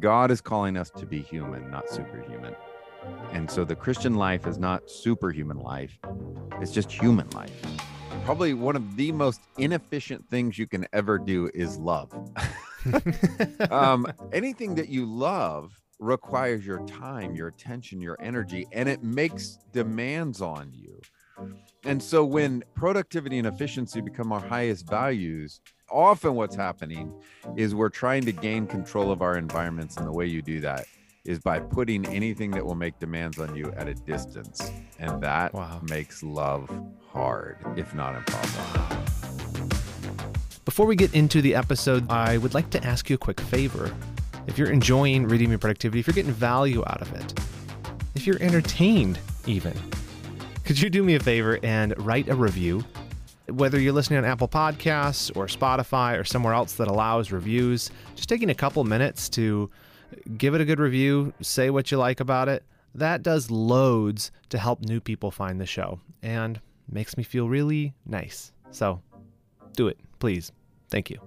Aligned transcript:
God 0.00 0.30
is 0.30 0.40
calling 0.40 0.78
us 0.78 0.90
to 0.90 1.04
be 1.04 1.20
human, 1.20 1.70
not 1.70 1.88
superhuman. 1.88 2.56
And 3.32 3.50
so 3.50 3.64
the 3.64 3.76
Christian 3.76 4.14
life 4.14 4.46
is 4.46 4.58
not 4.58 4.90
superhuman 4.90 5.58
life, 5.58 5.98
it's 6.60 6.72
just 6.72 6.90
human 6.90 7.28
life. 7.30 7.52
Probably 8.24 8.54
one 8.54 8.76
of 8.76 8.96
the 8.96 9.12
most 9.12 9.42
inefficient 9.58 10.28
things 10.28 10.58
you 10.58 10.66
can 10.66 10.86
ever 10.92 11.18
do 11.18 11.50
is 11.54 11.78
love. 11.78 12.12
um, 13.70 14.06
anything 14.32 14.74
that 14.74 14.88
you 14.88 15.04
love 15.06 15.78
requires 15.98 16.66
your 16.66 16.84
time, 16.86 17.34
your 17.34 17.48
attention, 17.48 18.00
your 18.00 18.16
energy, 18.20 18.66
and 18.72 18.88
it 18.88 19.02
makes 19.02 19.58
demands 19.72 20.40
on 20.40 20.72
you. 20.72 21.00
And 21.84 22.02
so 22.02 22.24
when 22.24 22.62
productivity 22.74 23.38
and 23.38 23.46
efficiency 23.46 24.00
become 24.00 24.32
our 24.32 24.40
highest 24.40 24.88
values, 24.88 25.60
often 25.90 26.34
what's 26.34 26.56
happening 26.56 27.12
is 27.56 27.74
we're 27.74 27.88
trying 27.88 28.24
to 28.24 28.32
gain 28.32 28.66
control 28.66 29.10
of 29.10 29.22
our 29.22 29.36
environments. 29.36 29.96
And 29.96 30.06
the 30.06 30.12
way 30.12 30.26
you 30.26 30.42
do 30.42 30.60
that 30.60 30.86
is 31.24 31.38
by 31.38 31.60
putting 31.60 32.06
anything 32.06 32.50
that 32.52 32.64
will 32.64 32.74
make 32.74 32.98
demands 32.98 33.38
on 33.38 33.54
you 33.54 33.72
at 33.76 33.88
a 33.88 33.94
distance. 33.94 34.70
And 34.98 35.22
that 35.22 35.52
wow. 35.52 35.80
makes 35.88 36.22
love 36.22 36.70
hard, 37.08 37.58
if 37.76 37.94
not 37.94 38.16
impossible. 38.16 38.96
Before 40.64 40.86
we 40.86 40.96
get 40.96 41.14
into 41.14 41.42
the 41.42 41.54
episode, 41.54 42.10
I 42.10 42.38
would 42.38 42.54
like 42.54 42.70
to 42.70 42.84
ask 42.84 43.10
you 43.10 43.14
a 43.14 43.18
quick 43.18 43.40
favor. 43.40 43.94
If 44.46 44.56
you're 44.56 44.70
enjoying 44.70 45.26
Redeeming 45.26 45.58
Productivity, 45.58 46.00
if 46.00 46.06
you're 46.06 46.14
getting 46.14 46.32
value 46.32 46.82
out 46.86 47.02
of 47.02 47.12
it, 47.12 47.38
if 48.14 48.26
you're 48.26 48.40
entertained 48.42 49.18
even, 49.46 49.76
could 50.64 50.80
you 50.80 50.88
do 50.88 51.02
me 51.02 51.16
a 51.16 51.20
favor 51.20 51.58
and 51.62 51.94
write 51.98 52.28
a 52.28 52.34
review? 52.34 52.84
Whether 53.50 53.80
you're 53.80 53.92
listening 53.92 54.18
on 54.18 54.24
Apple 54.24 54.48
Podcasts 54.48 55.34
or 55.36 55.46
Spotify 55.46 56.18
or 56.18 56.24
somewhere 56.24 56.54
else 56.54 56.74
that 56.74 56.88
allows 56.88 57.32
reviews, 57.32 57.90
just 58.14 58.28
taking 58.28 58.50
a 58.50 58.54
couple 58.54 58.84
minutes 58.84 59.28
to 59.30 59.70
give 60.36 60.54
it 60.54 60.60
a 60.60 60.64
good 60.64 60.78
review, 60.78 61.32
say 61.40 61.70
what 61.70 61.90
you 61.90 61.98
like 61.98 62.20
about 62.20 62.48
it. 62.48 62.64
That 62.94 63.22
does 63.22 63.50
loads 63.50 64.32
to 64.50 64.58
help 64.58 64.80
new 64.80 65.00
people 65.00 65.30
find 65.30 65.60
the 65.60 65.66
show 65.66 66.00
and 66.22 66.60
makes 66.90 67.16
me 67.16 67.22
feel 67.22 67.48
really 67.48 67.94
nice. 68.06 68.52
So 68.70 69.00
do 69.74 69.88
it, 69.88 69.98
please. 70.18 70.52
Thank 70.88 71.10
you. 71.10 71.18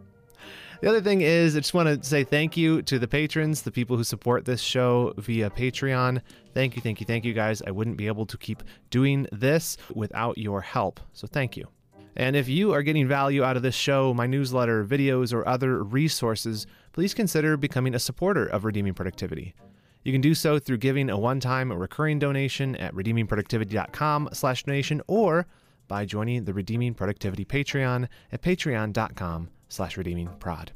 The 0.82 0.90
other 0.90 1.02
thing 1.02 1.22
is, 1.22 1.56
I 1.56 1.62
just 1.62 1.74
want 1.74 1.88
to 1.88 2.06
say 2.06 2.26
thank 2.26 2.58
you 2.58 2.82
to 2.82 3.00
the 3.00 3.08
patrons, 3.08 3.62
the 3.62 3.72
people 3.72 3.96
who 3.96 4.04
support 4.04 4.44
this 4.44 4.60
show 4.60 5.14
via 5.18 5.50
Patreon. 5.50 6.22
Thank 6.54 6.76
you, 6.76 6.82
thank 6.82 7.00
you, 7.00 7.06
thank 7.06 7.24
you, 7.24 7.34
guys. 7.34 7.62
I 7.66 7.72
wouldn't 7.72 7.96
be 7.96 8.08
able 8.08 8.26
to 8.26 8.38
keep 8.38 8.64
doing 8.90 9.26
this 9.32 9.78
without 9.94 10.38
your 10.38 10.60
help. 10.60 11.00
So 11.14 11.26
thank 11.26 11.56
you. 11.56 11.70
And 12.16 12.36
if 12.36 12.48
you 12.48 12.74
are 12.74 12.84
getting 12.84 13.08
value 13.08 13.44
out 13.44 13.58
of 13.58 13.64
this 13.64 13.76
show, 13.76 14.14
my 14.14 14.28
newsletter, 14.28 14.86
videos, 14.86 15.34
or 15.34 15.48
other 15.48 15.84
resources, 15.84 16.68
please 16.92 17.14
consider 17.14 17.58
becoming 17.58 17.96
a 17.96 18.00
supporter 18.00 18.46
of 18.46 18.66
Redeeming 18.66 18.94
Productivity. 18.94 19.56
You 20.04 20.12
can 20.12 20.22
do 20.22 20.36
so 20.36 20.60
through 20.60 20.78
giving 20.78 21.10
a 21.10 21.18
one-time 21.18 21.72
or 21.72 21.78
recurring 21.78 22.20
donation 22.20 22.76
at 22.76 22.94
redeemingproductivity.com 22.94 24.30
slash 24.34 24.64
donation 24.64 25.02
or 25.08 25.48
by 25.88 26.06
joining 26.06 26.44
the 26.44 26.54
Redeeming 26.54 26.94
Productivity 26.94 27.46
Patreon 27.46 28.08
at 28.32 28.42
patreon.com 28.42 29.50
slash 29.70 29.98
redeeming 29.98 30.30
prod. 30.40 30.72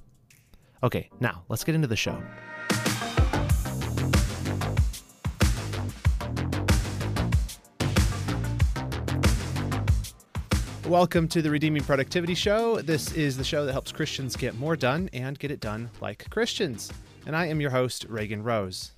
Okay, 0.83 1.09
now 1.19 1.43
let's 1.49 1.63
get 1.63 1.75
into 1.75 1.87
the 1.87 1.95
show. 1.95 2.21
Welcome 10.87 11.27
to 11.29 11.41
the 11.41 11.49
Redeeming 11.49 11.83
Productivity 11.83 12.33
Show. 12.33 12.81
This 12.81 13.11
is 13.11 13.35
the 13.35 13.43
show 13.43 13.65
that 13.65 13.73
helps 13.73 13.91
Christians 13.91 14.37
get 14.37 14.57
more 14.57 14.77
done 14.77 15.09
and 15.11 15.37
get 15.37 15.51
it 15.51 15.59
done 15.59 15.89
like 15.99 16.29
Christians. 16.29 16.93
And 17.25 17.35
I 17.35 17.47
am 17.47 17.59
your 17.59 17.71
host, 17.71 18.05
Reagan 18.07 18.41
Rose. 18.41 18.93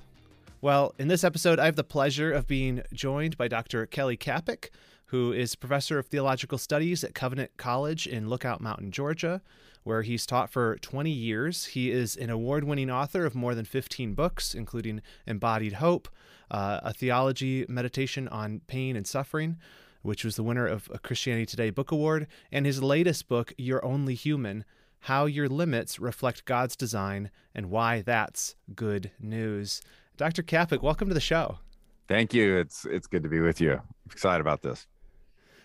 Well, 0.61 0.93
in 0.99 1.07
this 1.07 1.23
episode, 1.23 1.57
I 1.57 1.65
have 1.65 1.75
the 1.75 1.83
pleasure 1.83 2.31
of 2.31 2.45
being 2.45 2.83
joined 2.93 3.37
by 3.37 3.47
Dr. 3.47 3.87
Kelly 3.87 4.17
Kapic, 4.17 4.71
who 5.07 5.33
is 5.33 5.55
professor 5.55 5.97
of 5.97 6.05
theological 6.05 6.59
studies 6.59 7.03
at 7.03 7.15
Covenant 7.15 7.57
College 7.57 8.05
in 8.05 8.29
Lookout 8.29 8.61
Mountain, 8.61 8.91
Georgia 8.91 9.41
where 9.83 10.01
he's 10.03 10.25
taught 10.25 10.51
for 10.51 10.77
20 10.77 11.09
years. 11.09 11.65
He 11.65 11.89
is 11.89 12.15
an 12.15 12.29
award 12.29 12.63
winning 12.63 12.91
author 12.91 13.25
of 13.25 13.33
more 13.33 13.55
than 13.55 13.65
15 13.65 14.13
books, 14.13 14.53
including 14.53 15.01
Embodied 15.25 15.73
Hope, 15.73 16.09
uh, 16.51 16.81
a 16.83 16.93
theology 16.93 17.65
meditation 17.67 18.27
on 18.27 18.61
pain 18.67 18.95
and 18.95 19.07
suffering, 19.07 19.57
which 20.01 20.23
was 20.23 20.35
the 20.35 20.43
winner 20.43 20.67
of 20.67 20.89
a 20.93 20.99
Christianity 20.99 21.45
Today 21.45 21.69
Book 21.69 21.91
Award, 21.91 22.27
and 22.51 22.65
his 22.65 22.81
latest 22.81 23.27
book, 23.27 23.53
You're 23.57 23.83
Only 23.83 24.15
Human 24.15 24.65
How 25.01 25.25
Your 25.25 25.47
Limits 25.47 25.99
Reflect 25.99 26.45
God's 26.45 26.75
Design 26.75 27.31
and 27.53 27.69
Why 27.69 28.01
That's 28.01 28.55
Good 28.75 29.11
News. 29.19 29.81
Dr. 30.17 30.43
Kapic, 30.43 30.81
welcome 30.83 31.07
to 31.07 31.13
the 31.13 31.19
show. 31.19 31.59
Thank 32.07 32.33
you. 32.33 32.57
It's 32.57 32.85
it's 32.85 33.07
good 33.07 33.23
to 33.23 33.29
be 33.29 33.39
with 33.39 33.61
you. 33.61 33.73
I'm 33.73 34.11
excited 34.11 34.41
about 34.41 34.63
this. 34.63 34.87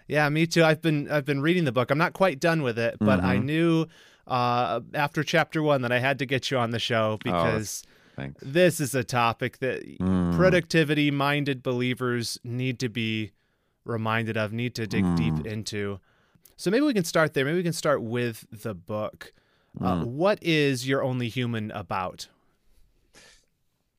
Yeah, 0.07 0.29
me 0.29 0.47
too. 0.47 0.63
I've 0.63 0.83
been 0.83 1.11
I've 1.11 1.25
been 1.25 1.41
reading 1.41 1.65
the 1.65 1.73
book. 1.73 1.91
I'm 1.91 1.99
not 1.99 2.13
quite 2.13 2.39
done 2.39 2.63
with 2.63 2.79
it, 2.79 2.97
but 3.01 3.19
mm-hmm. 3.19 3.27
I 3.27 3.39
knew 3.39 3.87
uh, 4.27 4.81
after 4.93 5.23
chapter 5.23 5.63
one 5.63 5.83
that 5.83 5.93
I 5.93 5.99
had 5.99 6.19
to 6.19 6.27
get 6.27 6.51
you 6.51 6.59
on 6.59 6.71
the 6.71 6.79
show 6.79 7.13
oh, 7.15 7.19
because 7.25 7.83
oh, 8.19 8.27
this 8.43 8.81
is 8.81 8.95
a 8.95 9.03
topic 9.05 9.59
that 9.59 9.83
mm. 9.99 10.37
productivity 10.37 11.11
minded 11.11 11.63
believers 11.63 12.39
need 12.45 12.79
to 12.81 12.89
be 12.89 13.33
reminded 13.85 14.37
of, 14.37 14.53
need 14.53 14.75
to 14.77 14.87
dig 14.87 15.05
mm. 15.05 15.17
deep 15.17 15.47
into. 15.47 16.01
So 16.57 16.71
maybe 16.71 16.87
we 16.87 16.95
can 16.95 17.05
start 17.05 17.35
there. 17.35 17.45
Maybe 17.45 17.57
we 17.57 17.63
can 17.63 17.73
start 17.73 18.03
with 18.03 18.47
the 18.51 18.75
book. 18.75 19.33
Mm. 19.79 19.87
Uh, 19.87 20.07
what 20.07 20.39
is 20.43 20.87
You're 20.87 21.03
Only 21.03 21.29
Human 21.29 21.71
about? 21.73 22.29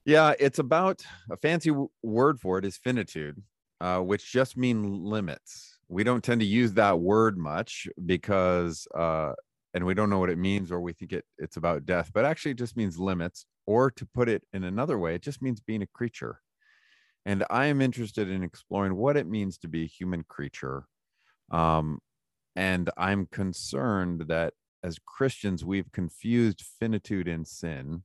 Yeah, 0.06 0.34
it's 0.40 0.59
about 0.59 1.03
a 1.29 1.38
fancy 1.38 1.69
w- 1.69 1.90
word 2.03 2.40
for 2.40 2.59
it 2.59 2.66
is 2.66 2.78
finitude, 2.78 3.41
uh, 3.81 4.00
which 4.00 4.31
just 4.31 4.56
mean 4.56 5.03
limits. 5.03 5.79
We 5.90 6.03
don't 6.03 6.23
tend 6.23 6.41
to 6.41 6.47
use 6.47 6.73
that 6.73 7.00
word 7.00 7.38
much 7.38 7.88
because 8.06 8.88
uh, 8.96 9.34
and 9.75 9.84
we 9.84 9.94
don't 9.94 10.09
know 10.09 10.19
what 10.19 10.29
it 10.29 10.38
means 10.38 10.72
or 10.72 10.79
we 10.79 10.94
think 10.94 11.13
it 11.13 11.25
it's 11.38 11.57
about 11.57 11.85
death 11.85 12.09
but 12.12 12.25
actually 12.25 12.52
it 12.52 12.57
just 12.57 12.75
means 12.75 12.97
limits 12.97 13.46
or 13.67 13.91
to 13.91 14.06
put 14.07 14.28
it 14.28 14.44
in 14.53 14.63
another 14.63 14.97
way 14.97 15.13
it 15.13 15.22
just 15.22 15.41
means 15.41 15.59
being 15.59 15.84
a 15.84 15.88
creature 15.88 16.41
and 17.25 17.43
i 17.49 17.65
am 17.65 17.81
interested 17.81 18.29
in 18.29 18.43
exploring 18.43 18.95
what 18.95 19.17
it 19.17 19.27
means 19.27 19.57
to 19.57 19.67
be 19.67 19.83
a 19.83 19.87
human 19.87 20.23
creature 20.23 20.85
um, 21.51 21.99
and 22.55 22.89
i'm 22.97 23.25
concerned 23.27 24.25
that 24.27 24.53
as 24.83 24.99
christians 25.05 25.65
we've 25.65 25.91
confused 25.91 26.63
finitude 26.79 27.27
and 27.27 27.47
sin 27.47 28.03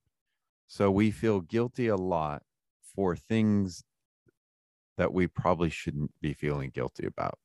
so 0.67 0.91
we 0.91 1.11
feel 1.11 1.41
guilty 1.41 1.89
a 1.89 1.97
lot 1.97 2.43
for 2.95 3.17
things 3.17 3.83
that 4.97 5.13
we 5.13 5.27
probably 5.27 5.71
shouldn't 5.71 6.13
be 6.21 6.35
feeling 6.35 6.71
guilty 6.71 7.07
about 7.07 7.39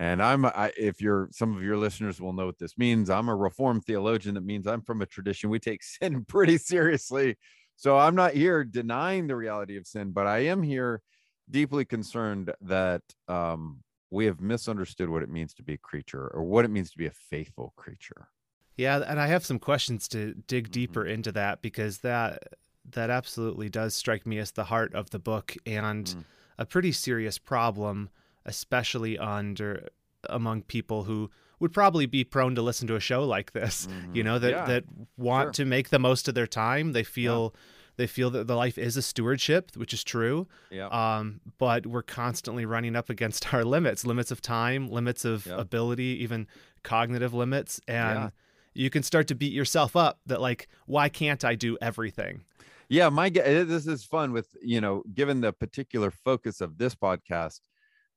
and 0.00 0.22
I'm, 0.22 0.46
I, 0.46 0.72
if 0.78 1.02
you're, 1.02 1.28
some 1.30 1.54
of 1.54 1.62
your 1.62 1.76
listeners 1.76 2.22
will 2.22 2.32
know 2.32 2.46
what 2.46 2.58
this 2.58 2.78
means. 2.78 3.10
I'm 3.10 3.28
a 3.28 3.36
Reformed 3.36 3.84
theologian. 3.84 4.34
That 4.34 4.44
means 4.44 4.66
I'm 4.66 4.80
from 4.80 5.02
a 5.02 5.06
tradition 5.06 5.50
we 5.50 5.58
take 5.58 5.82
sin 5.82 6.24
pretty 6.24 6.56
seriously. 6.56 7.36
So 7.80 7.96
I'm 7.96 8.14
not 8.14 8.34
here 8.34 8.62
denying 8.62 9.26
the 9.26 9.36
reality 9.36 9.78
of 9.78 9.86
sin, 9.86 10.10
but 10.10 10.26
I 10.26 10.40
am 10.40 10.62
here 10.62 11.00
deeply 11.48 11.86
concerned 11.86 12.52
that 12.60 13.00
um, 13.26 13.78
we 14.10 14.26
have 14.26 14.38
misunderstood 14.38 15.08
what 15.08 15.22
it 15.22 15.30
means 15.30 15.54
to 15.54 15.62
be 15.62 15.72
a 15.72 15.78
creature 15.78 16.28
or 16.34 16.42
what 16.42 16.66
it 16.66 16.70
means 16.70 16.90
to 16.90 16.98
be 16.98 17.06
a 17.06 17.10
faithful 17.10 17.72
creature. 17.76 18.28
Yeah, 18.76 19.02
and 19.06 19.18
I 19.18 19.28
have 19.28 19.46
some 19.46 19.58
questions 19.58 20.08
to 20.08 20.34
dig 20.46 20.64
mm-hmm. 20.64 20.72
deeper 20.72 21.06
into 21.06 21.32
that 21.32 21.62
because 21.62 21.98
that 21.98 22.42
that 22.90 23.08
absolutely 23.08 23.70
does 23.70 23.94
strike 23.94 24.26
me 24.26 24.36
as 24.36 24.50
the 24.50 24.64
heart 24.64 24.94
of 24.94 25.08
the 25.08 25.18
book 25.18 25.56
and 25.64 26.04
mm. 26.04 26.24
a 26.58 26.66
pretty 26.66 26.92
serious 26.92 27.38
problem 27.38 28.10
especially 28.46 29.18
under 29.18 29.88
among 30.28 30.62
people 30.62 31.04
who 31.04 31.30
would 31.60 31.72
probably 31.72 32.06
be 32.06 32.24
prone 32.24 32.54
to 32.54 32.62
listen 32.62 32.88
to 32.88 32.96
a 32.96 33.00
show 33.00 33.24
like 33.24 33.52
this 33.52 33.86
mm-hmm. 33.86 34.16
you 34.16 34.24
know 34.24 34.38
that 34.38 34.50
yeah. 34.50 34.64
that 34.64 34.84
want 35.16 35.48
sure. 35.48 35.52
to 35.52 35.64
make 35.66 35.90
the 35.90 35.98
most 35.98 36.26
of 36.26 36.34
their 36.34 36.46
time 36.46 36.92
they 36.92 37.04
feel 37.04 37.52
yeah. 37.54 37.60
They 38.00 38.06
feel 38.06 38.30
that 38.30 38.46
the 38.46 38.56
life 38.56 38.78
is 38.78 38.96
a 38.96 39.02
stewardship 39.02 39.70
which 39.76 39.92
is 39.92 40.02
true 40.02 40.48
yeah. 40.70 40.86
um, 40.88 41.40
but 41.58 41.86
we're 41.86 42.02
constantly 42.02 42.64
running 42.64 42.96
up 42.96 43.10
against 43.10 43.52
our 43.54 43.64
limits 43.64 44.06
limits 44.06 44.30
of 44.30 44.40
time 44.40 44.88
limits 44.88 45.24
of 45.24 45.46
ability 45.46 46.18
even 46.22 46.46
cognitive 46.82 47.34
limits 47.34 47.80
and 47.86 48.32
you 48.74 48.88
can 48.88 49.02
start 49.02 49.26
to 49.28 49.34
beat 49.34 49.52
yourself 49.52 49.96
up 49.96 50.20
that 50.26 50.40
like 50.40 50.68
why 50.86 51.08
can't 51.08 51.44
i 51.44 51.54
do 51.54 51.76
everything? 51.80 52.42
Yeah 52.88 53.08
my 53.08 53.28
this 53.28 53.86
is 53.86 54.04
fun 54.04 54.32
with 54.32 54.48
you 54.62 54.80
know 54.80 55.02
given 55.14 55.40
the 55.40 55.52
particular 55.52 56.10
focus 56.10 56.60
of 56.60 56.78
this 56.78 56.94
podcast 56.94 57.60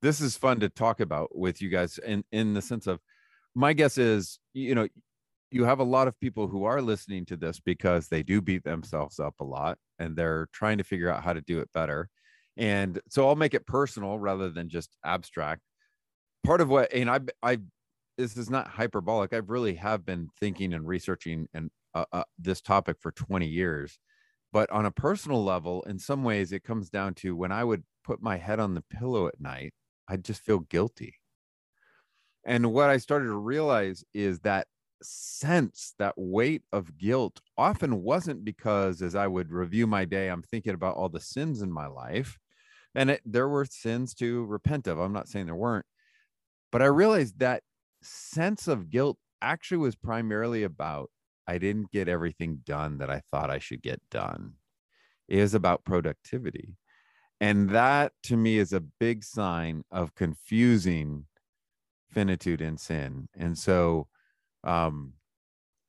this 0.02 0.20
is 0.20 0.36
fun 0.36 0.60
to 0.62 0.70
talk 0.70 1.00
about 1.00 1.38
with 1.38 1.62
you 1.62 1.70
guys 1.70 2.00
in 2.00 2.24
in 2.32 2.54
the 2.54 2.62
sense 2.62 2.88
of 2.88 3.00
my 3.54 3.74
guess 3.74 3.98
is 3.98 4.40
you 4.54 4.74
know 4.74 4.88
you 5.54 5.66
have 5.66 5.80
a 5.80 5.84
lot 5.84 6.08
of 6.08 6.20
people 6.20 6.48
who 6.48 6.64
are 6.64 6.82
listening 6.82 7.26
to 7.26 7.38
this 7.38 7.60
because 7.60 8.08
they 8.08 8.24
do 8.24 8.42
beat 8.42 8.64
themselves 8.64 9.20
up 9.20 9.36
a 9.40 9.44
lot 9.44 9.78
and 10.00 10.16
they're 10.16 10.48
trying 10.52 10.78
to 10.80 10.84
figure 10.84 11.10
out 11.10 11.24
how 11.24 11.34
to 11.34 11.42
do 11.42 11.60
it 11.60 11.70
better. 11.74 12.10
And 12.58 13.00
so 13.10 13.28
i'll 13.28 13.36
make 13.36 13.54
it 13.54 13.66
personal 13.66 14.20
rather 14.20 14.50
than 14.50 14.70
just 14.70 14.96
abstract. 15.06 15.62
Part 16.44 16.62
of 16.62 16.70
what 16.70 16.92
and 16.94 17.10
i 17.10 17.20
i 17.42 17.60
this 18.18 18.38
is 18.38 18.50
not 18.50 18.68
hyperbolic. 18.68 19.34
I 19.34 19.38
really 19.38 19.76
have 19.76 20.06
been 20.06 20.30
thinking 20.40 20.74
and 20.74 20.88
researching 20.88 21.48
and 21.54 21.72
uh, 21.96 22.06
uh, 22.12 22.24
this 22.38 22.62
topic 22.62 22.98
for 23.00 23.12
20 23.12 23.48
years. 23.48 23.98
But 24.52 24.70
on 24.70 24.86
a 24.86 24.92
personal 24.92 25.44
level, 25.44 25.82
in 25.84 25.98
some 25.98 26.24
ways, 26.24 26.52
it 26.52 26.64
comes 26.64 26.90
down 26.90 27.16
to 27.16 27.36
when 27.36 27.52
I 27.52 27.64
would 27.64 27.84
put 28.04 28.22
my 28.22 28.38
head 28.38 28.60
on 28.60 28.76
the 28.76 28.84
pillow 28.90 29.28
at 29.28 29.40
night, 29.40 29.74
I'd 30.08 30.24
just 30.24 30.44
feel 30.44 30.60
guilty. 30.60 31.16
And 32.46 32.72
what 32.72 32.90
I 32.90 32.98
started 32.98 33.26
to 33.28 33.36
realize 33.36 34.04
is 34.14 34.42
that 34.42 34.68
sense, 35.04 35.94
that 36.00 36.14
weight 36.18 36.64
of 36.72 36.98
guilt 36.98 37.42
often 37.58 38.04
wasn't 38.04 38.44
because 38.44 39.02
as 39.02 39.16
I 39.16 39.28
would 39.28 39.52
review 39.52 39.88
my 39.88 40.06
day, 40.06 40.30
I'm 40.30 40.44
thinking 40.44 40.74
about 40.74 40.96
all 40.96 41.10
the 41.10 41.20
sins 41.20 41.62
in 41.62 41.72
my 41.72 41.88
life. 41.88 42.40
And 42.96 43.12
it, 43.12 43.22
there 43.26 43.48
were 43.48 43.66
sins 43.66 44.14
to 44.16 44.46
repent 44.46 44.88
of. 44.88 45.00
I'm 45.00 45.14
not 45.14 45.28
saying 45.28 45.48
there 45.48 45.56
weren't. 45.56 45.86
But 46.72 46.82
I 46.82 46.86
realized 46.86 47.40
that 47.40 47.64
sense 48.02 48.68
of 48.68 48.90
guilt 48.90 49.18
actually 49.42 49.78
was 49.78 49.96
primarily 49.96 50.64
about 50.64 51.10
I 51.48 51.58
didn't 51.58 51.92
get 51.92 52.08
everything 52.08 52.62
done 52.66 53.00
that 53.00 53.10
I 53.10 53.22
thought 53.32 53.50
I 53.50 53.60
should 53.60 53.82
get 53.82 54.02
done. 54.10 54.54
It 55.28 55.40
is 55.40 55.54
about 55.54 55.84
productivity. 55.84 56.76
And 57.42 57.70
that 57.72 58.14
to 58.24 58.38
me 58.38 58.58
is 58.58 58.72
a 58.72 58.80
big 58.80 59.24
sign 59.24 59.84
of 59.92 60.16
confusing 60.16 61.26
finitude 62.10 62.62
and 62.62 62.80
sin. 62.80 63.28
And 63.36 63.58
so, 63.58 64.08
um, 64.64 65.14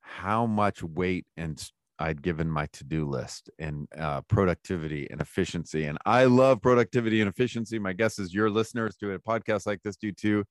how 0.01 0.45
much 0.45 0.83
weight 0.83 1.25
and 1.37 1.61
I'd 1.97 2.21
given 2.21 2.49
my 2.49 2.67
to-do 2.73 3.07
list 3.07 3.49
and 3.57 3.87
uh, 3.97 4.21
productivity 4.21 5.07
and 5.09 5.21
efficiency. 5.21 5.85
And 5.85 5.97
I 6.05 6.25
love 6.25 6.61
productivity 6.61 7.21
and 7.21 7.29
efficiency. 7.29 7.79
My 7.79 7.93
guess 7.93 8.19
is 8.19 8.33
your 8.33 8.49
listeners 8.49 8.97
do 8.97 9.11
a 9.11 9.19
podcast 9.19 9.65
like 9.65 9.81
this 9.81 9.95
do 9.95 10.11
too. 10.11 10.43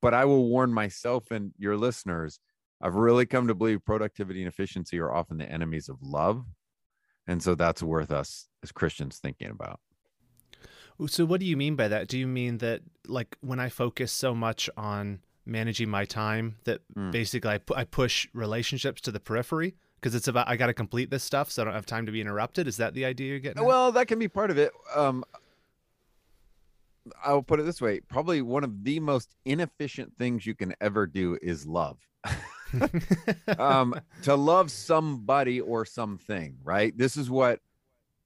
But 0.00 0.14
I 0.14 0.24
will 0.24 0.48
warn 0.48 0.72
myself 0.72 1.30
and 1.30 1.52
your 1.58 1.76
listeners, 1.76 2.38
I've 2.80 2.94
really 2.94 3.26
come 3.26 3.48
to 3.48 3.54
believe 3.54 3.84
productivity 3.84 4.42
and 4.42 4.48
efficiency 4.48 4.98
are 4.98 5.12
often 5.12 5.38
the 5.38 5.50
enemies 5.50 5.88
of 5.88 5.96
love. 6.02 6.44
And 7.26 7.42
so 7.42 7.54
that's 7.54 7.82
worth 7.82 8.10
us 8.10 8.48
as 8.62 8.72
Christians 8.72 9.18
thinking 9.18 9.50
about. 9.50 9.80
So 11.06 11.24
what 11.24 11.40
do 11.40 11.46
you 11.46 11.56
mean 11.56 11.74
by 11.74 11.88
that? 11.88 12.08
Do 12.08 12.18
you 12.18 12.26
mean 12.26 12.58
that 12.58 12.82
like 13.06 13.36
when 13.40 13.58
I 13.58 13.68
focus 13.68 14.12
so 14.12 14.34
much 14.34 14.70
on 14.76 15.20
managing 15.44 15.88
my 15.88 16.04
time 16.04 16.56
that 16.64 16.80
mm. 16.96 17.10
basically 17.10 17.50
I, 17.50 17.58
pu- 17.58 17.74
I 17.74 17.84
push 17.84 18.28
relationships 18.32 19.00
to 19.02 19.10
the 19.10 19.20
periphery? 19.20 19.74
because 20.02 20.14
it's 20.16 20.26
about 20.26 20.48
I 20.48 20.56
got 20.56 20.66
to 20.66 20.74
complete 20.74 21.10
this 21.10 21.22
stuff, 21.22 21.50
so 21.50 21.62
I 21.62 21.64
don't 21.64 21.74
have 21.74 21.86
time 21.86 22.06
to 22.06 22.12
be 22.12 22.20
interrupted. 22.20 22.66
Is 22.66 22.78
that 22.78 22.92
the 22.92 23.04
idea 23.04 23.28
you're 23.28 23.38
getting? 23.38 23.64
Well, 23.64 23.88
at? 23.88 23.94
that 23.94 24.08
can 24.08 24.18
be 24.18 24.28
part 24.28 24.50
of 24.50 24.58
it. 24.58 24.72
Um, 24.94 25.24
I'll 27.24 27.42
put 27.42 27.60
it 27.60 27.62
this 27.62 27.80
way: 27.80 28.00
probably 28.00 28.42
one 28.42 28.64
of 28.64 28.84
the 28.84 28.98
most 29.00 29.34
inefficient 29.44 30.18
things 30.18 30.44
you 30.44 30.54
can 30.54 30.74
ever 30.80 31.06
do 31.06 31.38
is 31.40 31.66
love. 31.66 31.98
um, 33.58 33.94
to 34.22 34.34
love 34.34 34.70
somebody 34.70 35.60
or 35.60 35.84
something, 35.84 36.56
right? 36.64 36.96
This 36.96 37.16
is 37.16 37.30
what 37.30 37.60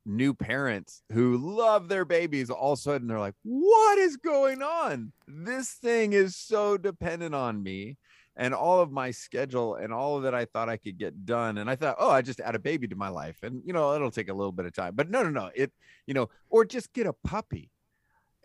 new 0.07 0.33
parents 0.33 1.03
who 1.13 1.37
love 1.37 1.89
their 1.89 2.05
babies 2.05 2.49
all 2.49 2.73
of 2.73 2.79
a 2.79 2.83
sudden 2.83 3.09
they're 3.09 3.19
like, 3.19 3.35
"What 3.43 3.99
is 3.99 4.17
going 4.17 4.63
on? 4.63 5.13
This 5.27 5.73
thing 5.73 6.13
is 6.13 6.37
so 6.37 6.77
dependent 6.77 7.35
on 7.35 7.63
me." 7.63 7.99
and 8.37 8.53
all 8.53 8.81
of 8.81 8.93
my 8.93 9.11
schedule 9.11 9.77
and 9.77 9.93
all 9.93 10.19
of 10.19 10.23
that 10.25 10.35
I 10.35 10.45
thought 10.45 10.69
I 10.69 10.77
could 10.77 10.99
get 10.99 11.25
done. 11.25 11.59
And 11.59 11.71
I 11.71 11.77
thought, 11.77 11.97
oh, 11.99 12.11
I 12.11 12.21
just 12.21 12.41
add 12.41 12.55
a 12.55 12.59
baby 12.59 12.87
to 12.89 12.97
my 12.97 13.09
life. 13.09 13.39
And, 13.43 13.63
you 13.65 13.73
know, 13.73 13.95
it'll 13.95 14.11
take 14.11 14.29
a 14.29 14.35
little 14.35 14.53
bit 14.53 14.67
of 14.67 14.75
time. 14.75 14.95
But 14.95 15.11
no, 15.11 15.23
no, 15.23 15.31
no. 15.31 15.51
It, 15.55 15.73
you 16.07 16.15
know, 16.15 16.29
or 16.51 16.65
just 16.65 16.93
get 16.93 17.07
a 17.07 17.15
puppy. 17.15 17.71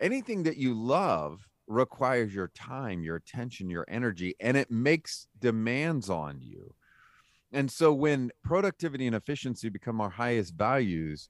Anything 0.00 0.44
that 0.44 0.56
you 0.56 0.74
love 0.74 1.46
requires 1.66 2.34
your 2.34 2.48
time, 2.48 3.02
your 3.02 3.16
attention, 3.16 3.70
your 3.70 3.84
energy, 3.86 4.34
and 4.40 4.56
it 4.56 4.70
makes 4.70 5.28
demands 5.38 6.08
on 6.08 6.40
you. 6.40 6.74
And 7.52 7.70
so 7.70 7.92
when 7.92 8.30
productivity 8.42 9.06
and 9.06 9.14
efficiency 9.14 9.68
become 9.68 10.00
our 10.00 10.10
highest 10.10 10.54
values, 10.54 11.28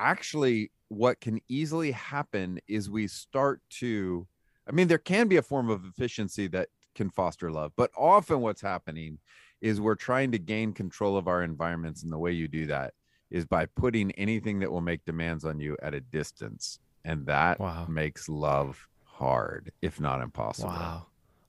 actually, 0.00 0.72
what 0.88 1.20
can 1.20 1.40
easily 1.48 1.92
happen 1.92 2.58
is 2.66 2.90
we 2.90 3.06
start 3.06 3.60
to, 3.70 4.26
I 4.68 4.72
mean, 4.72 4.88
there 4.88 4.98
can 4.98 5.28
be 5.28 5.36
a 5.36 5.42
form 5.42 5.70
of 5.70 5.84
efficiency 5.84 6.48
that 6.48 6.68
can 6.94 7.10
foster 7.10 7.50
love. 7.50 7.72
But 7.76 7.90
often 7.96 8.40
what's 8.40 8.62
happening 8.62 9.18
is 9.60 9.80
we're 9.80 9.94
trying 9.94 10.32
to 10.32 10.38
gain 10.38 10.72
control 10.72 11.16
of 11.16 11.28
our 11.28 11.42
environments. 11.42 12.02
And 12.02 12.12
the 12.12 12.18
way 12.18 12.32
you 12.32 12.48
do 12.48 12.66
that 12.66 12.94
is 13.30 13.44
by 13.44 13.66
putting 13.66 14.10
anything 14.12 14.58
that 14.60 14.72
will 14.72 14.80
make 14.80 15.04
demands 15.04 15.44
on 15.44 15.60
you 15.60 15.76
at 15.82 15.94
a 15.94 16.00
distance. 16.00 16.80
And 17.04 17.26
that 17.26 17.60
wow. 17.60 17.86
makes 17.88 18.28
love 18.28 18.88
hard, 19.04 19.70
if 19.82 20.00
not 20.00 20.20
impossible. 20.20 20.70
Wow. 20.70 21.06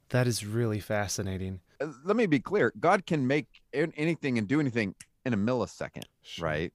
That 0.09 0.27
is 0.27 0.45
really 0.45 0.79
fascinating. 0.79 1.61
Uh, 1.79 1.87
let 2.03 2.17
me 2.17 2.25
be 2.25 2.39
clear 2.39 2.73
God 2.79 3.05
can 3.05 3.25
make 3.25 3.47
anything 3.73 4.37
and 4.37 4.47
do 4.47 4.59
anything 4.59 4.93
in 5.25 5.33
a 5.33 5.37
millisecond, 5.37 6.03
right? 6.39 6.73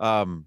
Um, 0.00 0.46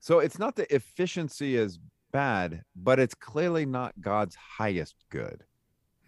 so 0.00 0.18
it's 0.18 0.38
not 0.38 0.56
that 0.56 0.74
efficiency 0.74 1.56
is 1.56 1.78
bad, 2.12 2.62
but 2.76 2.98
it's 2.98 3.14
clearly 3.14 3.66
not 3.66 4.00
God's 4.00 4.36
highest 4.36 4.96
good. 5.10 5.44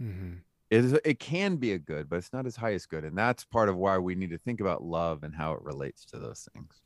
Mm-hmm 0.00 0.38
it, 0.70 0.84
is, 0.84 0.92
it 1.04 1.18
can 1.18 1.56
be 1.56 1.72
a 1.72 1.78
good, 1.78 2.08
but 2.08 2.16
it's 2.16 2.32
not 2.32 2.46
as 2.46 2.56
high 2.56 2.72
as 2.72 2.86
good. 2.86 3.04
And 3.04 3.18
that's 3.18 3.44
part 3.44 3.68
of 3.68 3.76
why 3.76 3.98
we 3.98 4.14
need 4.14 4.30
to 4.30 4.38
think 4.38 4.60
about 4.60 4.82
love 4.82 5.24
and 5.24 5.34
how 5.34 5.52
it 5.52 5.62
relates 5.62 6.04
to 6.06 6.18
those 6.18 6.48
things. 6.54 6.80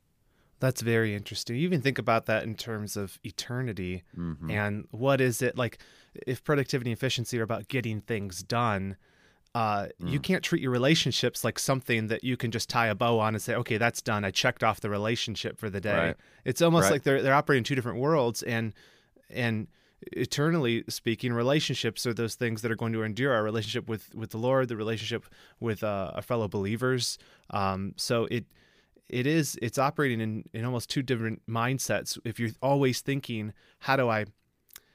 That's 0.59 0.81
very 0.81 1.15
interesting. 1.15 1.57
You 1.57 1.63
even 1.63 1.83
think 1.83 1.99
about 1.99 2.25
that 2.27 2.45
in 2.45 2.55
terms 2.55 2.97
of 2.97 3.19
eternity 3.23 4.05
mm-hmm. 4.17 4.51
and 4.51 4.87
what 4.91 5.21
is 5.21 5.43
it 5.43 5.59
like 5.59 5.79
if 6.27 6.43
productivity 6.43 6.91
and 6.91 6.97
efficiency 6.97 7.39
are 7.39 7.43
about 7.43 7.69
getting 7.69 8.01
things 8.01 8.43
done, 8.43 8.97
uh, 9.55 9.87
mm. 10.03 10.11
you 10.11 10.19
can't 10.19 10.43
treat 10.43 10.61
your 10.61 10.73
relationships 10.73 11.45
like 11.45 11.59
something 11.59 12.09
that 12.09 12.25
you 12.25 12.37
can 12.37 12.51
just 12.51 12.69
tie 12.69 12.89
a 12.89 12.95
bow 12.95 13.21
on 13.21 13.35
and 13.35 13.43
say, 13.43 13.55
okay, 13.55 13.79
that's 13.79 14.03
done. 14.03 14.25
I 14.25 14.31
checked 14.31 14.65
off 14.65 14.81
the 14.81 14.91
relationship 14.91 15.59
for 15.59 15.71
the 15.71 15.81
day. 15.81 15.97
Right. 15.97 16.17
It's 16.45 16.61
almost 16.61 16.85
right. 16.85 16.93
like 16.93 17.03
they're 17.05 17.23
they're 17.23 17.35
operating 17.35 17.65
two 17.65 17.75
different 17.75 17.99
worlds 17.99 18.43
and 18.43 18.75
and 19.31 19.69
eternally 20.13 20.85
speaking 20.89 21.33
relationships 21.33 22.05
are 22.05 22.13
those 22.13 22.35
things 22.35 22.63
that 22.63 22.71
are 22.71 22.77
going 22.77 22.93
to 22.93 23.03
endure 23.03 23.33
our 23.33 23.43
relationship 23.43 23.89
with 23.89 24.15
with 24.15 24.31
the 24.31 24.37
lord 24.37 24.69
the 24.69 24.77
relationship 24.77 25.25
with 25.61 25.83
uh, 25.83 26.13
our 26.15 26.21
fellow 26.21 26.47
believers 26.47 27.17
um, 27.51 27.95
so 27.97 28.27
it 28.31 28.45
it 29.09 29.27
is 29.27 29.59
it's 29.63 29.79
operating 29.79 30.21
in 30.21 30.45
in 30.53 30.65
almost 30.65 30.91
two 30.91 31.03
different 31.03 31.41
mindsets 31.49 32.19
if 32.25 32.39
you're 32.39 32.51
always 32.61 33.01
thinking 33.01 33.55
how 33.81 33.97
do 33.97 34.09
i 34.09 34.27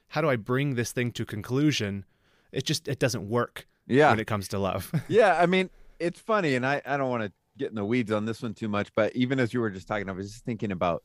how 0.10 0.22
do 0.22 0.30
i 0.30 0.36
bring 0.36 0.76
this 0.76 0.92
thing 0.92 1.12
to 1.12 1.26
conclusion 1.26 2.06
it 2.52 2.64
just 2.64 2.88
it 2.88 3.00
doesn't 3.00 3.28
work 3.28 3.68
yeah. 3.90 4.10
when 4.10 4.20
it 4.20 4.28
comes 4.28 4.48
to 4.50 4.60
love. 4.60 4.92
Yeah 5.10 5.38
i 5.42 5.46
mean 5.46 5.70
it's 6.00 6.20
funny 6.20 6.56
and 6.56 6.66
i 6.66 6.82
i 6.86 6.96
don't 6.96 7.10
want 7.10 7.24
to 7.24 7.32
get 7.58 7.70
in 7.70 7.76
the 7.76 7.84
weeds 7.84 8.12
on 8.12 8.26
this 8.26 8.42
one 8.42 8.54
too 8.54 8.70
much 8.70 8.90
but 8.96 9.14
even 9.16 9.40
as 9.40 9.54
you 9.54 9.60
were 9.60 9.70
just 9.70 9.88
talking 9.88 10.08
i 10.08 10.14
was 10.14 10.32
just 10.32 10.46
thinking 10.46 10.72
about 10.72 11.04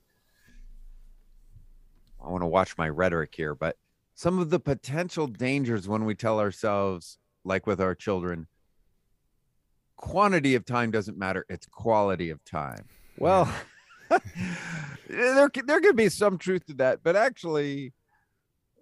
I 2.25 2.31
want 2.31 2.43
to 2.43 2.47
watch 2.47 2.79
my 2.79 2.89
rhetoric 2.89 3.35
here, 3.37 3.55
but 3.55 3.77
some 4.15 4.39
of 4.39 4.51
the 4.51 4.61
potential 4.61 5.27
dangers 5.27 5.87
when 5.87 6.05
we 6.05 6.15
tell 6.15 6.41
ourselves, 6.41 7.19
like 7.45 7.67
with 7.67 7.81
our 7.81 7.95
children, 7.95 8.47
quantity 9.97 10.55
of 10.55 10.65
time 10.65 10.91
doesn't 10.91 11.19
matter, 11.19 11.45
it's 11.49 11.67
quality 11.67 12.31
of 12.31 12.43
time. 12.45 12.87
Well, 13.19 13.53
there, 15.09 15.51
there 15.67 15.81
could 15.81 15.97
be 15.97 16.09
some 16.09 16.39
truth 16.39 16.67
to 16.67 16.75
that, 16.75 17.01
but 17.03 17.15
actually, 17.15 17.93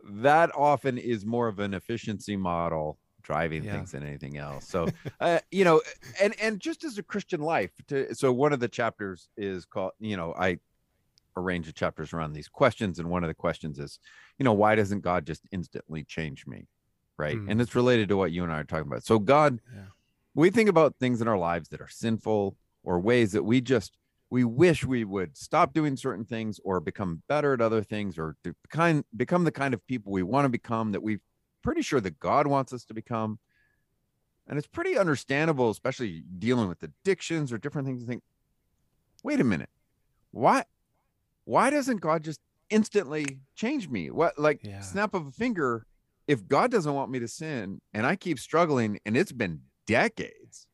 that 0.05 0.51
often 0.55 0.99
is 0.99 1.27
more 1.27 1.49
of 1.49 1.59
an 1.59 1.75
efficiency 1.75 2.37
model 2.37 2.99
driving 3.23 3.65
yeah. 3.65 3.73
things 3.73 3.93
than 3.93 4.07
anything 4.07 4.37
else. 4.37 4.67
So, 4.67 4.89
uh, 5.21 5.41
you 5.51 5.65
know, 5.65 5.81
and 6.21 6.35
and 6.41 6.61
just 6.61 6.85
as 6.85 6.99
a 6.99 7.03
Christian 7.03 7.41
life, 7.41 7.71
to, 7.89 8.15
so 8.15 8.33
one 8.33 8.53
of 8.53 8.61
the 8.61 8.69
chapters 8.69 9.29
is 9.37 9.65
called, 9.65 9.93
you 10.01 10.17
know, 10.17 10.35
I 10.39 10.59
arrange 11.37 11.67
the 11.67 11.73
chapters 11.73 12.13
around 12.13 12.33
these 12.33 12.49
questions 12.49 12.99
and 12.99 13.09
one 13.09 13.25
of 13.25 13.29
the 13.29 13.35
questions 13.35 13.79
is 13.79 13.99
you 14.39 14.45
know 14.45 14.53
why 14.53 14.75
doesn't 14.75 15.01
god 15.01 15.27
just 15.27 15.43
instantly 15.51 16.05
change 16.05 16.47
me 16.47 16.67
right 17.17 17.37
mm. 17.37 17.51
and 17.51 17.61
it's 17.61 17.75
related 17.75 18.09
to 18.09 18.17
what 18.17 18.33
you 18.33 18.43
and 18.43 18.53
i 18.53 18.61
are 18.61 18.65
talking 18.65 18.87
about 18.87 19.05
so 19.05 19.19
god 19.19 19.59
yeah. 19.75 19.85
we 20.35 20.51
think 20.51 20.69
about 20.69 20.95
things 20.99 21.21
in 21.21 21.29
our 21.29 21.39
lives 21.39 21.69
that 21.69 21.81
are 21.81 21.89
sinful 21.89 22.57
or 22.85 23.01
ways 23.01 23.33
that 23.33 23.45
we 23.45 23.61
just 23.61 23.97
we 24.31 24.45
wish 24.45 24.85
we 24.85 25.05
would 25.05 25.37
stop 25.37 25.75
doing 25.75 25.97
certain 25.97 26.25
things 26.25 26.59
or 26.65 26.81
become 26.81 27.23
better 27.29 27.53
at 27.53 27.61
other 27.61 27.83
things 27.83 28.19
or 28.19 28.37
to 28.43 28.55
kind 28.71 29.05
become 29.17 29.45
the 29.45 29.53
kind 29.53 29.75
of 29.75 29.87
people 29.87 30.11
we 30.13 30.23
want 30.23 30.45
to 30.45 30.49
become 30.49 30.93
that 30.93 31.03
we're 31.03 31.21
pretty 31.63 31.83
sure 31.83 32.01
that 32.01 32.19
god 32.19 32.47
wants 32.47 32.73
us 32.73 32.85
to 32.85 32.95
become 32.95 33.39
and 34.49 34.59
it's 34.59 34.67
pretty 34.67 34.99
understandable 34.99 35.71
especially 35.71 36.23
dealing 36.39 36.69
with 36.69 36.83
addictions 36.83 37.53
or 37.53 37.59
different 37.59 37.87
things 37.87 38.03
to 38.03 38.07
think 38.07 38.23
wait 39.23 39.41
a 39.41 39.45
minute 39.45 39.71
why 40.33 40.65
why 41.45 41.71
doesn't 41.71 42.01
God 42.01 42.23
just 42.23 42.41
instantly 42.71 43.41
change 43.55 43.89
me? 43.89 44.11
What 44.11 44.39
like 44.39 44.61
yeah. 44.63 44.81
snap 44.81 45.15
of 45.15 45.27
a 45.27 45.31
finger? 45.31 45.87
If 46.29 46.47
God 46.47 46.71
doesn't 46.71 46.95
want 46.95 47.11
me 47.11 47.19
to 47.19 47.29
sin 47.29 47.81
and 47.93 48.07
I 48.07 48.17
keep 48.17 48.39
struggling 48.39 49.01
and 49.05 49.17
it's 49.17 49.33
been 49.33 49.63
decades, 49.87 50.67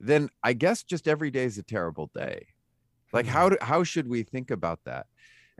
then 0.00 0.28
I 0.42 0.54
guess 0.54 0.82
just 0.82 1.06
every 1.06 1.30
day 1.30 1.44
is 1.44 1.58
a 1.58 1.62
terrible 1.62 2.10
day. 2.14 2.48
Like 3.12 3.26
how 3.26 3.48
mm-hmm. 3.48 3.56
do, 3.60 3.64
how 3.64 3.84
should 3.84 4.08
we 4.08 4.22
think 4.22 4.50
about 4.50 4.80
that? 4.84 5.06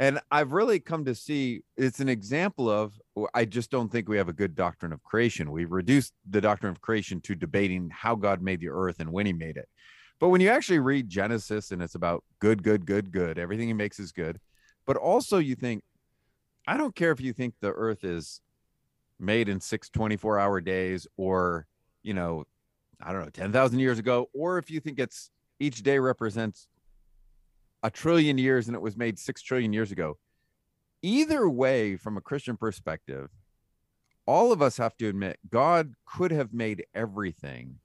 And 0.01 0.19
I've 0.31 0.53
really 0.53 0.81
come 0.81 1.05
to 1.05 1.15
see 1.15 1.61
it's 1.77 2.01
an 2.01 2.09
example 2.09 2.71
of 2.71 2.99
I 3.35 3.45
just 3.45 3.71
don't 3.71 3.93
think 3.93 4.09
we 4.09 4.17
have 4.17 4.31
a 4.31 4.33
good 4.33 4.55
doctrine 4.55 4.95
of 4.95 5.03
creation. 5.03 5.53
We've 5.53 5.71
reduced 5.71 6.15
the 6.29 6.41
doctrine 6.41 6.73
of 6.73 6.81
creation 6.81 7.21
to 7.21 7.35
debating 7.35 7.91
how 7.91 8.15
God 8.15 8.41
made 8.41 8.61
the 8.61 8.71
earth 8.71 8.97
and 9.01 9.13
when 9.13 9.27
he 9.27 9.35
made 9.35 9.59
it. 9.59 9.69
But 10.19 10.31
when 10.31 10.41
you 10.41 10.49
actually 10.49 10.79
read 10.79 11.11
Genesis 11.11 11.71
and 11.71 11.83
it's 11.83 11.97
about 11.97 12.25
good, 12.39 12.63
good, 12.63 12.87
good, 12.87 13.13
good, 13.13 13.39
everything 13.39 13.69
he 13.69 13.75
makes 13.75 14.01
is 14.01 14.11
good. 14.11 14.41
But 14.87 14.97
also 14.97 15.37
you 15.37 15.55
think, 15.55 15.83
I 16.67 16.79
don't 16.79 16.97
care 16.97 17.13
if 17.13 17.21
you 17.21 17.35
think 17.35 17.53
the 17.61 17.73
earth 17.73 18.03
is 18.03 18.41
made 19.19 19.51
in 19.51 19.61
six 19.61 19.91
24 19.91 20.39
hour 20.39 20.63
days 20.63 21.07
or, 21.19 21.67
you 22.03 22.15
know, 22.15 22.45
I 23.03 23.13
don't 23.13 23.23
know, 23.23 23.31
10,000 23.31 23.79
years 23.79 23.99
ago, 23.99 24.31
or 24.33 24.57
if 24.57 24.71
you 24.71 24.81
think 24.81 24.99
it's 24.99 25.31
each 25.59 25.83
day 25.83 25.99
represents 25.99 26.69
a 27.83 27.91
trillion 27.91 28.39
years 28.39 28.67
and 28.67 28.75
it 28.75 28.83
was 28.83 28.97
made 28.97 29.19
six 29.19 29.43
trillion 29.43 29.73
years 29.73 29.93
ago. 29.93 30.19
Either 31.03 31.49
way, 31.49 31.97
from 31.97 32.17
a 32.17 32.21
Christian 32.21 32.57
perspective, 32.57 33.31
all 34.27 34.53
of 34.53 34.61
us 34.61 34.77
have 34.77 34.97
to 34.99 35.09
admit 35.09 35.39
God 35.49 35.95
could 36.07 36.31
have 36.31 36.53
made 36.53 36.85
everything 36.95 37.77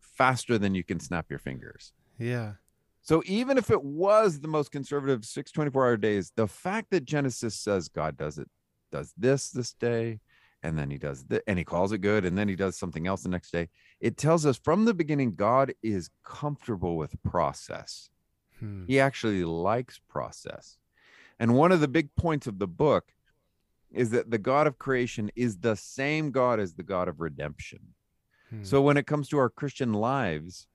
faster 0.00 0.58
than 0.58 0.74
you 0.74 0.82
can 0.82 0.98
snap 0.98 1.26
your 1.30 1.38
fingers. 1.38 1.92
Yeah. 2.18 2.54
So 3.02 3.22
even 3.24 3.56
if 3.56 3.70
it 3.70 3.82
was 3.82 4.40
the 4.40 4.48
most 4.48 4.72
conservative 4.72 5.24
six 5.24 5.52
24 5.52 5.86
hour 5.86 5.96
days, 5.96 6.32
the 6.34 6.48
fact 6.48 6.90
that 6.90 7.04
Genesis 7.04 7.54
says 7.54 7.88
God 7.88 8.16
does 8.16 8.36
it, 8.36 8.48
does 8.90 9.14
this 9.16 9.50
this 9.50 9.72
day, 9.72 10.20
and 10.62 10.78
then 10.78 10.90
he 10.90 10.98
does 10.98 11.24
this, 11.24 11.40
and 11.46 11.58
he 11.58 11.64
calls 11.64 11.92
it 11.92 11.98
good, 11.98 12.24
and 12.24 12.36
then 12.36 12.48
he 12.48 12.56
does 12.56 12.78
something 12.78 13.06
else 13.06 13.22
the 13.22 13.28
next 13.28 13.52
day, 13.52 13.68
it 14.00 14.16
tells 14.16 14.44
us 14.44 14.58
from 14.58 14.84
the 14.84 14.94
beginning 14.94 15.34
God 15.34 15.72
is 15.82 16.10
comfortable 16.24 16.96
with 16.96 17.14
process. 17.22 18.10
Hmm. 18.58 18.84
He 18.86 19.00
actually 19.00 19.44
likes 19.44 20.00
process. 20.08 20.78
And 21.38 21.54
one 21.54 21.72
of 21.72 21.80
the 21.80 21.88
big 21.88 22.14
points 22.16 22.46
of 22.46 22.58
the 22.58 22.66
book 22.66 23.12
is 23.92 24.10
that 24.10 24.30
the 24.30 24.38
God 24.38 24.66
of 24.66 24.78
creation 24.78 25.30
is 25.36 25.58
the 25.58 25.76
same 25.76 26.30
God 26.30 26.60
as 26.60 26.74
the 26.74 26.82
God 26.82 27.08
of 27.08 27.20
redemption. 27.20 27.94
Hmm. 28.50 28.64
So 28.64 28.82
when 28.82 28.96
it 28.96 29.06
comes 29.06 29.28
to 29.28 29.38
our 29.38 29.48
Christian 29.48 29.92
lives, 29.92 30.66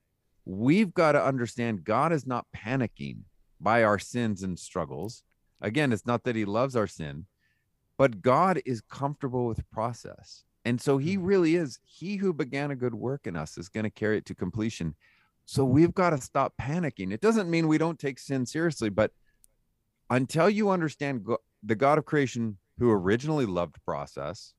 we've 0.45 0.93
got 0.93 1.13
to 1.13 1.23
understand 1.23 1.83
God 1.83 2.11
is 2.11 2.25
not 2.25 2.47
panicking 2.55 3.19
by 3.59 3.83
our 3.83 3.99
sins 3.99 4.43
and 4.43 4.57
struggles. 4.57 5.23
Again, 5.61 5.93
it's 5.93 6.05
not 6.05 6.23
that 6.23 6.35
he 6.35 6.45
loves 6.45 6.75
our 6.75 6.87
sin, 6.87 7.25
but 7.97 8.21
God 8.21 8.61
is 8.65 8.81
comfortable 8.81 9.45
with 9.45 9.69
process. 9.69 10.43
And 10.65 10.79
so 10.79 10.97
he 10.97 11.15
Hmm. 11.15 11.23
really 11.23 11.55
is. 11.55 11.79
He 11.83 12.15
who 12.17 12.33
began 12.33 12.71
a 12.71 12.75
good 12.75 12.95
work 12.95 13.27
in 13.27 13.35
us 13.35 13.57
is 13.57 13.69
going 13.69 13.83
to 13.83 13.89
carry 13.89 14.17
it 14.17 14.25
to 14.25 14.35
completion. 14.35 14.95
So 15.45 15.65
we've 15.65 15.93
got 15.93 16.11
to 16.11 16.21
stop 16.21 16.53
panicking. 16.59 17.11
It 17.11 17.21
doesn't 17.21 17.49
mean 17.49 17.67
we 17.67 17.77
don't 17.77 17.99
take 17.99 18.19
sin 18.19 18.45
seriously, 18.45 18.89
but 18.89 19.11
until 20.09 20.49
you 20.49 20.69
understand 20.69 21.25
Go- 21.25 21.41
the 21.61 21.75
God 21.75 21.97
of 21.97 22.05
creation 22.05 22.57
who 22.79 22.91
originally 22.91 23.45
loved 23.45 23.75
process 23.85 24.53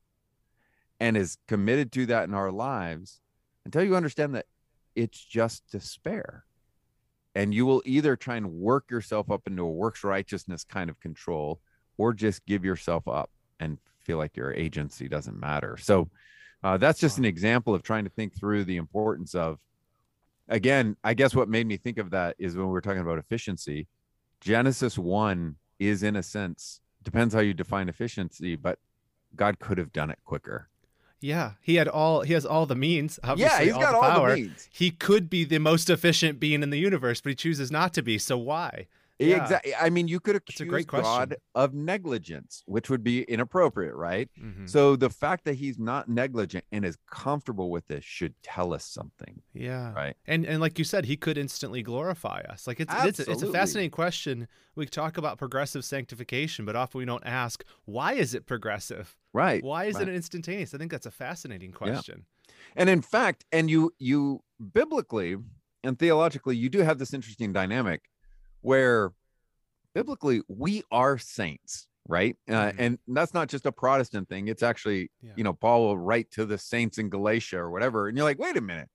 and 1.01 1.17
is 1.17 1.39
committed 1.49 1.91
to 1.93 2.07
that 2.07 2.29
in 2.29 2.35
our 2.35 2.53
lives, 2.53 3.21
until 3.65 3.83
you 3.83 3.97
understand 3.97 4.35
that 4.35 4.47
it's 4.95 5.19
just 5.19 5.69
despair. 5.71 6.45
And 7.35 7.53
you 7.53 7.67
will 7.67 7.83
either 7.85 8.15
try 8.15 8.37
and 8.37 8.53
work 8.53 8.91
yourself 8.91 9.31
up 9.31 9.43
into 9.47 9.63
a 9.63 9.71
works 9.71 10.05
righteousness 10.05 10.65
kind 10.65 10.89
of 10.89 11.01
control 11.01 11.61
or 11.97 12.13
just 12.13 12.47
give 12.47 12.65
yourself 12.65 13.09
up 13.09 13.31
and 13.59 13.79
feel 14.01 14.19
like 14.19 14.37
your 14.37 14.53
agency 14.53 15.09
doesn't 15.09 15.41
matter. 15.41 15.77
So 15.77 16.11
uh, 16.63 16.77
that's 16.77 17.01
just 17.01 17.19
an 17.19 17.25
example 17.25 17.75
of 17.75 17.83
trying 17.83 18.05
to 18.05 18.11
think 18.11 18.39
through 18.39 18.65
the 18.65 18.77
importance 18.77 19.35
of, 19.35 19.59
again, 20.49 20.97
I 21.05 21.15
guess 21.15 21.35
what 21.35 21.49
made 21.49 21.67
me 21.67 21.77
think 21.77 21.99
of 21.99 22.11
that 22.11 22.37
is 22.39 22.57
when 22.57 22.67
we 22.67 22.73
were 22.73 22.81
talking 22.81 23.01
about 23.01 23.19
efficiency, 23.19 23.89
Genesis 24.41 24.99
1 24.99 25.57
is, 25.79 26.03
in 26.03 26.17
a 26.17 26.23
sense, 26.23 26.81
depends 27.03 27.35
how 27.35 27.41
you 27.41 27.55
define 27.55 27.89
efficiency, 27.89 28.57
but 28.57 28.79
God 29.37 29.59
could 29.59 29.79
have 29.79 29.93
done 29.93 30.11
it 30.11 30.19
quicker. 30.25 30.69
Yeah, 31.21 31.53
he 31.63 31.77
had 31.77 31.89
all 31.89 32.21
he 32.21 32.35
has 32.35 32.45
all 32.45 32.67
the 32.67 32.75
means. 32.75 33.19
Obviously, 33.25 33.59
yeah, 33.59 33.65
he's 33.65 33.73
all 33.73 33.81
got 33.81 33.93
the 33.93 33.97
all 33.97 34.11
power. 34.11 34.31
the 34.31 34.43
means. 34.43 34.69
He 34.71 34.91
could 34.91 35.31
be 35.31 35.45
the 35.45 35.59
most 35.59 35.89
efficient 35.89 36.39
being 36.39 36.63
in 36.63 36.69
the 36.69 36.79
universe, 36.79 37.23
but 37.23 37.31
he 37.31 37.35
chooses 37.35 37.71
not 37.71 37.95
to 37.95 38.03
be. 38.03 38.19
So 38.19 38.37
why? 38.37 38.89
Yeah. 39.19 39.43
Exactly. 39.43 39.75
I 39.77 39.91
mean, 39.91 40.09
you 40.09 40.19
could 40.19 40.37
accuse 40.37 40.69
great. 40.69 40.87
God 40.87 41.37
of 41.55 41.73
negligence, 41.73 42.63
which 42.67 42.91
would 42.91 43.05
be 43.05 43.23
inappropriate, 43.23 43.95
right? 43.95 44.29
Mhm. 44.41 44.69
So 44.69 44.97
the 44.97 45.11
fact 45.11 45.45
that 45.45 45.55
he's 45.55 45.79
not 45.79 46.09
negligent 46.09 46.65
and 46.73 46.85
is 46.85 46.97
comfortable 47.11 47.71
with 47.71 47.87
this 47.87 48.05
should 48.05 48.35
tell 48.43 48.75
us 48.75 48.85
something, 48.85 49.43
Yeah. 49.53 49.93
right? 49.93 50.17
And 50.27 50.45
and 50.45 50.61
like 50.61 50.79
you 50.79 50.85
said, 50.85 51.05
he 51.05 51.17
could 51.17 51.39
instantly 51.39 51.83
glorify 51.83 52.41
us. 52.49 52.67
Like 52.67 52.81
it's 52.81 52.93
it's, 53.05 53.21
it's 53.21 53.43
a 53.43 53.53
fascinating 53.53 53.91
question. 53.91 54.49
We 54.75 54.87
talk 54.87 55.17
about 55.17 55.39
progressive 55.39 55.85
sanctification, 55.85 56.65
but 56.65 56.75
often 56.75 56.99
we 56.99 57.05
don't 57.05 57.25
ask 57.25 57.65
why 57.85 58.15
is 58.15 58.35
it 58.35 58.47
progressive? 58.47 59.17
Right. 59.33 59.63
Why 59.63 59.85
is 59.85 59.95
right. 59.95 60.09
it 60.09 60.15
instantaneous? 60.15 60.75
I 60.75 60.79
think 60.79 60.91
that's 60.91 61.07
a 61.07 61.11
fascinating 61.13 61.71
question. 61.73 62.27
And 62.75 62.91
in 62.91 63.03
fact, 63.03 63.45
and 63.53 63.71
you 63.71 63.93
you 63.99 64.43
biblically 64.73 65.37
and 65.85 65.99
theologically, 65.99 66.57
you 66.57 66.69
do 66.69 66.81
have 66.81 66.99
this 66.99 67.15
interesting 67.15 67.53
dynamic 67.53 68.03
where 68.65 69.13
biblically 69.95 70.41
we 70.49 70.83
are 70.91 71.19
saints, 71.19 71.87
right? 72.09 72.37
Uh, 72.49 72.53
Mhm. 72.73 72.75
and 72.79 72.99
that's 73.09 73.35
not 73.35 73.49
just 73.51 73.67
a 73.67 73.73
Protestant 73.73 74.29
thing. 74.29 74.49
It's 74.49 74.63
actually, 74.63 75.11
Yeah. 75.21 75.35
you 75.37 75.45
know, 75.45 75.53
Paul 75.53 75.83
will 75.83 75.99
write 75.99 76.31
to 76.33 76.47
the 76.47 76.57
saints 76.59 76.97
in 76.99 77.11
Galatia 77.11 77.59
or 77.59 77.71
whatever, 77.71 78.09
and 78.09 78.17
you're 78.17 78.25
like, 78.25 78.39
wait 78.39 78.57
a 78.57 78.61
minute, 78.63 78.89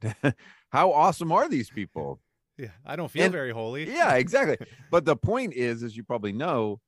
how 0.70 0.92
awesome 0.92 1.30
are 1.32 1.48
these 1.48 1.70
people? 1.70 2.20
Yeah, 2.58 2.70
I 2.86 2.96
don't 2.96 3.10
feel 3.10 3.24
And- 3.24 3.32
very 3.32 3.50
holy. 3.52 3.84
yeah, 4.00 4.14
exactly. 4.14 4.56
But 4.90 5.04
the 5.04 5.14
point 5.14 5.52
is, 5.52 5.82
as 5.82 5.94
you 5.94 6.02
probably 6.04 6.32
know, 6.32 6.80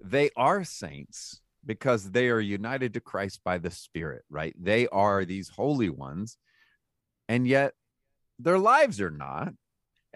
they 0.00 0.30
are 0.36 0.64
saints 0.64 1.42
because 1.66 2.12
they 2.12 2.30
are 2.30 2.40
united 2.40 2.94
to 2.94 3.00
Christ 3.00 3.44
by 3.44 3.58
the 3.58 3.70
Spirit, 3.70 4.24
right? 4.30 4.54
They 4.58 4.88
are 4.88 5.26
these 5.26 5.50
holy 5.50 5.90
ones, 5.90 6.38
and 7.28 7.46
yet 7.46 7.74
their 8.38 8.58
lives 8.58 9.02
are 9.02 9.10
not. 9.10 9.52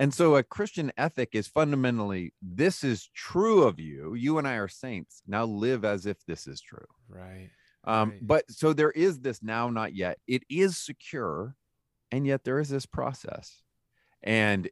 And 0.03 0.13
so 0.13 0.35
a 0.35 0.43
Christian 0.43 0.91
ethic 0.97 1.29
is 1.33 1.47
fundamentally 1.47 2.35
this 2.43 2.83
is 2.83 3.09
true 3.15 3.63
of 3.63 3.79
you. 3.79 4.15
You 4.15 4.39
and 4.39 4.49
I 4.49 4.55
are 4.55 4.67
saints. 4.67 5.23
Now 5.29 5.45
live 5.45 5.85
as 5.85 6.07
if 6.07 6.17
this 6.27 6.49
is 6.49 6.61
true. 6.61 6.89
Right. 7.09 7.51
Um, 7.85 8.11
Right. 8.11 8.27
but 8.27 8.51
so 8.51 8.73
there 8.73 8.91
is 8.91 9.21
this 9.21 9.45
now, 9.45 9.71
not 9.71 9.95
yet. 9.95 10.19
It 10.27 10.43
is 10.51 10.77
secure, 10.77 11.55
and 12.11 12.27
yet 12.27 12.43
there 12.43 12.59
is 12.59 12.69
this 12.69 12.85
process. 12.85 13.63
And 14.25 14.69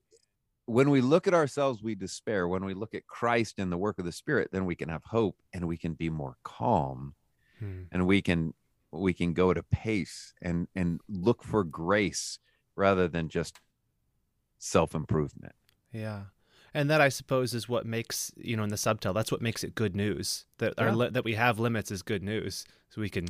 when 0.66 0.90
we 0.90 1.00
look 1.00 1.28
at 1.28 1.34
ourselves, 1.34 1.80
we 1.80 1.94
despair. 1.94 2.48
When 2.48 2.64
we 2.64 2.74
look 2.74 2.94
at 2.96 3.06
Christ 3.06 3.60
and 3.60 3.70
the 3.70 3.78
work 3.78 4.00
of 4.00 4.06
the 4.06 4.12
Spirit, 4.12 4.48
then 4.50 4.64
we 4.64 4.74
can 4.74 4.88
have 4.88 5.04
hope 5.04 5.36
and 5.52 5.68
we 5.68 5.76
can 5.76 5.94
be 5.94 6.10
more 6.10 6.38
calm 6.42 7.14
Hmm. 7.60 7.82
and 7.92 8.06
we 8.08 8.20
can 8.20 8.52
we 8.90 9.14
can 9.14 9.32
go 9.34 9.52
at 9.52 9.58
a 9.58 9.62
pace 9.62 10.34
and 10.42 10.66
and 10.74 11.00
look 11.08 11.44
for 11.44 11.62
grace 11.62 12.40
rather 12.74 13.06
than 13.06 13.28
just 13.28 13.60
self-improvement. 14.60 15.54
Yeah. 15.92 16.24
And 16.72 16.88
that 16.88 17.00
I 17.00 17.08
suppose 17.08 17.52
is 17.52 17.68
what 17.68 17.84
makes 17.84 18.30
you 18.36 18.56
know 18.56 18.62
in 18.62 18.68
the 18.68 18.76
subtitle 18.76 19.12
that's 19.12 19.32
what 19.32 19.42
makes 19.42 19.64
it 19.64 19.74
good 19.74 19.96
news 19.96 20.44
that 20.58 20.74
our 20.78 20.92
li- 20.92 21.08
that 21.10 21.24
we 21.24 21.34
have 21.34 21.58
limits 21.58 21.90
is 21.90 22.02
good 22.02 22.22
news 22.22 22.64
so 22.90 23.00
we 23.00 23.08
can 23.08 23.26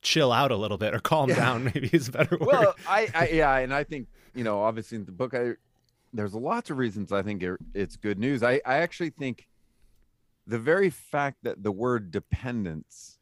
chill 0.00 0.32
out 0.32 0.50
a 0.50 0.56
little 0.56 0.78
bit 0.78 0.94
or 0.94 0.98
calm 1.00 1.28
Yeah. 1.28 1.36
down 1.36 1.64
maybe 1.74 1.90
is 1.92 2.08
a 2.08 2.12
better 2.12 2.38
word. 2.38 2.46
well 2.48 2.74
I, 2.88 3.08
I 3.14 3.28
yeah 3.28 3.54
and 3.58 3.74
i 3.74 3.84
think 3.84 4.08
you 4.34 4.42
know 4.42 4.62
obviously 4.62 4.96
in 4.96 5.04
the 5.04 5.12
book 5.12 5.34
i 5.34 5.50
there's 6.14 6.32
lots 6.34 6.70
of 6.70 6.78
reasons 6.78 7.12
i 7.12 7.20
think 7.20 7.42
it, 7.42 7.58
it's 7.74 7.96
good 7.96 8.18
news 8.18 8.42
i 8.42 8.54
i 8.64 8.78
actually 8.78 9.10
think 9.10 9.48
the 10.46 10.58
very 10.58 10.88
fact 10.88 11.38
that 11.42 11.62
the 11.62 11.72
word 11.72 12.10
dependence 12.10 13.18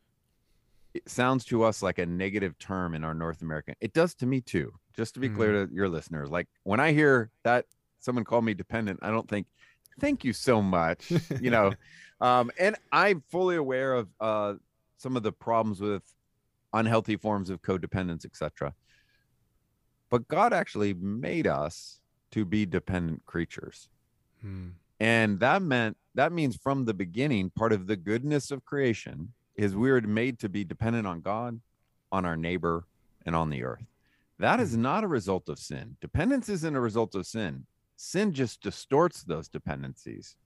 it 0.94 1.08
sounds 1.08 1.44
to 1.46 1.64
us 1.64 1.82
like 1.82 1.98
a 1.98 2.06
negative 2.06 2.56
term 2.60 2.94
in 2.94 3.02
our 3.02 3.14
north 3.14 3.42
american 3.42 3.74
it 3.80 3.92
does 3.92 4.14
to 4.14 4.26
me 4.26 4.40
too 4.40 4.72
just 4.96 5.14
to 5.14 5.20
be 5.20 5.28
clear 5.28 5.66
to 5.66 5.74
your 5.74 5.88
listeners 5.88 6.30
like 6.30 6.46
when 6.64 6.80
i 6.80 6.92
hear 6.92 7.30
that 7.42 7.64
someone 8.00 8.24
call 8.24 8.42
me 8.42 8.54
dependent 8.54 8.98
i 9.02 9.10
don't 9.10 9.28
think 9.28 9.46
thank 10.00 10.24
you 10.24 10.32
so 10.32 10.62
much 10.62 11.12
you 11.40 11.50
know 11.50 11.72
um 12.20 12.50
and 12.58 12.76
i'm 12.92 13.22
fully 13.28 13.56
aware 13.56 13.94
of 13.94 14.08
uh 14.20 14.54
some 14.98 15.16
of 15.16 15.22
the 15.22 15.32
problems 15.32 15.80
with 15.80 16.02
unhealthy 16.72 17.16
forms 17.16 17.50
of 17.50 17.62
codependence 17.62 18.24
etc 18.24 18.74
but 20.10 20.28
God 20.28 20.52
actually 20.52 20.94
made 20.94 21.46
us 21.46 22.00
to 22.32 22.44
be 22.44 22.66
dependent 22.66 23.24
creatures. 23.26 23.88
Hmm. 24.40 24.68
And 25.00 25.40
that 25.40 25.62
meant 25.62 25.96
that 26.14 26.32
means 26.32 26.56
from 26.56 26.84
the 26.84 26.94
beginning, 26.94 27.50
part 27.50 27.72
of 27.72 27.86
the 27.86 27.96
goodness 27.96 28.50
of 28.50 28.64
creation 28.64 29.32
is 29.54 29.76
we 29.76 29.90
were 29.90 30.00
made 30.00 30.38
to 30.38 30.48
be 30.48 30.64
dependent 30.64 31.06
on 31.06 31.20
God, 31.20 31.60
on 32.10 32.24
our 32.24 32.36
neighbor, 32.36 32.86
and 33.26 33.36
on 33.36 33.50
the 33.50 33.64
earth. 33.64 33.84
That 34.38 34.60
is 34.60 34.76
not 34.76 35.04
a 35.04 35.08
result 35.08 35.48
of 35.48 35.58
sin. 35.58 35.96
Dependence 36.00 36.48
isn't 36.48 36.76
a 36.76 36.80
result 36.80 37.14
of 37.14 37.26
sin. 37.26 37.66
Sin 37.96 38.32
just 38.32 38.60
distorts 38.62 39.22
those 39.22 39.48
dependencies. 39.48 40.36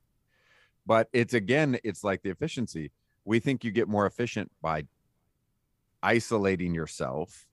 But 0.86 1.08
it's 1.12 1.34
again, 1.34 1.78
it's 1.82 2.04
like 2.04 2.22
the 2.22 2.30
efficiency. 2.30 2.92
We 3.24 3.40
think 3.40 3.64
you 3.64 3.70
get 3.72 3.88
more 3.88 4.06
efficient 4.06 4.50
by 4.62 4.84
isolating 6.02 6.74
yourself 6.74 7.46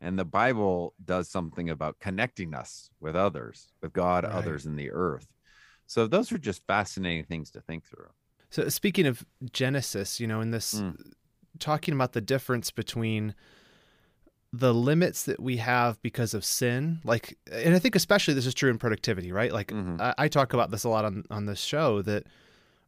and 0.00 0.16
the 0.16 0.24
bible 0.24 0.94
does 1.04 1.28
something 1.28 1.68
about 1.70 1.98
connecting 1.98 2.54
us 2.54 2.90
with 3.00 3.16
others 3.16 3.72
with 3.82 3.92
god 3.92 4.22
Right. 4.24 4.32
others 4.32 4.66
in 4.66 4.76
the 4.76 4.90
earth 4.92 5.26
so 5.86 6.06
those 6.06 6.30
are 6.30 6.38
just 6.38 6.64
fascinating 6.68 7.24
things 7.24 7.50
to 7.50 7.60
think 7.60 7.84
through 7.84 8.10
So 8.50 8.68
speaking 8.68 9.06
of 9.06 9.26
Genesis, 9.52 10.20
you 10.20 10.28
know, 10.28 10.40
in 10.40 10.52
this 10.52 10.74
Mm. 10.74 11.12
talking 11.58 11.92
about 11.92 12.12
the 12.12 12.20
difference 12.20 12.70
between 12.70 13.34
the 14.52 14.74
limits 14.74 15.22
that 15.24 15.40
we 15.40 15.56
have 15.56 16.00
because 16.02 16.34
of 16.34 16.44
sin 16.44 17.00
like 17.04 17.38
and 17.50 17.74
i 17.74 17.78
think 17.78 17.94
especially 17.96 18.34
this 18.34 18.44
is 18.46 18.52
true 18.54 18.70
in 18.70 18.76
productivity 18.78 19.32
right 19.32 19.52
like 19.52 19.68
Mhm. 19.68 20.00
I, 20.00 20.14
I 20.18 20.28
talk 20.28 20.52
about 20.52 20.70
this 20.70 20.84
a 20.84 20.88
lot 20.90 21.04
on 21.06 21.24
on 21.30 21.46
this 21.46 21.60
show 21.60 22.02
that 22.02 22.24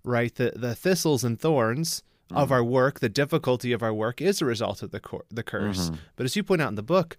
right 0.05 0.35
the 0.35 0.53
the 0.55 0.75
thistles 0.75 1.25
and 1.25 1.41
thorns 1.41 2.03
of 2.31 2.49
Mhm. 2.49 2.53
our 2.53 2.65
work 2.65 3.01
the 3.01 3.09
difficulty 3.09 3.73
of 3.73 3.83
our 3.83 3.95
work 3.95 4.21
is 4.21 4.43
a 4.43 4.45
result 4.45 4.83
of 4.83 4.91
the 4.91 5.01
cor- 5.01 5.25
the 5.31 5.43
curse 5.43 5.91
Mhm. 5.91 5.99
but 6.17 6.25
as 6.25 6.37
you 6.37 6.43
point 6.43 6.61
out 6.61 6.69
in 6.69 6.75
the 6.75 6.83
book 6.83 7.17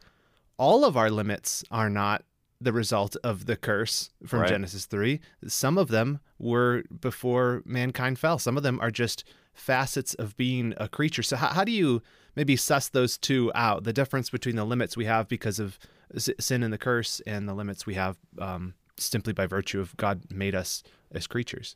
all 0.57 0.85
of 0.85 0.95
our 0.95 1.09
limits 1.09 1.63
are 1.71 1.89
not 1.89 2.23
the 2.61 2.71
result 2.71 3.15
of 3.23 3.47
the 3.47 3.57
curse 3.57 4.11
from 4.27 4.41
Right. 4.41 4.49
genesis 4.49 4.85
3 4.85 5.19
some 5.47 5.77
of 5.77 5.87
them 5.89 6.19
were 6.37 6.83
before 7.01 7.63
mankind 7.65 8.19
fell 8.19 8.37
some 8.39 8.57
of 8.57 8.63
them 8.63 8.79
are 8.79 8.91
just 8.91 9.23
facets 9.53 10.13
of 10.15 10.35
being 10.37 10.73
a 10.77 10.87
creature 10.87 11.23
so 11.23 11.35
how, 11.35 11.47
how 11.47 11.63
do 11.63 11.71
you 11.71 12.01
maybe 12.35 12.55
suss 12.55 12.89
those 12.89 13.17
two 13.17 13.51
out 13.55 13.83
the 13.83 13.93
difference 13.93 14.29
between 14.29 14.55
the 14.55 14.65
limits 14.65 14.95
we 14.97 15.05
have 15.05 15.27
because 15.27 15.59
of 15.59 15.79
sin 16.17 16.63
and 16.63 16.71
the 16.71 16.77
curse 16.77 17.21
and 17.25 17.47
the 17.47 17.53
limits 17.53 17.85
we 17.85 17.95
have 17.95 18.17
um, 18.39 18.73
simply 18.97 19.33
by 19.33 19.45
virtue 19.45 19.79
of 19.79 19.95
god 19.97 20.21
made 20.31 20.55
us 20.55 20.83
as 21.11 21.27
creatures 21.27 21.75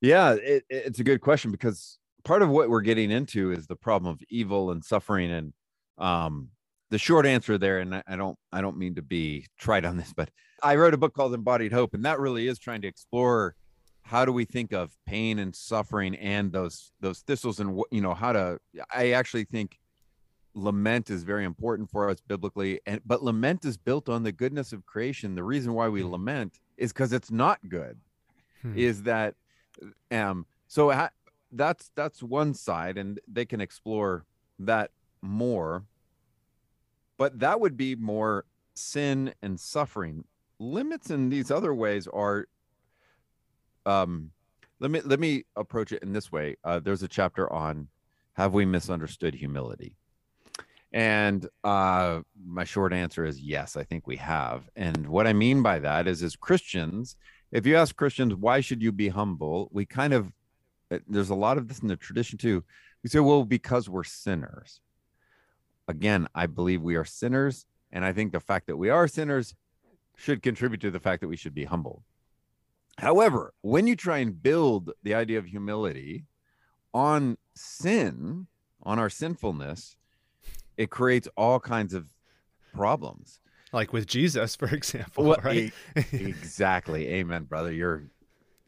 Yeah, 0.00 0.32
it, 0.34 0.64
it's 0.68 0.98
a 1.00 1.04
good 1.04 1.20
question 1.22 1.50
because 1.50 1.98
part 2.24 2.42
of 2.42 2.50
what 2.50 2.68
we're 2.68 2.82
getting 2.82 3.10
into 3.10 3.52
is 3.52 3.66
the 3.66 3.76
problem 3.76 4.12
of 4.12 4.20
evil 4.28 4.70
and 4.70 4.84
suffering, 4.84 5.30
and 5.30 5.52
um, 5.98 6.50
the 6.90 6.98
short 6.98 7.24
answer 7.24 7.56
there. 7.56 7.78
And 7.78 7.94
I, 7.94 8.02
I 8.06 8.16
don't, 8.16 8.36
I 8.52 8.60
don't 8.60 8.76
mean 8.76 8.96
to 8.96 9.02
be 9.02 9.46
trite 9.58 9.84
on 9.84 9.96
this, 9.96 10.12
but 10.14 10.30
I 10.62 10.76
wrote 10.76 10.94
a 10.94 10.98
book 10.98 11.14
called 11.14 11.32
Embodied 11.32 11.72
Hope, 11.72 11.94
and 11.94 12.04
that 12.04 12.20
really 12.20 12.48
is 12.48 12.58
trying 12.58 12.82
to 12.82 12.88
explore 12.88 13.54
how 14.02 14.26
do 14.26 14.32
we 14.32 14.44
think 14.44 14.72
of 14.72 14.92
pain 15.06 15.38
and 15.38 15.56
suffering 15.56 16.14
and 16.16 16.52
those 16.52 16.92
those 17.00 17.20
thistles, 17.20 17.60
and 17.60 17.80
you 17.90 18.02
know 18.02 18.14
how 18.14 18.32
to. 18.32 18.58
I 18.94 19.12
actually 19.12 19.44
think 19.44 19.78
lament 20.54 21.10
is 21.10 21.24
very 21.24 21.44
important 21.44 21.90
for 21.90 22.08
us 22.08 22.20
biblically, 22.20 22.80
and 22.86 23.00
but 23.04 23.22
lament 23.22 23.64
is 23.64 23.76
built 23.76 24.08
on 24.08 24.22
the 24.22 24.32
goodness 24.32 24.72
of 24.72 24.86
creation. 24.86 25.34
The 25.34 25.44
reason 25.44 25.74
why 25.74 25.88
we 25.88 26.02
Hmm. 26.02 26.10
lament 26.12 26.60
is 26.76 26.92
because 26.92 27.12
it's 27.12 27.30
not 27.30 27.58
good 27.68 28.00
Hmm. 28.62 28.76
is 28.78 29.02
that 29.04 29.34
um 30.10 30.46
so 30.66 30.90
ha- 30.90 31.10
that's 31.52 31.90
that's 31.94 32.22
one 32.22 32.54
side 32.54 32.98
and 32.98 33.20
they 33.28 33.44
can 33.44 33.60
explore 33.60 34.24
that 34.58 34.90
more 35.22 35.84
but 37.16 37.38
that 37.38 37.60
would 37.60 37.76
be 37.76 37.94
more 37.94 38.44
sin 38.74 39.32
and 39.42 39.58
suffering 39.60 40.24
limits 40.58 41.10
in 41.10 41.28
these 41.28 41.50
other 41.50 41.74
ways 41.74 42.06
are 42.08 42.46
um 43.86 44.30
let 44.80 44.90
me 44.90 45.00
let 45.02 45.20
me 45.20 45.44
approach 45.56 45.92
it 45.92 46.02
in 46.02 46.12
this 46.12 46.32
way 46.32 46.56
uh 46.64 46.80
there's 46.80 47.02
a 47.02 47.08
chapter 47.08 47.52
on 47.52 47.88
have 48.34 48.52
we 48.54 48.64
misunderstood 48.64 49.34
humility 49.34 49.96
and 50.94 51.46
uh 51.64 52.20
my 52.46 52.64
short 52.64 52.94
answer 52.94 53.26
is 53.26 53.40
yes 53.40 53.76
i 53.76 53.82
think 53.82 54.06
we 54.06 54.16
have 54.16 54.70
and 54.76 55.06
what 55.06 55.26
i 55.26 55.32
mean 55.32 55.62
by 55.62 55.78
that 55.78 56.06
is 56.06 56.22
as 56.22 56.36
christians 56.36 57.16
if 57.54 57.66
you 57.66 57.76
ask 57.76 57.94
Christians 57.94 58.34
why 58.34 58.60
should 58.60 58.82
you 58.82 58.90
be 58.90 59.08
humble, 59.08 59.68
we 59.72 59.86
kind 59.86 60.12
of 60.12 60.32
uh, 60.90 60.98
there's 61.08 61.30
a 61.30 61.36
lot 61.36 61.56
of 61.56 61.68
this 61.68 61.78
in 61.78 61.88
the 61.88 61.96
tradition 61.96 62.36
too. 62.36 62.64
We 63.02 63.08
say, 63.08 63.20
well, 63.20 63.44
because 63.44 63.88
we're 63.88 64.04
sinners. 64.04 64.80
Again, 65.86 66.26
I 66.34 66.46
believe 66.46 66.82
we 66.82 66.96
are 66.96 67.04
sinners, 67.04 67.64
and 67.92 68.04
I 68.04 68.12
think 68.12 68.32
the 68.32 68.40
fact 68.40 68.66
that 68.66 68.76
we 68.76 68.90
are 68.90 69.06
sinners 69.06 69.54
should 70.16 70.42
contribute 70.42 70.80
to 70.80 70.90
the 70.90 71.00
fact 71.00 71.20
that 71.20 71.28
we 71.28 71.36
should 71.36 71.54
be 71.54 71.64
humble. 71.64 72.02
However, 72.98 73.54
when 73.60 73.86
you 73.86 73.94
try 73.94 74.18
and 74.18 74.42
build 74.42 74.90
the 75.02 75.14
idea 75.14 75.38
of 75.38 75.46
humility 75.46 76.24
on 76.92 77.38
sin, 77.54 78.48
on 78.82 78.98
our 78.98 79.10
sinfulness, 79.10 79.96
it 80.76 80.90
creates 80.90 81.28
all 81.36 81.60
kinds 81.60 81.94
of 81.94 82.08
problems. 82.72 83.40
like 83.72 83.92
with 83.92 84.06
jesus 84.06 84.56
for 84.56 84.66
example 84.74 85.24
Well, 85.24 85.38
right 85.44 85.72
e- 85.96 86.02
exactly. 86.12 87.08
Amen, 87.08 87.44
brother. 87.44 87.72
You're 87.72 88.04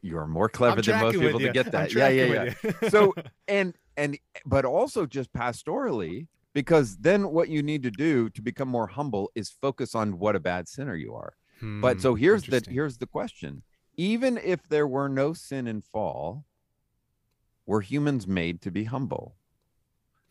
you're 0.01 0.27
more 0.27 0.47
clever 0.49 0.77
I'm 0.77 0.81
than 0.81 0.99
most 1.01 1.19
people 1.19 1.39
to 1.39 1.51
get 1.51 1.71
that. 1.71 1.93
Yeah, 1.93 2.09
yeah, 2.09 2.51
yeah. 2.63 2.89
So 2.89 3.13
and 3.47 3.75
and 3.97 4.17
but 4.45 4.63
also 4.65 5.05
just 5.05 5.33
pastorally, 5.33 6.27
because 6.53 6.97
then 6.97 7.29
what 7.31 7.49
you 7.49 7.61
need 7.63 7.83
to 7.83 7.91
do 7.91 8.29
to 8.29 8.41
become 8.41 8.67
more 8.69 8.87
humble 8.87 9.31
is 9.35 9.49
focus 9.49 9.95
on 9.95 10.19
what 10.19 10.35
a 10.35 10.39
bad 10.39 10.67
sinner 10.67 10.95
you 10.95 11.13
are. 11.15 11.33
But 11.81 11.97
Hmm, 11.97 12.01
so 12.01 12.15
here's 12.15 12.43
the 12.43 12.63
here's 12.69 12.97
the 12.99 13.07
question. 13.07 13.63
Even 13.97 14.37
if 14.37 14.67
there 14.69 14.87
were 14.87 15.09
no 15.09 15.33
sin 15.33 15.67
and 15.67 15.83
fall, 15.83 16.45
were 17.65 17.81
humans 17.81 18.27
made 18.27 18.61
to 18.61 18.71
be 18.71 18.83
humble? 18.85 19.35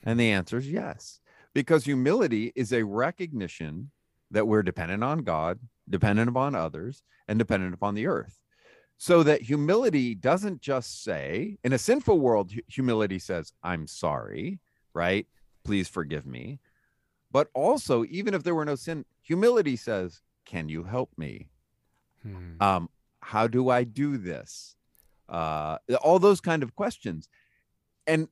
And 0.04 0.20
the 0.20 0.30
answer 0.30 0.58
is 0.58 0.70
yes. 0.70 1.20
Because 1.56 1.86
humility 1.86 2.52
is 2.54 2.70
a 2.70 2.84
recognition 2.84 3.90
that 4.30 4.46
we're 4.46 4.62
dependent 4.62 5.02
on 5.02 5.20
God, 5.20 5.58
dependent 5.88 6.28
upon 6.28 6.54
others, 6.54 7.02
and 7.28 7.38
dependent 7.38 7.72
upon 7.72 7.94
the 7.94 8.06
earth. 8.06 8.42
So 8.98 9.22
that 9.22 9.40
humility 9.40 10.14
doesn't 10.14 10.60
just 10.60 11.02
say, 11.02 11.56
in 11.64 11.72
a 11.72 11.78
sinful 11.78 12.18
world, 12.18 12.52
humility 12.66 13.18
says, 13.18 13.54
I'm 13.62 13.86
sorry, 13.86 14.60
right? 14.92 15.26
Please 15.64 15.88
forgive 15.88 16.26
me. 16.26 16.60
But 17.32 17.48
also, 17.54 18.04
even 18.10 18.34
if 18.34 18.42
there 18.42 18.54
were 18.54 18.66
no 18.66 18.74
sin, 18.74 19.06
humility 19.22 19.76
says, 19.76 20.20
Can 20.44 20.68
you 20.68 20.84
help 20.84 21.10
me? 21.16 21.48
Hmm. 22.22 22.60
um 22.60 22.90
how 23.20 23.46
do 23.46 23.70
i 23.70 23.84
do 23.84 24.16
this 24.18 24.76
uh 25.28 25.78
all 26.02 26.18
those 26.18 26.40
kind 26.40 26.62
of 26.62 26.74
questions 26.74 27.28
and 28.06 28.28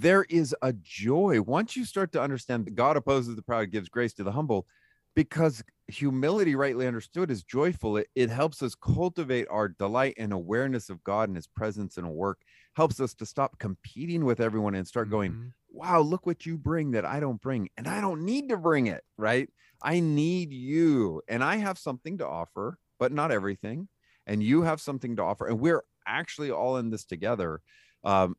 there 0.00 0.24
is 0.24 0.54
a 0.62 0.72
joy 0.72 1.40
once 1.40 1.76
you 1.76 1.84
start 1.84 2.12
to 2.12 2.20
understand 2.20 2.66
that 2.66 2.74
god 2.74 2.96
opposes 2.96 3.36
the 3.36 3.42
proud 3.42 3.70
gives 3.70 3.88
grace 3.88 4.12
to 4.14 4.24
the 4.24 4.32
humble 4.32 4.66
because 5.14 5.62
humility 5.86 6.54
rightly 6.56 6.86
understood 6.86 7.30
is 7.30 7.44
joyful 7.44 7.96
it, 7.96 8.08
it 8.14 8.30
helps 8.30 8.62
us 8.62 8.74
cultivate 8.74 9.46
our 9.50 9.68
delight 9.68 10.14
and 10.18 10.32
awareness 10.32 10.90
of 10.90 11.02
god 11.04 11.28
and 11.28 11.36
his 11.36 11.46
presence 11.46 11.96
and 11.96 12.10
work 12.10 12.42
helps 12.76 12.98
us 13.00 13.14
to 13.14 13.26
stop 13.26 13.58
competing 13.58 14.24
with 14.24 14.40
everyone 14.40 14.74
and 14.74 14.86
start 14.88 15.10
going 15.10 15.36
Mhm. 15.36 15.54
wow, 15.68 16.00
look 16.00 16.24
what 16.24 16.46
you 16.46 16.56
bring 16.56 16.92
that 16.92 17.04
I 17.04 17.18
don't 17.18 17.40
bring, 17.40 17.68
and 17.76 17.88
I 17.88 18.00
don't 18.00 18.24
need 18.24 18.48
to 18.50 18.56
bring 18.56 18.86
it, 18.86 19.02
right? 19.16 19.48
I 19.82 19.98
need 20.00 20.52
you, 20.52 21.20
and 21.28 21.42
I 21.42 21.56
have 21.56 21.78
something 21.78 22.18
to 22.18 22.26
offer, 22.28 22.78
but 22.98 23.10
not 23.10 23.32
everything. 23.32 23.88
And 24.26 24.40
you 24.42 24.62
have 24.62 24.80
something 24.80 25.16
to 25.16 25.22
offer, 25.22 25.48
and 25.48 25.60
we're 25.60 25.82
actually 26.06 26.50
all 26.50 26.76
in 26.76 26.90
this 26.90 27.04
together. 27.04 27.60
Um, 28.04 28.36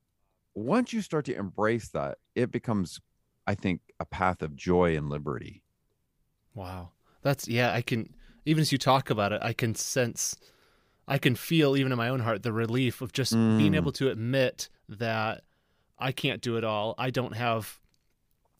once 0.55 0.93
you 0.93 1.01
start 1.01 1.25
to 1.25 1.35
embrace 1.35 1.89
that, 1.89 2.17
it 2.33 2.49
becomes, 2.51 2.99
I 3.45 3.53
think, 3.55 3.81
a 3.99 4.05
path 4.05 4.41
of 4.41 4.55
joy 4.55 4.95
and 4.97 5.09
liberty. 5.09 5.61
Wow. 6.53 6.91
That's 7.21 7.47
yeah, 7.47 7.73
I 7.73 7.81
can 7.81 8.13
even 8.45 8.61
as 8.61 8.71
you 8.71 8.77
talk 8.77 9.09
about 9.09 9.31
it, 9.33 9.41
I 9.43 9.53
can 9.53 9.75
sense 9.75 10.35
I 11.07 11.17
can 11.19 11.35
feel 11.35 11.75
even 11.77 11.91
in 11.91 11.97
my 11.97 12.09
own 12.09 12.21
heart 12.21 12.41
the 12.43 12.53
relief 12.53 13.01
of 13.01 13.11
just 13.13 13.33
being 13.33 13.73
Mm. 13.73 13.75
able 13.75 13.91
to 13.93 14.09
admit 14.09 14.69
that 14.89 15.43
I 15.99 16.11
can't 16.11 16.41
do 16.41 16.57
it 16.57 16.63
all. 16.63 16.95
I 16.97 17.09
don't 17.11 17.35
have 17.35 17.79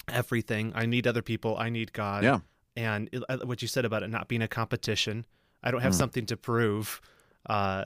everything. 0.07 0.71
I 0.75 0.85
need 0.85 1.07
other 1.07 1.21
people. 1.21 1.57
I 1.57 1.69
need 1.69 1.91
God. 1.93 2.23
Yeah. 2.23 2.39
And 2.75 3.09
it, 3.11 3.23
uh, 3.29 3.37
what 3.45 3.61
you 3.61 3.67
said 3.67 3.85
about 3.85 4.03
it 4.03 4.09
not 4.09 4.27
being 4.27 4.41
a 4.41 4.47
competition. 4.47 5.25
I 5.63 5.71
don't 5.71 5.81
have 5.81 5.93
Mm. 5.93 5.97
something 5.97 6.25
to 6.27 6.37
prove. 6.37 7.01
Uh 7.47 7.85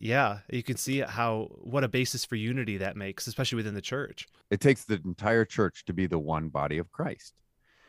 yeah, 0.00 0.38
you 0.50 0.62
can 0.62 0.76
see 0.76 1.00
how 1.00 1.48
what 1.60 1.84
a 1.84 1.88
basis 1.88 2.24
for 2.24 2.34
unity 2.34 2.78
that 2.78 2.96
makes, 2.96 3.26
especially 3.26 3.56
within 3.56 3.74
the 3.74 3.82
church. 3.82 4.26
It 4.50 4.60
takes 4.60 4.84
the 4.84 5.00
entire 5.04 5.44
church 5.44 5.84
to 5.84 5.92
be 5.92 6.06
the 6.06 6.18
one 6.18 6.48
body 6.48 6.78
of 6.78 6.90
Christ. 6.90 7.34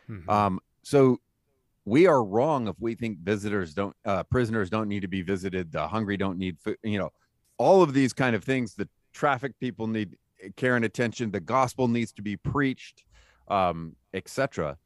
Mhm. 0.09 0.29
Um, 0.29 0.59
so 0.83 1.19
we 1.85 2.07
are 2.07 2.23
wrong 2.23 2.67
if 2.67 2.75
we 2.79 2.95
think 2.95 3.19
visitors 3.19 3.73
don't, 3.73 3.95
uh, 4.05 4.23
prisoners 4.23 4.69
don't 4.69 4.89
need 4.89 4.99
to 5.01 5.07
be 5.07 5.21
visited. 5.21 5.71
The 5.71 5.87
hungry 5.87 6.17
don't 6.17 6.37
need 6.37 6.59
food. 6.59 6.77
You 6.83 6.99
know, 6.99 7.11
all 7.57 7.81
of 7.81 7.93
these 7.93 8.11
kind 8.11 8.35
of 8.35 8.43
things. 8.43 8.75
The 8.75 8.89
traffic 9.13 9.57
people 9.59 9.87
need 9.87 10.17
care 10.57 10.75
and 10.75 10.83
attention. 10.83 11.31
The 11.31 11.39
gospel 11.39 11.87
needs 11.87 12.11
to 12.13 12.21
be 12.21 12.35
preached, 12.35 13.03
um, 13.47 13.95
etc. 14.13 14.77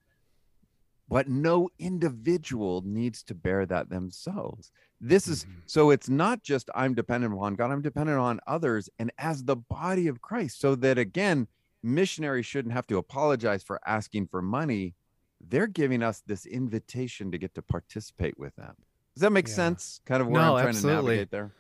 But 1.10 1.28
no 1.28 1.70
individual 1.80 2.82
needs 2.86 3.24
to 3.24 3.36
bear 3.36 3.66
that 3.66 3.90
themselves. 3.90 4.72
This 5.02 5.28
is 5.28 5.46
Mhm. 5.46 5.50
so 5.66 5.90
it's 5.92 6.10
not 6.10 6.42
just 6.44 6.70
I'm 6.74 6.94
dependent 6.94 7.34
upon 7.34 7.56
God, 7.56 7.72
I'm 7.72 7.82
dependent 7.82 8.18
on 8.18 8.40
others 8.48 8.90
and 8.98 9.12
as 9.18 9.44
the 9.44 9.56
body 9.56 10.08
of 10.08 10.22
Christ. 10.22 10.60
So 10.60 10.76
that 10.76 10.98
again, 10.98 11.48
missionaries 11.84 12.46
shouldn't 12.46 12.74
have 12.74 12.88
to 12.88 12.98
apologize 12.98 13.64
for 13.64 13.80
asking 13.86 14.28
for 14.28 14.42
money. 14.42 14.96
They're 15.42 15.68
giving 15.68 16.02
us 16.02 16.22
this 16.26 16.46
invitation 16.46 17.32
to 17.32 17.38
get 17.38 17.54
to 17.56 17.62
participate 17.62 18.38
with 18.40 18.56
them. 18.56 18.76
Does 19.14 19.22
that 19.22 19.32
make 19.32 19.48
Yeah. 19.48 19.54
sense? 19.56 20.00
Kind 20.06 20.22
of 20.22 20.28
where 20.28 20.42
No, 20.42 20.56
I'm 20.56 20.64
trying 20.64 20.70
absolutely. 20.76 21.02
to 21.02 21.06
navigate 21.08 21.32
there. 21.32 21.52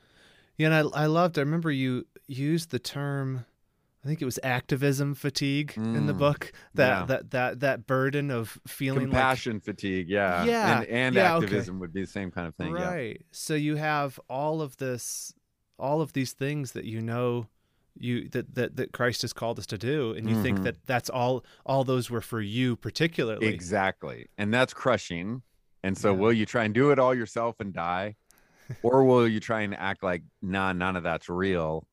Yeah, 0.57 0.67
and 0.71 0.93
I 0.95 1.03
I 1.03 1.05
loved. 1.07 1.37
I 1.37 1.41
remember 1.41 1.69
you 1.71 2.07
used 2.27 2.71
the 2.71 2.79
term. 2.79 3.45
I 4.05 4.07
think 4.07 4.21
it 4.21 4.25
was 4.25 4.37
activism 4.43 5.15
fatigue 5.15 5.73
in 5.75 6.05
the 6.05 6.13
Mm, 6.13 6.19
book. 6.19 6.51
That 6.75 6.87
yeah. 6.99 7.05
that 7.05 7.31
that 7.31 7.59
that 7.61 7.87
burden 7.87 8.29
of 8.29 8.59
feeling 8.67 9.05
Compassion 9.07 9.59
fatigue, 9.59 10.07
yeah. 10.09 10.45
Yeah, 10.45 10.77
And, 10.81 10.89
and 10.89 11.15
yeah, 11.15 11.35
okay. 11.37 11.45
activism 11.45 11.79
would 11.79 11.91
be 11.91 12.01
the 12.01 12.07
same 12.07 12.29
kind 12.29 12.47
of 12.47 12.53
like 12.59 12.67
thing. 12.67 12.75
Yeah. 12.77 12.93
right. 12.93 13.21
So 13.31 13.55
you 13.55 13.77
have 13.77 14.19
all 14.29 14.61
of 14.61 14.77
this, 14.77 15.33
all 15.79 16.01
of 16.01 16.13
these 16.13 16.33
things 16.33 16.73
that 16.73 16.85
you 16.85 17.01
know 17.01 17.47
you 17.97 18.29
that 18.29 18.53
that, 18.55 18.75
that 18.75 18.91
Christ 18.91 19.23
has 19.23 19.33
called 19.33 19.57
us 19.57 19.65
to 19.67 19.77
do 19.77 20.11
and 20.13 20.29
you 20.29 20.35
think 20.41 20.59
Mhm. 20.59 20.63
that 20.65 20.85
that's 20.85 21.09
all 21.09 21.43
all 21.65 21.83
those 21.83 22.09
were 22.11 22.21
for 22.21 22.41
you 22.41 22.75
particularly 22.75 23.47
Exactly. 23.47 24.27
And 24.37 24.53
that's 24.53 24.73
crushing. 24.73 25.41
And 25.81 25.97
so 25.97 26.11
Yeah. 26.13 26.19
will 26.19 26.33
you 26.33 26.45
try 26.45 26.65
and 26.65 26.73
do 26.75 26.91
it 26.91 26.99
all 26.99 27.15
yourself 27.15 27.55
and 27.59 27.73
die? 27.73 28.17
or 28.83 29.03
will 29.03 29.27
you 29.27 29.39
try 29.39 29.61
and 29.61 29.75
act 29.75 30.01
like 30.03 30.23
nah, 30.41 30.73
none 30.73 30.95
of 30.95 31.03
that's 31.03 31.29
real? 31.29 31.87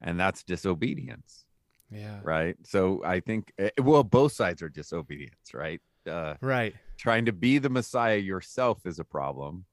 And 0.00 0.18
that's 0.18 0.42
disobedience, 0.42 1.44
yeah 1.90 2.20
right? 2.22 2.56
So 2.64 3.02
I 3.04 3.20
think 3.20 3.52
eh, 3.58 3.70
well, 3.78 4.02
both 4.04 4.32
sides 4.32 4.62
are 4.62 4.68
disobedience, 4.68 5.52
right? 5.54 5.80
Uh 6.08 6.34
right 6.40 6.74
trying 6.96 7.24
to 7.26 7.32
be 7.32 7.58
the 7.58 7.70
Messiah 7.70 8.16
yourself 8.16 8.84
is 8.86 8.98
a 8.98 9.04
problem. 9.04 9.64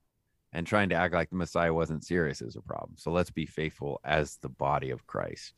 And 0.53 0.65
trying 0.65 0.87
to 0.89 0.95
act 0.95 1.13
like 1.13 1.29
the 1.29 1.35
Messiah 1.35 1.73
wasn't 1.73 2.05
serious 2.05 2.41
is 2.41 2.55
a 2.55 2.61
problem. 2.61 2.93
So 2.97 3.11
let's 3.11 3.29
be 3.29 3.45
faithful 3.45 3.99
as 4.05 4.37
the 4.37 4.47
body 4.49 4.89
of 4.91 5.05
Christ. 5.05 5.53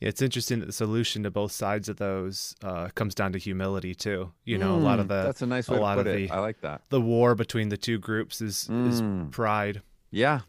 Yeah, 0.00 0.08
it's 0.08 0.22
interesting 0.22 0.60
that 0.60 0.66
the 0.66 0.72
solution 0.72 1.24
to 1.24 1.30
both 1.30 1.52
sides 1.52 1.88
of 1.88 1.96
those 1.96 2.54
uh, 2.62 2.88
comes 2.94 3.14
down 3.16 3.32
to 3.32 3.38
humility 3.38 3.94
too. 3.94 4.32
You 4.44 4.58
know, 4.58 4.76
a 4.76 4.78
lot 4.78 5.00
of 5.00 5.06
Mm, 5.06 5.08
the 5.08 5.22
that's 5.24 5.42
a 5.42 5.46
nice 5.46 5.68
a 5.68 5.72
way 5.72 5.78
to 5.80 5.84
put 5.96 5.98
of 5.98 6.06
it. 6.06 6.28
the- 6.28 6.34
I 6.34 6.38
like 6.38 6.60
that. 6.62 6.82
the 6.88 7.00
war 7.00 7.34
between 7.34 7.68
the 7.68 7.76
two 7.76 7.98
groups 7.98 8.40
is 8.40 8.70
is 8.70 9.02
Mm. 9.02 9.30
pride. 9.32 9.82
Yeah. 10.10 10.40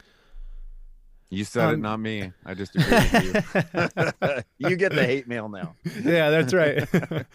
You 1.29 1.43
said 1.43 1.69
it, 1.69 1.73
Um, 1.73 1.81
not 1.81 1.99
me. 1.99 2.31
I 2.45 2.53
just 2.53 2.75
agree 2.75 2.93
with 2.93 3.23
you. 3.23 4.43
you 4.57 4.75
get 4.77 4.93
the 4.93 5.05
hate 5.05 5.27
mail 5.27 5.49
now. 5.49 5.75
yeah, 6.01 6.29
that's 6.29 6.53
right. 6.53 6.87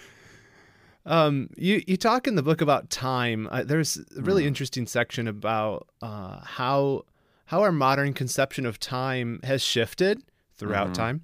um, 1.07 1.49
you 1.57 1.83
you 1.87 1.97
talk 1.97 2.27
in 2.27 2.35
the 2.37 2.43
book 2.43 2.61
about 2.61 2.91
time. 2.91 3.49
Uh, 3.51 3.65
there's 3.65 3.99
a 4.17 4.23
really 4.23 4.45
Mhm. 4.45 4.49
interesting 4.49 4.87
section 4.87 5.27
about 5.29 5.89
uh, 6.01 6.41
how 6.45 7.03
how 7.47 7.63
our 7.63 7.73
modern 7.73 8.13
conception 8.15 8.65
of 8.65 8.79
time 8.79 9.41
has 9.45 9.63
shifted 9.63 10.23
throughout 10.55 10.91
Mhm. 10.91 10.95
time, 10.95 11.23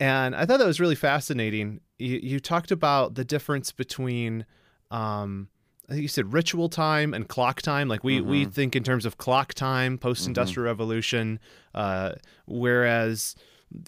and 0.00 0.34
I 0.36 0.46
thought 0.46 0.58
that 0.58 0.66
was 0.66 0.80
really 0.80 0.94
fascinating. 0.94 1.80
You, 1.98 2.20
you 2.22 2.40
talked 2.40 2.70
about 2.70 3.14
the 3.14 3.24
difference 3.24 3.72
between. 3.72 4.46
Um, 4.90 5.48
I 5.88 5.92
think 5.92 6.02
you 6.02 6.08
said 6.08 6.32
ritual 6.32 6.68
time 6.68 7.14
and 7.14 7.28
clock 7.28 7.62
time. 7.62 7.88
Like 7.88 8.02
we, 8.02 8.20
we 8.20 8.44
Mhm. 8.46 8.52
think 8.52 8.74
in 8.76 8.82
terms 8.82 9.04
of 9.06 9.18
clock 9.18 9.54
time, 9.54 9.98
post 9.98 10.26
industrial 10.26 10.64
revolution, 10.66 11.38
uh, 11.74 12.12
whereas 12.46 13.34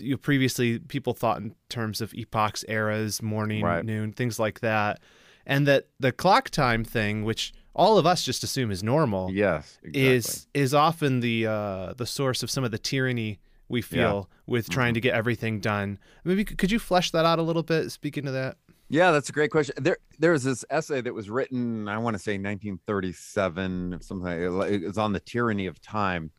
you 0.00 0.16
previously 0.16 0.78
people 0.78 1.12
thought 1.14 1.38
in 1.38 1.54
terms 1.68 2.00
of 2.00 2.12
epochs, 2.14 2.64
eras, 2.68 3.22
morning, 3.22 3.64
Right. 3.64 3.84
noon, 3.84 4.12
things 4.12 4.38
like 4.38 4.60
that, 4.60 5.00
and 5.46 5.66
that 5.66 5.88
the 5.98 6.12
clock 6.12 6.50
time 6.50 6.84
thing, 6.84 7.24
which 7.24 7.52
all 7.74 7.96
of 7.98 8.06
us 8.06 8.24
just 8.24 8.42
assume 8.44 8.70
is 8.70 8.82
normal, 8.82 9.30
Yes. 9.32 9.78
Exactly. 9.82 10.00
is 10.02 10.46
is 10.54 10.74
often 10.74 11.20
the 11.20 11.46
uh, 11.46 11.94
the 11.96 12.06
source 12.06 12.42
of 12.42 12.50
some 12.50 12.64
of 12.64 12.70
the 12.70 12.78
tyranny 12.78 13.40
we 13.68 13.82
feel 13.82 14.28
with 14.46 14.68
trying 14.70 14.88
Mm-hmm. 14.90 14.94
to 14.94 15.00
get 15.00 15.14
everything 15.14 15.60
done. 15.60 15.98
Maybe 16.24 16.44
could 16.44 16.70
you 16.72 16.78
flesh 16.78 17.10
that 17.12 17.24
out 17.24 17.38
a 17.38 17.42
little 17.42 17.62
bit? 17.62 17.90
Speaking 17.92 18.24
to 18.24 18.30
that, 18.32 18.56
Yeah, 18.90 19.10
that's 19.10 19.28
a 19.28 19.32
great 19.32 19.50
question. 19.50 19.74
There, 19.78 19.98
there 20.18 20.32
was 20.32 20.44
this 20.44 20.64
essay 20.70 21.02
that 21.02 21.12
was 21.12 21.28
written, 21.28 21.88
I 21.88 21.98
want 21.98 22.14
to 22.14 22.18
say 22.18 22.32
1937, 22.32 23.98
something. 24.00 24.32
It 24.32 24.82
was 24.82 24.96
on 24.96 25.12
the 25.12 25.20
tyranny 25.20 25.66
of 25.66 25.80
time, 25.82 26.30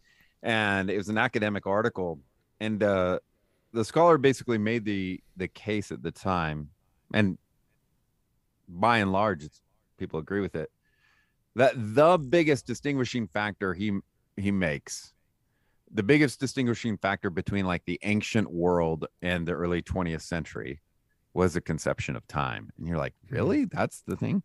and 0.41 0.89
it 0.89 0.97
was 0.97 1.09
an 1.09 1.17
academic 1.19 1.67
article. 1.67 2.19
And 2.59 2.81
uh, 2.81 3.19
the 3.71 3.85
scholar 3.85 4.17
basically 4.17 4.57
made 4.57 4.83
the 4.83 5.21
the 5.37 5.47
case 5.47 5.91
at 5.91 6.01
the 6.01 6.11
time, 6.11 6.69
and 7.13 7.37
by 8.67 8.97
and 8.97 9.11
large, 9.11 9.47
people 9.97 10.19
agree 10.19 10.41
with 10.41 10.55
it. 10.55 10.71
That 11.55 11.73
the 11.75 12.17
biggest 12.17 12.65
distinguishing 12.65 13.27
factor 13.27 13.75
he 13.75 13.99
he 14.37 14.49
makes, 14.49 15.13
the 15.93 16.03
biggest 16.03 16.39
distinguishing 16.39 16.97
factor 16.97 17.29
between 17.29 17.67
like 17.67 17.85
the 17.85 17.99
ancient 18.01 18.51
world 18.51 19.05
and 19.21 19.47
the 19.47 19.51
early 19.51 19.83
20th 19.83 20.21
century 20.21 20.81
was 21.33 21.55
a 21.55 21.61
conception 21.61 22.15
of 22.15 22.27
time. 22.27 22.69
And 22.77 22.87
you're 22.87 22.97
like 22.97 23.13
really? 23.29 23.65
That's 23.65 24.01
the 24.01 24.15
thing? 24.15 24.43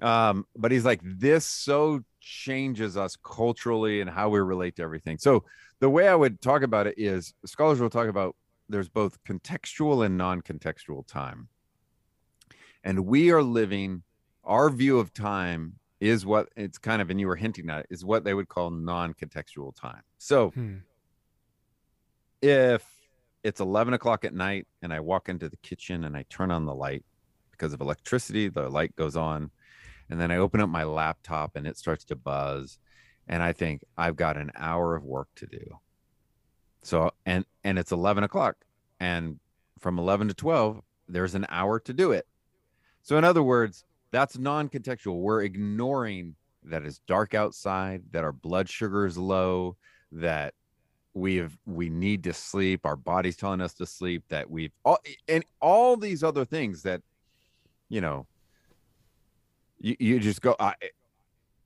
Um 0.00 0.46
but 0.56 0.72
he's 0.72 0.84
like 0.84 1.00
this 1.02 1.44
so 1.46 2.00
changes 2.20 2.96
us 2.96 3.16
culturally 3.16 4.00
and 4.00 4.08
how 4.10 4.28
we 4.28 4.40
relate 4.40 4.76
to 4.76 4.82
everything. 4.82 5.18
So 5.18 5.44
the 5.80 5.90
way 5.90 6.08
i 6.08 6.14
would 6.14 6.40
talk 6.40 6.62
about 6.62 6.86
it 6.86 6.94
is 6.96 7.34
scholars 7.44 7.80
will 7.80 7.90
talk 7.90 8.08
about 8.08 8.36
there's 8.68 8.88
both 8.88 9.22
contextual 9.24 10.06
and 10.06 10.16
non-contextual 10.16 11.06
time. 11.06 11.48
And 12.82 13.06
we 13.06 13.30
are 13.30 13.42
living 13.42 14.02
our 14.42 14.70
view 14.70 14.98
of 14.98 15.12
time 15.12 15.74
is 16.00 16.26
what 16.26 16.48
it's 16.56 16.78
kind 16.78 17.00
of 17.00 17.08
and 17.10 17.18
you 17.20 17.26
were 17.26 17.36
hinting 17.36 17.70
at 17.70 17.80
it, 17.80 17.86
is 17.90 18.04
what 18.04 18.24
they 18.24 18.34
would 18.34 18.48
call 18.48 18.70
non-contextual 18.70 19.74
time. 19.74 20.02
So 20.18 20.50
Hmm. 20.50 20.76
if 22.42 22.86
it's 23.44 23.60
11 23.60 23.94
o'clock 23.94 24.24
at 24.24 24.34
night 24.34 24.66
and 24.82 24.92
I 24.92 25.00
walk 25.00 25.28
into 25.28 25.48
the 25.48 25.58
kitchen 25.58 26.04
and 26.04 26.16
I 26.16 26.24
turn 26.30 26.50
on 26.50 26.64
the 26.64 26.74
light 26.74 27.04
because 27.50 27.72
of 27.74 27.80
electricity, 27.80 28.48
the 28.48 28.68
light 28.68 28.96
goes 28.96 29.16
on. 29.16 29.50
And 30.10 30.20
then 30.20 30.30
I 30.30 30.38
open 30.38 30.60
up 30.60 30.68
my 30.68 30.84
laptop 30.84 31.54
and 31.54 31.66
it 31.66 31.76
starts 31.76 32.04
to 32.06 32.16
buzz. 32.16 32.78
And 33.28 33.42
I 33.42 33.52
think 33.52 33.82
I've 33.96 34.16
got 34.16 34.36
an 34.36 34.50
hour 34.56 34.96
of 34.96 35.04
work 35.04 35.28
to 35.36 35.46
do. 35.46 35.78
So, 36.82 37.10
and, 37.24 37.44
and 37.62 37.78
it's 37.78 37.92
11 37.92 38.24
o'clock. 38.24 38.56
And 38.98 39.38
from 39.78 39.98
11 39.98 40.28
to 40.28 40.34
12, 40.34 40.80
there's 41.08 41.34
an 41.34 41.46
hour 41.48 41.78
to 41.80 41.92
do 41.92 42.12
it. 42.12 42.26
So, 43.02 43.16
in 43.18 43.24
other 43.24 43.42
words, 43.42 43.84
that's 44.10 44.38
non 44.38 44.68
contextual. 44.68 45.20
We're 45.20 45.42
ignoring 45.42 46.34
that 46.64 46.84
it's 46.84 47.00
dark 47.06 47.34
outside, 47.34 48.02
that 48.12 48.24
our 48.24 48.32
blood 48.32 48.68
sugar 48.68 49.06
is 49.06 49.18
low, 49.18 49.76
that 50.12 50.54
we 51.14 51.36
have 51.36 51.56
we 51.64 51.88
need 51.88 52.24
to 52.24 52.32
sleep 52.32 52.84
our 52.84 52.96
body's 52.96 53.36
telling 53.36 53.60
us 53.60 53.72
to 53.72 53.86
sleep 53.86 54.24
that 54.28 54.50
we've 54.50 54.72
all 54.84 54.98
and 55.28 55.44
all 55.60 55.96
these 55.96 56.24
other 56.24 56.44
things 56.44 56.82
that 56.82 57.00
you 57.88 58.00
know 58.00 58.26
you, 59.78 59.96
you 59.98 60.18
just 60.18 60.42
go 60.42 60.56
I, 60.58 60.74
eh, 60.82 60.88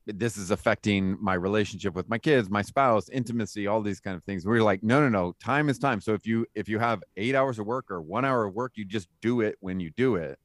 this 0.06 0.36
is 0.36 0.50
affecting 0.50 1.16
my 1.20 1.34
relationship 1.34 1.94
with 1.94 2.08
my 2.08 2.18
kids 2.18 2.50
my 2.50 2.62
spouse 2.62 3.08
intimacy 3.08 3.66
all 3.66 3.80
these 3.80 4.00
kind 4.00 4.16
of 4.16 4.24
things. 4.24 4.46
We're 4.46 4.62
like 4.62 4.82
no 4.82 5.00
no 5.00 5.08
no 5.08 5.34
time 5.42 5.68
is 5.68 5.78
time. 5.78 6.00
So 6.00 6.12
if 6.12 6.26
you 6.26 6.46
if 6.54 6.68
you 6.68 6.78
have 6.78 7.02
eight 7.16 7.34
hours 7.34 7.58
of 7.58 7.66
work 7.66 7.90
or 7.90 8.00
one 8.02 8.24
hour 8.24 8.44
of 8.44 8.54
work 8.54 8.72
you 8.74 8.84
just 8.84 9.08
do 9.22 9.40
it 9.40 9.56
when 9.60 9.80
you 9.80 9.90
do 9.90 10.16
it 10.16 10.38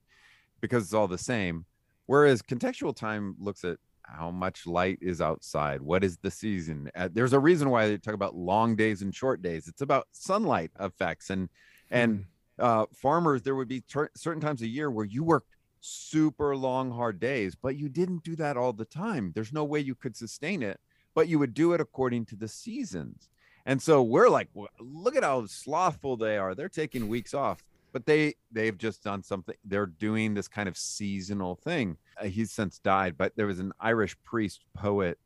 because 0.61 0.83
it's 0.83 0.93
all 0.93 1.07
the 1.07 1.17
same. 1.17 1.65
Whereas 2.05 2.41
contextual 2.41 2.95
time 2.95 3.35
looks 3.39 3.63
at 3.63 3.77
how 4.05 4.29
much 4.29 4.67
light 4.67 4.97
is 5.01 5.21
outside 5.21 5.81
what 5.81 6.03
is 6.03 6.17
the 6.17 6.31
season 6.31 6.89
uh, 6.95 7.09
there's 7.11 7.33
a 7.33 7.39
reason 7.39 7.69
why 7.69 7.87
they 7.87 7.97
talk 7.97 8.13
about 8.13 8.35
long 8.35 8.75
days 8.75 9.01
and 9.01 9.15
short 9.15 9.41
days 9.41 9.67
it's 9.67 9.81
about 9.81 10.07
sunlight 10.11 10.71
effects 10.79 11.29
and 11.29 11.49
and 11.89 12.25
uh 12.59 12.85
farmers 12.93 13.41
there 13.41 13.55
would 13.55 13.67
be 13.67 13.81
ter- 13.81 14.11
certain 14.15 14.41
times 14.41 14.61
a 14.61 14.67
year 14.67 14.91
where 14.91 15.05
you 15.05 15.23
worked 15.23 15.55
super 15.79 16.55
long 16.55 16.91
hard 16.91 17.19
days 17.19 17.55
but 17.55 17.75
you 17.75 17.89
didn't 17.89 18.23
do 18.23 18.35
that 18.35 18.57
all 18.57 18.73
the 18.73 18.85
time 18.85 19.31
there's 19.35 19.53
no 19.53 19.63
way 19.63 19.79
you 19.79 19.95
could 19.95 20.15
sustain 20.15 20.61
it 20.61 20.79
but 21.15 21.27
you 21.27 21.39
would 21.39 21.53
do 21.53 21.73
it 21.73 21.81
according 21.81 22.25
to 22.25 22.35
the 22.35 22.47
seasons 22.47 23.29
and 23.65 23.81
so 23.81 24.01
we're 24.01 24.29
like 24.29 24.49
look 24.79 25.15
at 25.15 25.23
how 25.23 25.45
slothful 25.45 26.15
they 26.15 26.37
are 26.37 26.55
they're 26.55 26.69
taking 26.69 27.07
weeks 27.07 27.33
off 27.33 27.63
but 27.93 28.05
they 28.05 28.33
they've 28.51 28.77
just 28.77 29.03
done 29.03 29.23
something 29.23 29.55
they're 29.63 29.85
doing 29.85 30.33
this 30.33 30.47
kind 30.47 30.67
of 30.67 30.75
seasonal 30.77 31.55
thing 31.55 31.95
uh, 32.19 32.25
he's 32.25 32.51
since 32.51 32.79
died 32.79 33.15
but 33.17 33.31
there 33.37 33.45
was 33.47 33.59
an 33.59 33.71
irish 33.79 34.17
priest 34.25 34.61
poet 34.73 35.17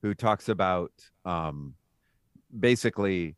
who 0.00 0.14
talks 0.14 0.48
about 0.48 0.92
um 1.24 1.74
basically 2.58 3.36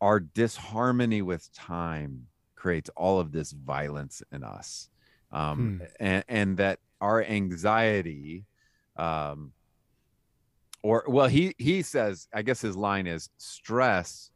our 0.00 0.20
disharmony 0.20 1.22
with 1.22 1.52
time 1.54 2.26
creates 2.56 2.90
all 2.96 3.20
of 3.20 3.32
this 3.32 3.52
violence 3.52 4.22
in 4.32 4.42
us 4.44 4.88
um 5.32 5.78
Hmm. 5.80 5.86
and 6.00 6.24
and 6.28 6.56
that 6.58 6.80
our 7.00 7.22
anxiety 7.22 8.44
um 8.96 9.52
or 10.82 11.04
well 11.06 11.28
he 11.28 11.54
he 11.58 11.82
says 11.82 12.28
i 12.34 12.42
guess 12.42 12.60
his 12.60 12.76
line 12.76 13.06
is 13.06 13.30
stress 13.38 14.30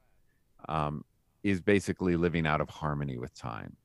um 0.69 1.05
is 1.45 1.61
basically 1.61 2.17
living 2.17 2.47
out 2.47 2.61
of 2.63 2.71
harmony 2.71 3.19
with 3.19 3.39
time. 3.39 3.77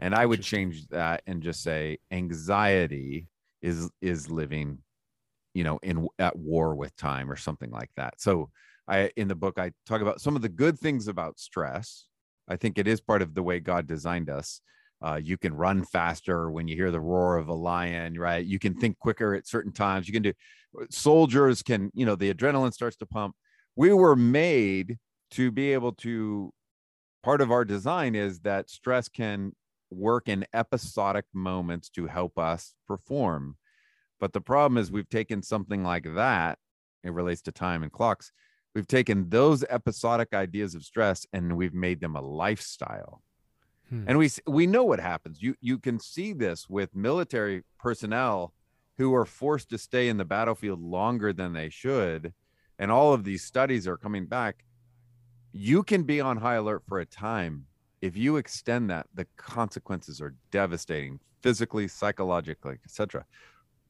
And 0.00 0.14
i 0.14 0.26
would 0.26 0.42
change 0.42 0.88
that 0.88 1.22
and 1.26 1.40
just 1.40 1.62
say 1.62 1.98
anxiety 2.10 3.28
is 3.62 3.88
is 4.02 4.28
living 4.28 4.78
you 5.54 5.64
know 5.64 5.78
in 5.82 6.08
at 6.18 6.36
war 6.36 6.74
with 6.74 6.94
time 6.96 7.30
or 7.30 7.36
something 7.36 7.70
like 7.70 7.90
that. 7.96 8.20
So 8.20 8.50
i 8.88 9.10
in 9.16 9.28
the 9.28 9.34
book 9.34 9.58
i 9.58 9.70
talk 9.86 10.02
about 10.02 10.20
some 10.20 10.36
of 10.36 10.42
the 10.42 10.48
good 10.48 10.78
things 10.78 11.08
about 11.08 11.38
stress. 11.38 12.06
I 12.48 12.56
think 12.56 12.76
it 12.76 12.88
is 12.88 13.00
part 13.00 13.22
of 13.22 13.34
the 13.34 13.42
way 13.42 13.60
god 13.60 13.86
designed 13.86 14.28
us. 14.28 14.60
Uh, 15.00 15.20
you 15.22 15.36
can 15.36 15.54
run 15.54 15.84
faster 15.84 16.50
when 16.50 16.66
you 16.66 16.74
hear 16.76 16.90
the 16.90 17.00
roar 17.00 17.36
of 17.36 17.48
a 17.48 17.54
lion 17.54 18.18
right? 18.18 18.44
You 18.44 18.58
can 18.58 18.74
think 18.74 18.98
quicker 18.98 19.34
at 19.34 19.46
certain 19.46 19.72
times. 19.72 20.08
You 20.08 20.12
can 20.12 20.22
do 20.24 20.32
soldiers 20.90 21.62
can 21.62 21.90
you 21.94 22.04
know 22.04 22.16
the 22.16 22.34
adrenaline 22.34 22.74
starts 22.74 22.96
to 22.96 23.06
pump. 23.06 23.36
We 23.76 23.92
were 23.92 24.16
made 24.16 24.98
to 25.32 25.52
be 25.52 25.72
able 25.72 25.92
to 25.92 26.52
part 27.24 27.40
of 27.40 27.50
our 27.50 27.64
design 27.64 28.14
is 28.14 28.40
that 28.40 28.70
stress 28.70 29.08
can 29.08 29.52
work 29.90 30.28
in 30.28 30.44
episodic 30.52 31.24
moments 31.32 31.88
to 31.88 32.06
help 32.06 32.38
us 32.38 32.74
perform 32.86 33.56
but 34.20 34.32
the 34.32 34.40
problem 34.40 34.78
is 34.78 34.90
we've 34.90 35.08
taken 35.08 35.42
something 35.42 35.82
like 35.82 36.06
that 36.14 36.58
it 37.02 37.12
relates 37.12 37.42
to 37.42 37.52
time 37.52 37.82
and 37.82 37.92
clocks 37.92 38.32
we've 38.74 38.88
taken 38.88 39.28
those 39.28 39.64
episodic 39.64 40.34
ideas 40.34 40.74
of 40.74 40.84
stress 40.84 41.26
and 41.32 41.56
we've 41.56 41.74
made 41.74 42.00
them 42.00 42.16
a 42.16 42.20
lifestyle. 42.20 43.22
Hmm. 43.88 44.04
And 44.06 44.18
we 44.18 44.30
we 44.46 44.66
know 44.66 44.84
what 44.84 45.00
happens. 45.00 45.42
You 45.42 45.54
you 45.60 45.78
can 45.78 45.98
see 45.98 46.32
this 46.32 46.68
with 46.68 46.94
military 46.94 47.62
personnel 47.78 48.52
who 48.98 49.14
are 49.14 49.26
forced 49.26 49.70
to 49.70 49.78
stay 49.78 50.08
in 50.08 50.16
the 50.16 50.24
battlefield 50.24 50.80
longer 50.80 51.32
than 51.32 51.52
they 51.52 51.68
should, 51.68 52.32
and 52.78 52.90
all 52.90 53.12
of 53.12 53.24
these 53.24 53.44
studies 53.44 53.86
are 53.86 53.96
coming 53.96 54.26
back. 54.26 54.64
You 55.56 55.84
can 55.84 56.02
be 56.02 56.20
on 56.20 56.36
high 56.36 56.56
alert 56.56 56.82
for 56.88 56.98
a 56.98 57.06
time. 57.06 57.66
If 58.02 58.16
you 58.16 58.38
extend 58.38 58.90
that, 58.90 59.06
the 59.14 59.24
consequences 59.36 60.20
are 60.20 60.34
devastating, 60.50 61.20
physically, 61.44 61.86
psychologically, 61.86 62.78
etc. 62.84 63.24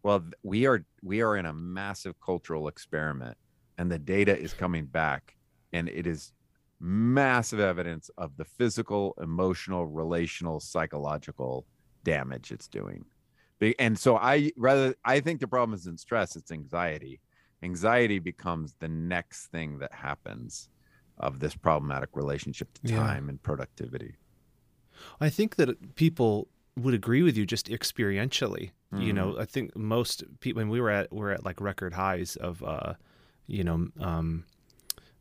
Well, 0.02 0.24
we 0.42 0.66
are 0.66 0.84
we 1.02 1.22
are 1.22 1.38
in 1.38 1.46
a 1.46 1.54
massive 1.54 2.20
cultural 2.20 2.68
experiment, 2.68 3.38
and 3.78 3.90
the 3.90 3.98
data 3.98 4.38
is 4.38 4.52
coming 4.52 4.84
back, 4.84 5.36
and 5.72 5.88
it 5.88 6.06
is 6.06 6.32
massive 6.80 7.60
evidence 7.60 8.10
of 8.18 8.36
the 8.36 8.44
physical, 8.44 9.14
emotional, 9.18 9.86
relational, 9.86 10.60
psychological 10.60 11.64
damage 12.04 12.52
it's 12.52 12.68
doing. 12.68 13.06
And 13.78 13.98
so 13.98 14.18
I 14.18 14.52
rather 14.58 14.94
I 15.02 15.20
think 15.20 15.40
the 15.40 15.48
problem 15.48 15.74
isn't 15.74 15.98
stress, 15.98 16.36
it's 16.36 16.52
anxiety. 16.52 17.20
Anxiety 17.62 18.18
becomes 18.18 18.74
the 18.80 18.88
next 18.88 19.46
thing 19.46 19.78
that 19.78 19.94
happens 19.94 20.68
of 21.18 21.40
this 21.40 21.54
problematic 21.54 22.10
relationship 22.14 22.72
to 22.74 22.92
Yeah. 22.92 22.98
time 22.98 23.28
and 23.28 23.42
productivity. 23.42 24.16
I 25.20 25.30
think 25.30 25.56
that 25.56 25.94
people 25.94 26.48
would 26.76 26.94
agree 26.94 27.22
with 27.22 27.36
you 27.36 27.46
just 27.46 27.68
experientially. 27.68 28.70
You 28.92 29.12
Mhm. 29.12 29.14
know, 29.14 29.38
I 29.38 29.44
think 29.44 29.76
most 29.76 30.22
people 30.40 30.60
when 30.60 30.68
we 30.68 30.80
were 30.80 30.90
at 30.90 31.12
we're 31.12 31.30
at 31.32 31.44
like 31.44 31.60
record 31.60 31.94
highs 31.94 32.36
of 32.36 32.62
uh, 32.62 32.94
you 33.46 33.62
know, 33.64 33.88
um, 34.00 34.44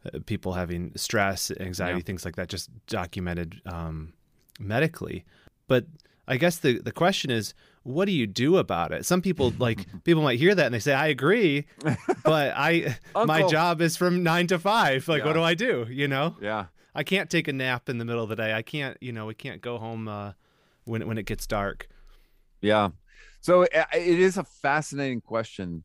uh, 0.05 0.19
people 0.25 0.53
having 0.53 0.91
stress, 0.95 1.51
anxiety, 1.59 1.99
Yeah. 1.99 2.03
things 2.03 2.23
like 2.25 2.35
that, 2.35 2.49
just 2.49 2.69
documented 2.87 3.61
um, 3.65 4.13
medically. 4.59 5.25
But 5.67 5.85
I 6.27 6.37
guess 6.37 6.57
the 6.57 6.79
the 6.79 6.91
question 6.91 7.31
is, 7.31 7.53
what 7.83 8.05
do 8.05 8.11
you 8.11 8.25
do 8.25 8.57
about 8.57 8.91
it? 8.91 9.05
Some 9.05 9.21
people 9.21 9.53
like 9.59 9.85
people 10.03 10.23
might 10.23 10.39
hear 10.39 10.55
that 10.55 10.65
and 10.65 10.73
they 10.73 10.79
say, 10.79 10.93
"I 10.93 11.07
agree," 11.07 11.65
but 12.23 12.53
I 12.55 12.97
my 13.25 13.47
job 13.47 13.81
is 13.81 13.95
from 13.97 14.23
nine 14.23 14.47
to 14.47 14.59
five. 14.59 15.07
Like, 15.07 15.23
what 15.25 15.33
do 15.33 15.43
I 15.43 15.53
do? 15.53 15.85
You 15.89 16.07
know, 16.07 16.35
Yeah. 16.41 16.65
I 16.95 17.03
can't 17.03 17.29
take 17.29 17.47
a 17.47 17.53
nap 17.53 17.89
in 17.89 17.97
the 17.97 18.05
middle 18.05 18.21
of 18.21 18.29
the 18.29 18.35
day. 18.35 18.53
I 18.53 18.61
can't, 18.61 18.97
you 19.01 19.11
know, 19.11 19.25
we 19.25 19.33
can't 19.33 19.61
go 19.61 19.77
home 19.77 20.07
uh, 20.07 20.33
when 20.85 21.07
when 21.07 21.17
it 21.17 21.25
gets 21.25 21.47
dark. 21.47 21.87
Yeah. 22.61 22.89
So 23.41 23.63
uh, 23.63 23.85
it 23.93 24.19
is 24.19 24.37
a 24.37 24.43
fascinating 24.43 25.21
question. 25.21 25.83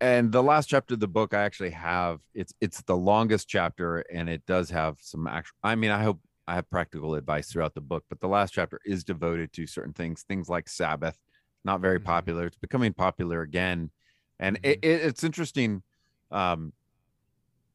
And 0.00 0.32
the 0.32 0.42
last 0.42 0.68
chapter 0.68 0.94
of 0.94 1.00
the 1.00 1.08
book 1.08 1.32
I 1.32 1.42
actually 1.42 1.70
have 1.70 2.20
it's 2.34 2.52
it's 2.60 2.82
the 2.82 2.96
longest 2.96 3.48
chapter 3.48 4.00
and 4.12 4.28
it 4.28 4.44
does 4.46 4.70
have 4.70 4.98
some 5.00 5.26
actual 5.26 5.56
I 5.62 5.74
mean 5.74 5.90
I 5.90 6.02
hope 6.02 6.20
I 6.46 6.54
have 6.54 6.70
practical 6.70 7.14
advice 7.14 7.50
throughout 7.50 7.74
the 7.74 7.80
book, 7.80 8.04
but 8.08 8.20
the 8.20 8.28
last 8.28 8.52
chapter 8.52 8.80
is 8.84 9.04
devoted 9.04 9.52
to 9.54 9.66
certain 9.66 9.92
things, 9.92 10.22
things 10.22 10.48
like 10.48 10.68
Sabbath, 10.68 11.18
not 11.64 11.80
very 11.80 11.98
Mhm. 11.98 12.04
popular. 12.04 12.46
It's 12.46 12.56
becoming 12.56 12.92
popular 12.92 13.42
again. 13.42 13.90
And 14.38 14.58
it, 14.62 14.78
it, 14.82 15.02
it's 15.02 15.24
interesting. 15.24 15.82
Um, 16.30 16.72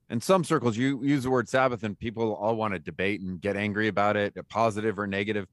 in 0.09 0.21
some 0.21 0.43
circles, 0.43 0.77
you 0.77 1.03
use 1.03 1.23
the 1.23 1.29
word 1.29 1.47
Sabbath, 1.49 1.83
and 1.83 1.97
people 1.97 2.33
all 2.35 2.55
want 2.55 2.73
to 2.73 2.79
debate 2.79 3.21
and 3.21 3.39
get 3.39 3.55
angry 3.55 3.87
about 3.87 4.17
it, 4.17 4.35
positive 4.49 4.99
or 4.99 5.07
negative 5.07 5.47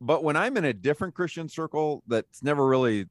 but 0.00 0.24
when 0.24 0.36
I'm 0.36 0.56
in 0.56 0.64
a 0.64 0.72
different 0.72 1.14
Christian 1.14 1.48
circle 1.48 2.02
that's 2.06 2.42
never 2.42 2.66
really 2.66 3.06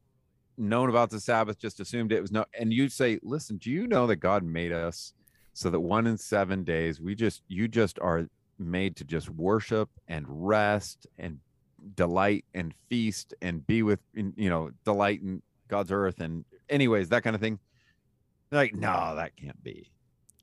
known 0.57 0.89
about 0.89 1.09
the 1.09 1.19
Sabbath, 1.19 1.59
just 1.59 1.79
assumed 1.79 2.11
it 2.11 2.21
was 2.21 2.31
no, 2.31 2.45
and 2.57 2.73
you 2.73 2.89
say, 2.89 3.19
listen, 3.23 3.57
do 3.57 3.69
you 3.71 3.87
know 3.87 4.07
that 4.07 4.17
God 4.17 4.43
made 4.43 4.71
us 4.71 5.13
so 5.53 5.69
that 5.69 5.79
one 5.79 6.07
in 6.07 6.17
seven 6.17 6.63
days 6.63 6.99
we 7.01 7.15
just 7.15 7.43
you 7.47 7.67
just 7.67 7.99
are 7.99 8.27
made 8.59 8.95
to 8.97 9.03
just 9.03 9.29
worship 9.29 9.89
and 10.07 10.25
rest 10.27 11.07
and 11.17 11.39
delight 11.95 12.45
and 12.53 12.73
feast 12.89 13.33
and 13.41 13.65
be 13.65 13.81
with 13.83 13.99
you 14.13 14.49
know 14.49 14.71
delight 14.83 15.21
in 15.21 15.41
God's 15.67 15.91
earth 15.91 16.19
and 16.19 16.43
anyways 16.69 17.09
that 17.09 17.23
kind 17.23 17.35
of 17.35 17.41
thing. 17.41 17.59
They're 18.49 18.61
like, 18.61 18.73
no, 18.75 19.13
that 19.15 19.35
can't 19.37 19.61
be. 19.63 19.91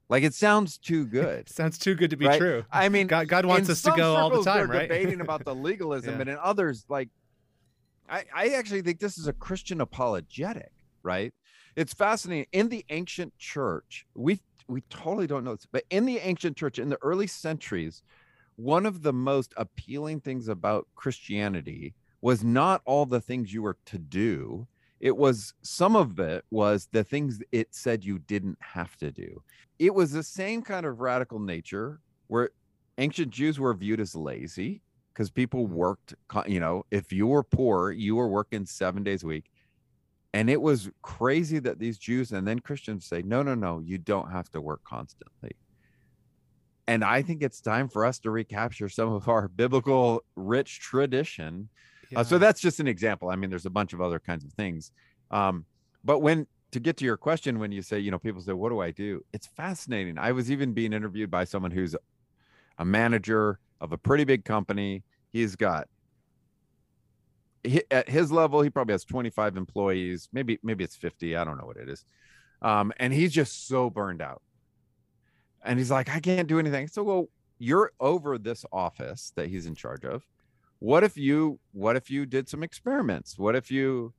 Like 0.09 0.23
it 0.23 0.33
sounds 0.35 0.79
too 0.79 1.05
good. 1.07 1.49
Sounds 1.49 1.77
too 1.79 1.97
good 1.97 2.11
to 2.11 2.17
be 2.17 2.27
Right? 2.27 2.39
true. 2.39 2.65
I 2.71 2.89
mean, 2.89 3.09
God, 3.09 3.27
God 3.27 3.45
wants 3.45 3.69
us 3.69 3.83
to 3.83 3.93
go 3.97 4.15
all 4.15 4.31
the 4.31 4.45
time, 4.45 4.69
they're 4.69 4.79
right? 4.79 4.89
Debating 4.89 5.21
about 5.21 5.45
the 5.45 5.55
legalism, 5.55 6.15
Yeah. 6.15 6.21
and 6.21 6.31
in 6.31 6.37
others, 6.41 6.85
like 6.89 7.09
I, 8.09 8.25
I 8.33 8.49
actually 8.51 8.83
think 8.83 9.01
this 9.01 9.19
is 9.19 9.27
a 9.27 9.33
Christian 9.33 9.81
apologetic, 9.81 10.71
right? 11.03 11.35
It's 11.75 11.93
fascinating. 11.93 12.47
In 12.53 12.69
the 12.69 12.85
ancient 12.89 13.37
church, 13.37 14.07
we 14.15 14.41
we 14.69 14.81
totally 14.83 15.27
don't 15.27 15.45
know 15.45 15.55
this, 15.55 15.67
but 15.71 15.85
in 15.91 16.07
the 16.07 16.19
ancient 16.19 16.57
church, 16.57 16.79
in 16.79 16.89
the 16.89 16.99
early 17.03 17.27
centuries, 17.27 18.03
one 18.57 18.87
of 18.87 19.03
the 19.03 19.13
most 19.13 19.53
appealing 19.57 20.21
things 20.21 20.49
about 20.49 20.87
Christianity 20.95 21.95
was 22.21 22.43
not 22.43 22.83
all 22.85 23.07
the 23.07 23.21
things 23.21 23.53
you 23.53 23.63
were 23.63 23.77
to 23.87 23.99
do. 23.99 24.67
It 24.99 25.17
was 25.17 25.53
some 25.63 25.95
of 25.95 26.19
it 26.19 26.45
was 26.51 26.89
the 26.91 27.05
things 27.05 27.41
it 27.53 27.75
said 27.75 28.05
you 28.05 28.19
didn't 28.19 28.59
have 28.61 28.97
to 28.97 29.13
do. 29.13 29.43
It 29.79 29.95
was 29.95 30.11
the 30.11 30.23
same 30.23 30.63
kind 30.63 30.87
of 30.87 31.01
radical 31.01 31.39
nature 31.39 32.01
where 32.29 32.51
ancient 32.99 33.31
Jews 33.31 33.61
were 33.61 33.75
viewed 33.75 34.01
as 34.01 34.15
lazy 34.15 34.81
because 35.13 35.31
people 35.31 35.67
worked, 35.67 36.15
you 36.47 36.61
know, 36.61 36.85
if 36.91 37.13
you 37.13 37.27
were 37.27 37.43
poor, 37.43 37.91
you 37.91 38.17
were 38.17 38.29
working 38.29 38.67
seven 38.67 39.03
days 39.03 39.23
a 39.23 39.27
week. 39.27 39.51
And 40.35 40.51
it 40.51 40.61
was 40.61 40.91
crazy 41.03 41.59
that 41.61 41.79
these 41.79 41.99
Jews 41.99 42.33
and 42.33 42.47
then 42.47 42.59
Christians 42.59 43.07
say, 43.07 43.23
no, 43.23 43.43
no, 43.43 43.55
no, 43.55 43.81
you 43.81 43.97
don't 43.99 44.31
have 44.31 44.51
to 44.51 44.61
work 44.61 44.83
constantly. 44.85 45.53
And 46.87 47.03
I 47.03 47.23
think 47.23 47.43
it's 47.43 47.61
time 47.61 47.89
for 47.89 48.05
us 48.05 48.19
to 48.21 48.31
recapture 48.31 48.89
some 48.89 49.13
of 49.13 49.29
our 49.29 49.49
biblical 49.49 50.25
rich 50.37 50.81
tradition. 50.81 51.69
Uh, 52.15 52.23
so 52.23 52.39
that's 52.39 52.61
just 52.61 52.79
an 52.81 52.87
example. 52.87 53.31
I 53.31 53.37
mean, 53.37 53.51
there's 53.51 53.67
a 53.67 53.71
bunch 53.71 53.93
of 53.93 54.01
other 54.01 54.19
kinds 54.21 54.45
of 54.45 54.53
things. 54.53 54.93
Um, 55.31 55.65
but 56.05 56.21
when 56.21 56.47
to 56.71 56.81
get 56.81 56.97
to 56.99 57.05
your 57.05 57.17
question, 57.17 57.59
when 57.59 57.73
you 57.73 57.83
say, 57.83 57.99
you 57.99 58.11
know, 58.11 58.19
people 58.19 58.41
say, 58.41 58.53
what 58.53 58.69
do 58.69 58.81
I 58.81 58.91
do? 58.91 59.25
It's 59.33 59.47
fascinating. 59.47 60.19
I 60.19 60.33
was 60.33 60.51
even 60.51 60.73
being 60.73 60.93
interviewed 60.93 61.31
by 61.31 61.45
someone 61.45 61.71
who's 61.71 61.97
a 62.79 62.85
manager 62.85 63.59
of 63.81 63.93
a 63.93 63.99
pretty 63.99 64.25
big 64.25 64.45
company. 64.45 65.03
He's 65.33 65.57
got 65.57 65.89
at 67.91 68.09
his 68.09 68.33
level, 68.33 68.63
he 68.63 68.71
probably 68.71 68.93
has 68.93 69.05
25 69.05 69.57
employees, 69.57 70.29
maybe 70.33 70.59
maybe 70.63 70.85
it's 70.85 70.97
50. 70.97 71.37
I 71.37 71.45
don't 71.45 71.59
know 71.59 71.67
what 71.67 71.77
it 71.77 71.89
is. 71.89 72.05
Um, 72.63 72.93
and 72.99 73.13
he's 73.13 73.33
just 73.33 73.69
so 73.69 73.91
burned 73.91 74.23
out. 74.23 74.43
And 75.65 75.79
he's 75.79 75.91
like, 75.91 76.09
I 76.09 76.21
can't 76.21 76.49
do 76.49 76.59
anything. 76.59 76.89
So, 76.89 77.03
well, 77.03 77.27
you're 77.59 77.93
over 78.01 78.39
this 78.39 78.65
office 78.73 79.33
that 79.37 79.49
he's 79.49 79.67
in 79.67 79.75
charge 79.75 80.05
of. 80.05 80.25
What 80.79 81.05
if 81.05 81.17
you 81.17 81.59
what 81.73 81.97
if 81.97 82.11
you 82.11 82.27
did 82.27 82.49
some 82.49 82.63
experiments? 82.63 83.39
What 83.39 83.57
if 83.57 83.71
you 83.71 84.13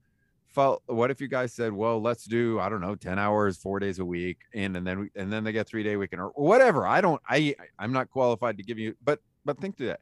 felt 0.48 0.82
what 0.88 1.12
if 1.12 1.22
you 1.22 1.28
guys 1.28 1.54
said, 1.54 1.72
well, 1.72 2.02
let's 2.02 2.26
do, 2.26 2.60
I 2.60 2.68
don't 2.70 2.82
know, 2.82 2.96
10 2.96 3.20
hours, 3.20 3.58
four 3.58 3.80
days 3.80 4.00
a 4.00 4.06
week, 4.06 4.40
and 4.56 4.76
and 4.76 4.86
then 4.86 5.00
we, 5.02 5.10
and 5.16 5.32
then 5.32 5.44
they 5.44 5.52
get 5.52 5.68
three 5.68 5.84
day 5.84 5.96
weekend 5.98 6.22
or 6.22 6.30
whatever. 6.30 6.86
I 6.88 7.00
don't 7.02 7.22
I 7.30 7.56
I'm 7.78 7.94
not 7.94 8.10
qualified 8.10 8.58
to 8.58 8.64
give 8.64 8.80
you, 8.80 8.96
but 9.04 9.20
but 9.46 9.60
think 9.60 9.78
to 9.78 9.86
that. 9.86 10.00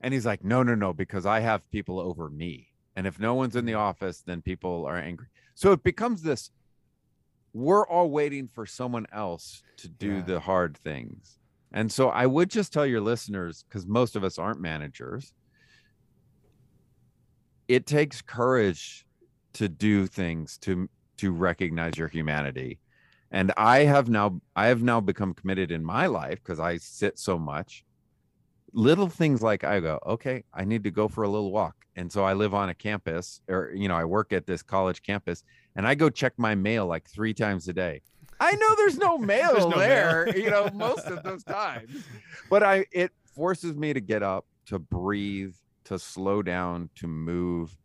And 0.00 0.14
he's 0.14 0.26
like, 0.26 0.42
no, 0.44 0.62
no, 0.62 0.74
no, 0.74 0.92
because 0.92 1.26
I 1.26 1.40
have 1.40 1.70
people 1.70 2.00
over 2.00 2.30
me. 2.30 2.68
And 2.96 3.06
if 3.06 3.18
no 3.18 3.34
one's 3.34 3.56
in 3.56 3.66
the 3.66 3.72
mm-hmm. 3.72 3.80
office, 3.80 4.22
then 4.22 4.42
people 4.42 4.86
are 4.86 4.96
angry. 4.98 5.26
So 5.54 5.72
it 5.72 5.82
becomes 5.82 6.22
this 6.22 6.50
we're 7.52 7.86
all 7.86 8.10
waiting 8.10 8.46
for 8.46 8.64
someone 8.64 9.06
else 9.12 9.62
to 9.76 9.88
do 9.88 10.16
Yeah. 10.16 10.22
the 10.22 10.40
hard 10.40 10.76
things. 10.76 11.38
And 11.72 11.90
so 11.90 12.08
I 12.08 12.26
would 12.26 12.50
just 12.50 12.72
tell 12.72 12.86
your 12.86 13.00
listeners, 13.00 13.64
because 13.68 13.86
most 13.86 14.16
of 14.16 14.24
us 14.24 14.38
aren't 14.38 14.60
managers, 14.60 15.32
it 17.68 17.86
takes 17.86 18.22
courage 18.22 19.04
to 19.54 19.68
do 19.68 20.06
things 20.06 20.58
to 20.58 20.88
to 21.18 21.32
recognize 21.32 21.98
your 21.98 22.08
humanity. 22.08 22.78
And 23.30 23.52
I 23.56 23.80
have 23.80 24.08
now 24.08 24.40
I 24.56 24.66
have 24.66 24.82
now 24.82 25.00
become 25.00 25.34
committed 25.34 25.70
in 25.70 25.84
my 25.84 26.06
life 26.06 26.40
because 26.42 26.60
I 26.60 26.78
sit 26.78 27.18
so 27.18 27.38
much 27.38 27.84
little 28.72 29.08
things 29.08 29.42
like 29.42 29.64
I 29.64 29.80
go, 29.80 29.98
okay, 30.06 30.44
I 30.52 30.64
need 30.64 30.84
to 30.84 30.90
go 30.90 31.08
for 31.08 31.24
a 31.24 31.28
little 31.28 31.50
walk. 31.52 31.76
And 31.96 32.10
so 32.10 32.24
I 32.24 32.34
live 32.34 32.54
on 32.54 32.68
a 32.68 32.74
campus 32.74 33.40
or, 33.48 33.72
you 33.74 33.88
know, 33.88 33.96
I 33.96 34.04
work 34.04 34.32
at 34.32 34.46
this 34.46 34.62
college 34.62 35.02
campus 35.02 35.44
and 35.76 35.86
I 35.86 35.94
go 35.94 36.08
check 36.10 36.34
my 36.36 36.54
mail 36.54 36.86
like 36.86 37.08
three 37.08 37.34
times 37.34 37.68
a 37.68 37.72
day. 37.72 38.02
I 38.38 38.52
know 38.52 38.74
there's 38.76 38.96
no 38.96 39.18
mail 39.32 39.52
There's 39.52 39.66
no 39.66 39.78
there, 39.78 40.26
mail. 40.26 40.36
you 40.38 40.50
know, 40.50 40.70
most 40.74 41.06
of 41.06 41.22
those 41.22 41.44
times, 41.44 42.04
but 42.48 42.62
I, 42.62 42.86
it 42.92 43.12
forces 43.24 43.76
me 43.76 43.92
to 43.92 44.00
get 44.00 44.22
up, 44.22 44.46
to 44.66 44.78
breathe, 44.78 45.54
to 45.84 45.98
slow 45.98 46.42
down, 46.42 46.90
to 46.96 47.06
move, 47.06 47.76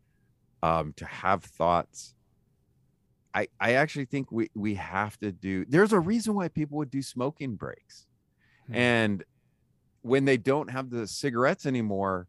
um, 0.64 0.94
to 0.98 1.06
have 1.06 1.44
thoughts. 1.44 2.14
I, 3.34 3.48
I 3.60 3.74
actually 3.74 4.06
think 4.06 4.32
we, 4.32 4.50
we 4.56 4.76
have 4.76 5.20
to 5.20 5.32
do, 5.32 5.66
there's 5.66 5.92
a 5.92 6.00
reason 6.00 6.36
why 6.36 6.48
people 6.48 6.78
would 6.78 6.92
do 6.92 7.02
smoking 7.02 7.56
breaks. 7.56 8.08
Hmm. 8.68 8.76
And 8.76 9.24
when 10.06 10.24
they 10.26 10.38
don't 10.38 10.70
have 10.70 10.92
the 10.92 11.08
cigarettes 11.08 11.66
anymore, 11.66 12.28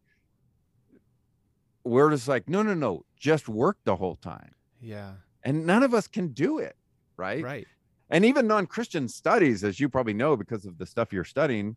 we're 1.84 2.10
just 2.10 2.26
like, 2.26 2.48
no, 2.48 2.62
no, 2.62 2.72
no, 2.74 3.04
just 3.18 3.48
work 3.48 3.76
the 3.84 3.94
whole 3.96 4.16
time. 4.16 4.54
yeah, 4.80 5.12
And 5.44 5.66
none 5.66 5.82
of 5.82 5.92
us 5.94 6.08
can 6.08 6.28
do 6.28 6.58
it, 6.58 6.74
right? 7.18 7.44
right. 7.44 7.66
and 8.10 8.24
even 8.24 8.46
non-christian 8.46 9.08
studies 9.08 9.62
as 9.62 9.78
you 9.78 9.88
probably 9.90 10.14
know 10.14 10.36
because 10.36 10.64
of 10.64 10.78
the 10.78 10.86
stuff 10.86 11.12
you're 11.12 11.24
studying 11.24 11.76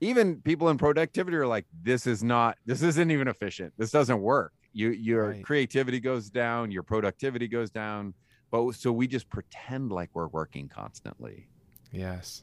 even 0.00 0.40
people 0.42 0.68
in 0.68 0.78
productivity 0.78 1.36
are 1.36 1.46
like 1.46 1.66
this 1.82 2.06
is 2.06 2.22
not 2.22 2.56
this 2.64 2.82
isn't 2.82 3.10
even 3.10 3.28
efficient 3.28 3.72
this 3.76 3.90
doesn't 3.90 4.20
work 4.22 4.52
you 4.72 4.90
your 4.90 5.30
Right. 5.30 5.44
creativity 5.44 6.00
goes 6.00 6.30
down 6.30 6.70
your 6.70 6.82
productivity 6.84 7.46
goes 7.48 7.70
down 7.70 8.14
but 8.50 8.72
so 8.72 8.90
we 8.92 9.06
just 9.06 9.28
pretend 9.28 9.90
like 9.92 10.08
we're 10.14 10.28
working 10.28 10.68
constantly 10.68 11.48
Yes. 11.92 12.42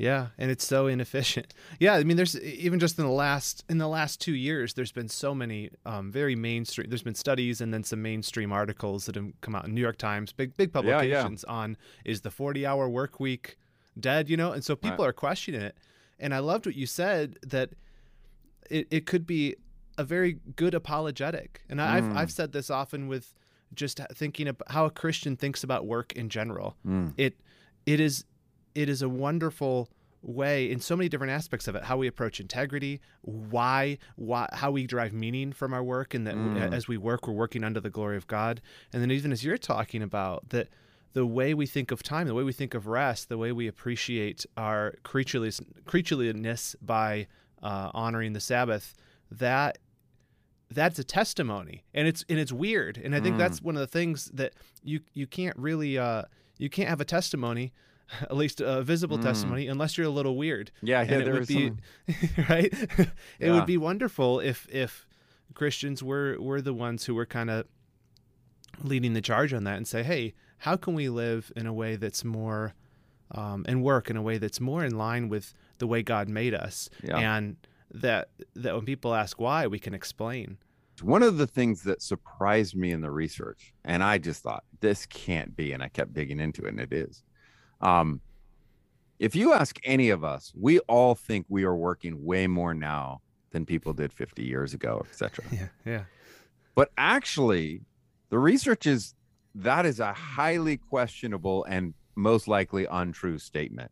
Yeah, 0.00 0.28
and 0.38 0.50
it's 0.50 0.66
so 0.66 0.86
inefficient. 0.86 1.52
Yeah, 1.78 1.94
I 1.94 2.04
mean, 2.04 2.16
there's 2.16 2.38
even 2.40 2.78
just 2.78 2.98
in 2.98 3.04
the 3.04 3.10
last 3.10 3.64
in 3.68 3.78
the 3.78 3.88
last 3.88 4.20
two 4.20 4.34
years, 4.34 4.74
there's 4.74 4.92
been 4.92 5.08
so 5.08 5.34
many 5.34 5.70
um, 5.86 6.10
very 6.12 6.34
mainstream. 6.36 6.88
There's 6.88 7.02
been 7.02 7.14
studies 7.14 7.60
and 7.60 7.72
then 7.72 7.84
some 7.84 8.02
mainstream 8.02 8.52
articles 8.52 9.06
that 9.06 9.14
have 9.14 9.30
come 9.40 9.54
out 9.54 9.66
in 9.66 9.74
New 9.74 9.80
York 9.80 9.98
Times, 9.98 10.32
big 10.32 10.56
big 10.56 10.70
Yeah, 10.74 10.80
yeah. 10.82 10.92
publications 11.22 11.44
on 11.44 11.76
is 12.04 12.20
the 12.22 12.30
40 12.30 12.66
hour 12.66 12.88
work 12.88 13.20
week 13.20 13.56
dead? 13.98 14.28
You 14.30 14.36
know, 14.36 14.52
and 14.52 14.64
so 14.64 14.74
people 14.76 15.04
are 15.04 15.12
questioning 15.12 15.60
it. 15.62 15.76
And 16.18 16.34
I 16.34 16.38
loved 16.40 16.66
what 16.66 16.74
you 16.74 16.86
said 16.86 17.38
that 17.46 17.70
it, 18.70 18.86
it 18.90 19.06
could 19.06 19.26
be 19.26 19.56
a 19.98 20.04
very 20.04 20.38
good 20.56 20.74
apologetic. 20.74 21.62
And 21.68 21.80
I've 21.80 22.04
Mm. 22.04 22.16
I've 22.16 22.30
said 22.32 22.52
this 22.52 22.70
often 22.70 23.08
with 23.08 23.34
just 23.74 24.00
thinking 24.14 24.48
about 24.48 24.70
how 24.70 24.84
a 24.86 24.90
Christian 24.90 25.36
thinks 25.36 25.62
about 25.64 25.86
work 25.86 26.12
in 26.14 26.28
general 26.28 26.76
Mm. 26.86 27.12
it 27.16 27.34
it 27.86 28.00
is 28.00 28.24
it 28.74 28.88
is 28.88 29.02
a 29.02 29.08
wonderful 29.08 29.88
way 30.22 30.70
in 30.70 30.78
so 30.80 30.94
many 30.94 31.08
different 31.08 31.32
aspects 31.32 31.66
of 31.66 31.74
it 31.74 31.84
how 31.84 31.96
we 31.96 32.06
approach 32.06 32.40
integrity 32.40 33.00
why 33.22 33.96
why 34.16 34.46
how 34.52 34.70
we 34.70 34.86
derive 34.86 35.14
meaning 35.14 35.50
from 35.50 35.72
our 35.72 35.82
work 35.82 36.12
and 36.12 36.26
that 36.26 36.36
Mm. 36.36 36.72
as 36.72 36.86
we 36.86 36.98
work 36.98 37.26
we're 37.26 37.32
working 37.32 37.64
under 37.64 37.80
the 37.80 37.88
glory 37.88 38.18
of 38.18 38.26
god 38.26 38.60
and 38.92 39.00
then 39.00 39.10
even 39.10 39.32
as 39.32 39.42
you're 39.44 39.56
talking 39.56 40.02
about 40.02 40.50
that 40.50 40.68
the 41.14 41.24
way 41.24 41.54
we 41.54 41.66
think 41.66 41.90
of 41.90 42.02
time 42.02 42.26
the 42.26 42.34
way 42.34 42.42
we 42.42 42.52
think 42.52 42.74
of 42.74 42.86
rest 42.86 43.30
the 43.30 43.38
way 43.38 43.50
we 43.50 43.66
appreciate 43.66 44.44
our 44.58 44.94
creatureliness, 45.04 45.62
creatureliness 45.86 46.76
by 46.82 47.26
uh, 47.62 47.90
honoring 47.94 48.34
the 48.34 48.40
sabbath 48.40 48.94
that 49.30 49.78
that's 50.70 50.98
a 50.98 51.04
testimony 51.04 51.82
and 51.94 52.06
it's 52.06 52.24
and 52.28 52.38
it's 52.38 52.52
weird 52.52 52.98
and 53.02 53.14
i 53.14 53.20
think 53.20 53.36
Mm. 53.36 53.38
that's 53.38 53.62
one 53.62 53.74
of 53.74 53.80
the 53.80 53.86
things 53.86 54.26
that 54.34 54.52
you 54.84 55.00
you 55.14 55.26
can't 55.26 55.56
really 55.56 55.96
uh 55.98 56.22
you 56.58 56.68
can't 56.68 56.88
have 56.90 57.00
a 57.00 57.04
testimony 57.06 57.72
at 58.22 58.36
least 58.36 58.60
a 58.60 58.82
visible 58.82 59.18
Mm. 59.18 59.22
testimony 59.22 59.66
unless 59.68 59.96
you're 59.98 60.06
a 60.06 60.10
little 60.10 60.36
weird 60.36 60.70
yeah 60.82 61.02
yeah 61.02 61.12
and 61.12 61.22
it 61.22 61.24
there 61.24 61.34
would 61.34 61.46
be 61.48 61.68
some- 61.68 61.78
right 62.48 62.72
it 62.98 63.08
Yeah. 63.38 63.52
would 63.54 63.66
be 63.66 63.76
wonderful 63.76 64.40
if 64.40 64.66
if 64.70 65.06
christians 65.54 66.02
were 66.02 66.36
were 66.40 66.60
the 66.60 66.74
ones 66.74 67.04
who 67.06 67.14
were 67.14 67.26
kind 67.26 67.50
of 67.50 67.66
leading 68.82 69.12
the 69.14 69.20
charge 69.20 69.52
on 69.52 69.64
that 69.64 69.76
and 69.76 69.86
say 69.86 70.02
hey 70.02 70.34
how 70.58 70.76
can 70.76 70.94
we 70.94 71.08
live 71.08 71.52
in 71.56 71.66
a 71.66 71.72
way 71.72 71.96
that's 71.96 72.24
more 72.24 72.74
um, 73.32 73.64
and 73.68 73.82
work 73.82 74.10
in 74.10 74.16
a 74.16 74.22
way 74.22 74.38
that's 74.38 74.60
more 74.60 74.84
in 74.84 74.96
line 74.96 75.28
with 75.28 75.54
the 75.78 75.86
way 75.86 76.02
god 76.02 76.28
made 76.28 76.54
us 76.54 76.88
Yeah. 77.02 77.18
and 77.18 77.56
that 77.92 78.28
that 78.54 78.74
when 78.74 78.84
people 78.84 79.14
ask 79.14 79.40
why 79.40 79.66
we 79.66 79.78
can 79.78 79.94
explain 79.94 80.58
one 81.02 81.22
of 81.22 81.38
the 81.38 81.46
things 81.46 81.82
that 81.84 82.02
surprised 82.02 82.76
me 82.76 82.90
in 82.92 83.00
the 83.00 83.10
research 83.10 83.72
and 83.84 84.02
i 84.02 84.18
just 84.18 84.42
thought 84.42 84.64
this 84.80 85.06
can't 85.06 85.56
be 85.56 85.72
and 85.72 85.82
i 85.82 85.88
kept 85.88 86.12
digging 86.12 86.38
into 86.40 86.62
it 86.64 86.68
and 86.68 86.80
it 86.80 86.92
is 86.92 87.22
um 87.80 88.20
if 89.18 89.36
you 89.36 89.52
ask 89.52 89.78
any 89.84 90.10
of 90.10 90.24
us 90.24 90.52
we 90.56 90.78
all 90.80 91.14
think 91.14 91.46
we 91.48 91.64
are 91.64 91.76
working 91.76 92.24
way 92.24 92.46
more 92.46 92.74
now 92.74 93.20
than 93.50 93.66
people 93.66 93.92
did 93.92 94.12
50 94.12 94.42
years 94.44 94.74
ago 94.74 95.04
etc 95.08 95.44
yeah 95.52 95.68
yeah. 95.84 96.04
But 96.74 96.90
actually 96.96 97.82
the 98.30 98.38
research 98.38 98.86
is 98.86 99.14
that 99.54 99.84
is 99.84 100.00
a 100.00 100.12
highly 100.12 100.76
questionable 100.76 101.64
and 101.64 101.94
most 102.16 102.48
likely 102.48 102.86
untrue 102.90 103.38
statement. 103.38 103.90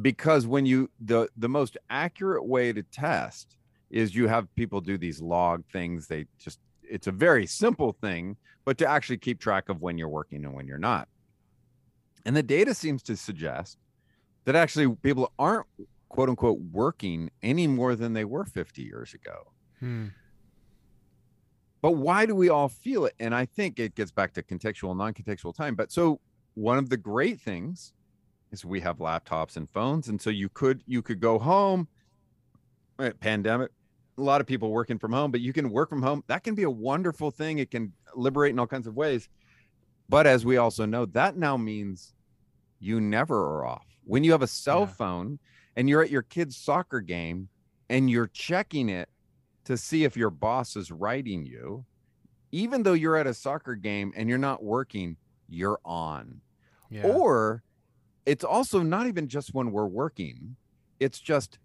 Because 0.00 0.46
when 0.46 0.64
you 0.64 0.90
the 1.00 1.28
the 1.36 1.48
most 1.48 1.76
accurate 1.90 2.46
way 2.46 2.72
to 2.72 2.82
test 2.82 3.56
is 3.90 4.14
you 4.14 4.26
have 4.26 4.54
people 4.54 4.80
do 4.80 4.96
these 4.96 5.20
log 5.20 5.64
things. 5.70 6.06
They 6.06 6.26
just 6.38 6.60
it's 6.82 7.08
a 7.08 7.12
very 7.12 7.46
simple 7.46 7.92
thing 8.00 8.36
but 8.64 8.78
to 8.78 8.86
actually 8.86 9.18
keep 9.18 9.40
track 9.40 9.68
of 9.68 9.82
when 9.82 9.98
you're 9.98 10.08
working 10.08 10.44
and 10.44 10.54
when 10.54 10.66
you're 10.66 10.78
not 10.78 11.08
and 12.24 12.36
the 12.36 12.42
data 12.42 12.74
seems 12.74 13.02
to 13.04 13.16
suggest 13.16 13.78
that 14.44 14.54
actually 14.56 14.88
people 14.96 15.32
aren't 15.38 15.66
quote 16.08 16.28
unquote 16.28 16.58
working 16.72 17.30
any 17.42 17.66
more 17.66 17.94
than 17.96 18.12
they 18.12 18.24
were 18.24 18.44
50 18.44 18.82
years 18.82 19.14
ago 19.14 19.48
Hmm. 19.80 20.08
but 21.80 21.92
why 21.92 22.26
do 22.26 22.34
we 22.34 22.48
all 22.48 22.68
feel 22.68 23.06
it? 23.06 23.14
And 23.18 23.34
I 23.34 23.44
think 23.46 23.78
it 23.80 23.94
gets 23.96 24.12
back 24.12 24.32
to 24.34 24.42
contextual, 24.42 24.96
non-contextual 24.96 25.54
time. 25.54 25.74
But 25.74 25.90
so 25.90 26.20
one 26.54 26.78
of 26.78 26.88
the 26.90 26.96
great 26.96 27.40
things 27.40 27.92
is 28.52 28.64
we 28.64 28.80
have 28.80 28.98
laptops 28.98 29.56
and 29.56 29.68
phones, 29.68 30.08
and 30.08 30.20
so 30.20 30.30
you 30.30 30.48
could 30.48 30.82
you 30.86 31.02
could 31.02 31.18
go 31.20 31.38
home. 31.38 31.88
right, 32.98 33.18
Pandemic, 33.18 33.70
a 34.18 34.22
lot 34.22 34.40
of 34.40 34.46
people 34.46 34.70
working 34.70 34.98
from 34.98 35.12
home, 35.12 35.30
but 35.32 35.40
you 35.40 35.52
can 35.52 35.70
work 35.70 35.88
from 35.88 36.02
home. 36.02 36.22
That 36.28 36.44
can 36.44 36.54
be 36.54 36.62
a 36.64 36.70
wonderful 36.70 37.30
thing. 37.30 37.58
It 37.58 37.70
can 37.70 37.92
liberate 38.14 38.50
in 38.52 38.58
all 38.58 38.66
kinds 38.66 38.86
of 38.86 38.94
ways. 38.94 39.28
But 40.12 40.26
as 40.26 40.44
we 40.44 40.58
also 40.58 40.84
know, 40.84 41.06
that 41.06 41.38
now 41.38 41.56
means 41.56 42.12
you 42.80 43.00
never 43.00 43.46
are 43.46 43.64
off. 43.64 43.86
When 44.04 44.24
you 44.24 44.32
have 44.32 44.42
a 44.42 44.46
cell 44.46 44.80
Yeah. 44.80 44.86
phone 44.88 45.38
and 45.74 45.88
you're 45.88 46.02
at 46.02 46.10
your 46.10 46.20
kid's 46.20 46.54
soccer 46.54 47.00
game 47.00 47.48
and 47.88 48.10
you're 48.10 48.26
checking 48.26 48.90
it 48.90 49.08
to 49.64 49.78
see 49.78 50.04
if 50.04 50.14
your 50.14 50.28
boss 50.28 50.76
is 50.76 50.90
writing 50.90 51.46
you, 51.46 51.86
even 52.50 52.82
though 52.82 52.92
you're 52.92 53.16
at 53.16 53.26
a 53.26 53.32
soccer 53.32 53.74
game 53.74 54.12
and 54.14 54.28
you're 54.28 54.36
not 54.36 54.62
working, 54.62 55.16
you're 55.48 55.80
on. 55.82 56.42
yeah 56.90 57.06
Or 57.06 57.62
it's 58.26 58.44
also 58.44 58.82
not 58.82 59.06
even 59.06 59.28
just 59.28 59.54
when 59.54 59.72
we're 59.72 59.86
working, 59.86 60.56
it's 61.00 61.20
just 61.20 61.58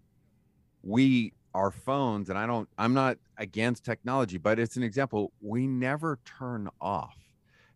we, 0.82 1.34
our 1.52 1.70
phones, 1.70 2.30
and 2.30 2.38
I 2.38 2.46
don't, 2.46 2.66
I'm 2.78 2.94
not 2.94 3.18
against 3.36 3.84
technology, 3.84 4.38
but 4.38 4.58
it's 4.58 4.78
an 4.78 4.82
example, 4.82 5.32
we 5.42 5.66
never 5.66 6.18
turn 6.24 6.70
off. 6.80 7.27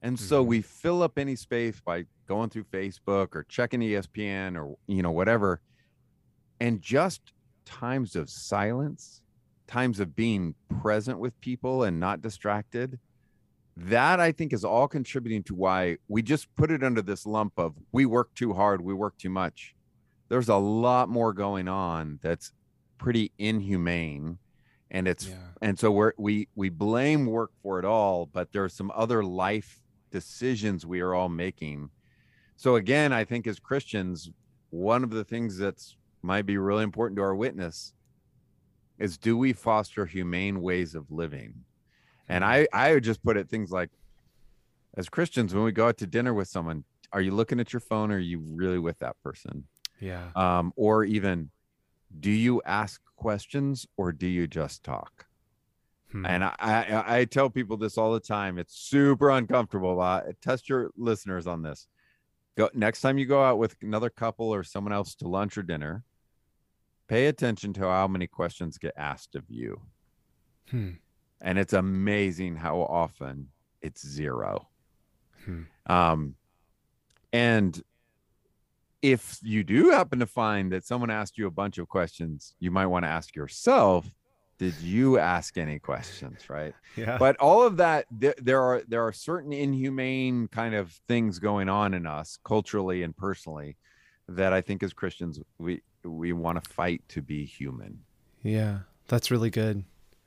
And 0.03 0.19
so 0.19 0.45
Mhm. 0.45 0.49
we 0.49 0.63
fill 0.63 1.03
up 1.03 1.17
any 1.17 1.37
space 1.37 1.81
by 1.81 2.07
going 2.27 2.51
through 2.51 2.65
Facebook 2.65 3.35
or 3.37 3.45
checking 3.45 3.81
ESPN 3.83 4.57
or, 4.57 4.77
you 4.87 5.03
know, 5.03 5.13
whatever. 5.13 5.61
And 6.61 6.83
just 6.83 7.33
times 7.65 8.17
of 8.17 8.29
silence, 8.29 9.23
times 9.67 10.01
of 10.01 10.15
being 10.17 10.55
present 10.69 11.19
with 11.21 11.41
people 11.41 11.85
and 11.85 12.01
not 12.01 12.21
distracted, 12.21 12.99
that 13.77 14.21
I 14.21 14.33
think 14.33 14.53
is 14.53 14.65
all 14.65 14.89
contributing 14.89 15.45
to 15.45 15.55
why 15.55 15.99
we 16.09 16.21
just 16.23 16.55
put 16.57 16.71
it 16.71 16.83
under 16.83 17.01
this 17.01 17.25
lump 17.25 17.59
of 17.59 17.77
we 17.93 18.05
work 18.05 18.35
too 18.35 18.53
hard, 18.55 18.81
we 18.83 18.93
work 18.95 19.17
too 19.17 19.31
much. 19.31 19.77
There's 20.29 20.49
a 20.49 20.57
lot 20.57 21.09
more 21.09 21.33
going 21.33 21.69
on 21.69 22.19
that's 22.23 22.53
pretty 22.99 23.33
inhumane 23.39 24.39
and 24.91 25.09
it's 25.09 25.27
yeah 25.27 25.49
and 25.61 25.77
so 25.79 25.91
we're 25.91 26.13
we 26.19 26.49
we 26.55 26.69
blame 26.69 27.27
work 27.27 27.51
for 27.63 27.81
it 27.81 27.85
all 27.85 28.27
but 28.27 28.53
there 28.53 28.63
are 28.63 28.69
some 28.69 28.93
other 28.95 29.25
life 29.25 29.82
decisions 30.13 30.87
we 30.87 31.01
are 31.01 31.15
all 31.15 31.29
making. 31.29 31.91
So 32.57 32.77
again 32.77 33.13
i 33.13 33.25
think 33.25 33.47
as 33.49 33.59
christians 33.59 34.31
one 34.71 35.03
of 35.03 35.11
the 35.11 35.25
things 35.25 35.59
that's 35.59 35.97
might 36.23 36.47
be 36.47 36.57
really 36.57 36.85
important 36.85 37.17
to 37.17 37.23
our 37.23 37.35
witness 37.35 37.93
is 38.99 39.19
do 39.19 39.37
we 39.37 39.53
foster 39.53 40.07
humane 40.07 40.63
ways 40.63 40.95
of 40.95 41.11
living? 41.11 41.65
And 42.29 42.45
i 42.45 42.69
i 42.73 42.93
would 42.95 43.03
just 43.03 43.23
put 43.25 43.37
it 43.37 43.49
things 43.49 43.73
like 43.73 43.91
as 44.97 45.09
christians 45.09 45.55
when 45.55 45.65
we 45.65 45.73
go 45.73 45.89
out 45.89 45.99
to 45.99 46.07
dinner 46.07 46.33
with 46.33 46.49
someone 46.49 46.85
are 47.13 47.21
you 47.21 47.33
looking 47.33 47.61
at 47.61 47.73
your 47.73 47.81
phone 47.81 48.11
or 48.11 48.17
are 48.17 48.19
you 48.19 48.39
really 48.39 48.79
with 48.79 48.99
that 49.01 49.17
person? 49.23 49.65
Yeah. 50.01 50.31
Um 50.35 50.73
or 50.77 51.05
even 51.05 51.51
do 52.21 52.31
you 52.31 52.63
ask 52.65 53.01
questions 53.17 53.87
or 53.97 54.13
do 54.13 54.27
you 54.27 54.47
just 54.47 54.85
talk 54.85 55.27
Hmm. 56.13 56.27
and 56.27 56.45
I, 56.45 56.55
I 56.61 57.19
I 57.19 57.25
tell 57.25 57.49
people 57.51 57.77
this 57.77 57.97
all 57.99 58.13
the 58.13 58.21
time. 58.21 58.59
It's 58.59 58.75
super 58.77 59.31
uncomfortable. 59.31 60.01
Uh, 60.01 60.23
test 60.43 60.69
your 60.69 60.91
listeners 60.97 61.47
on 61.47 61.63
this. 61.63 61.89
Go 62.57 62.69
next 62.75 63.01
time 63.01 63.17
you 63.19 63.27
go 63.27 63.43
out 63.43 63.59
with 63.59 63.77
another 63.83 64.11
couple 64.11 64.55
or 64.55 64.63
someone 64.63 64.93
else 64.93 65.15
to 65.17 65.29
lunch 65.29 65.57
or 65.57 65.63
dinner. 65.63 66.05
Pay 67.09 67.27
attention 67.27 67.73
to 67.75 67.81
how 67.83 68.07
many 68.09 68.27
questions 68.27 68.79
get 68.79 68.93
asked 68.97 69.35
of 69.35 69.45
you, 69.49 69.81
Hmm. 70.71 70.91
and 71.41 71.59
it's 71.59 71.73
amazing 71.73 72.57
how 72.57 72.81
often 72.81 73.49
it's 73.81 74.07
zero. 74.07 74.69
Hmm. 75.45 75.63
Um, 75.87 76.35
and 77.33 77.83
if 79.01 79.39
you 79.43 79.65
do 79.65 79.91
happen 79.91 80.21
to 80.21 80.27
find 80.27 80.71
that 80.73 80.85
someone 80.85 81.11
asked 81.11 81.37
you 81.39 81.47
a 81.47 81.51
bunch 81.51 81.79
of 81.79 81.89
questions, 81.89 82.55
you 82.61 82.71
might 82.71 82.87
want 82.87 83.05
to 83.05 83.09
ask 83.09 83.35
yourself, 83.35 84.07
did 84.63 84.75
you 84.81 85.19
ask 85.19 85.59
any 85.59 85.79
questions? 85.79 86.49
Right. 86.49 86.75
yeah 86.97 87.19
But 87.19 87.37
all 87.39 87.67
of 87.67 87.77
that, 87.79 88.07
there, 88.11 88.35
there 88.41 88.63
are 88.63 88.83
there 88.87 89.03
are 89.07 89.13
certain 89.13 89.53
inhumane 89.53 90.49
kind 90.49 90.75
of 90.75 90.93
things 91.09 91.39
going 91.39 91.69
on 91.69 91.95
in 91.95 92.07
us 92.07 92.39
culturally 92.45 93.03
and 93.03 93.17
personally 93.17 93.77
that 94.29 94.53
I 94.53 94.61
think 94.61 94.83
as 94.83 94.93
Christians 94.93 95.41
we 95.59 95.83
we 96.05 96.33
want 96.33 96.63
to 96.63 96.71
fight 96.71 97.03
to 97.09 97.21
be 97.23 97.45
human. 97.45 98.01
Yeah, 98.43 98.79
that's 99.09 99.31
really 99.31 99.51
good. 99.51 99.85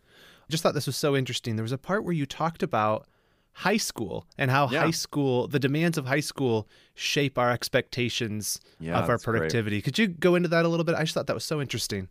I 0.08 0.48
just 0.50 0.62
thought 0.64 0.74
this 0.74 0.86
was 0.88 0.98
so 0.98 1.16
interesting. 1.16 1.56
There 1.56 1.64
was 1.64 1.72
a 1.72 1.78
part 1.78 2.04
where 2.04 2.14
you 2.14 2.26
talked 2.26 2.62
about 2.64 3.08
high 3.54 3.78
school 3.78 4.28
and 4.38 4.52
how 4.52 4.70
Yeah. 4.70 4.82
high 4.82 4.92
school, 5.06 5.48
the 5.48 5.60
demands 5.60 5.98
of 5.98 6.06
high 6.08 6.20
school 6.32 6.68
shape 6.94 7.38
our 7.38 7.52
expectations 7.52 8.60
Yeah, 8.80 8.98
of 9.00 9.04
our 9.04 9.16
that's 9.16 9.24
great. 9.26 9.38
productivity. 9.40 9.82
Could 9.82 9.98
you 9.98 10.08
go 10.08 10.36
into 10.36 10.50
that 10.50 10.66
a 10.66 10.68
little 10.68 10.84
bit? 10.84 10.96
I 10.96 11.04
just 11.04 11.14
thought 11.14 11.28
that 11.28 11.34
was 11.42 11.46
so 11.46 11.62
interesting. 11.62 12.10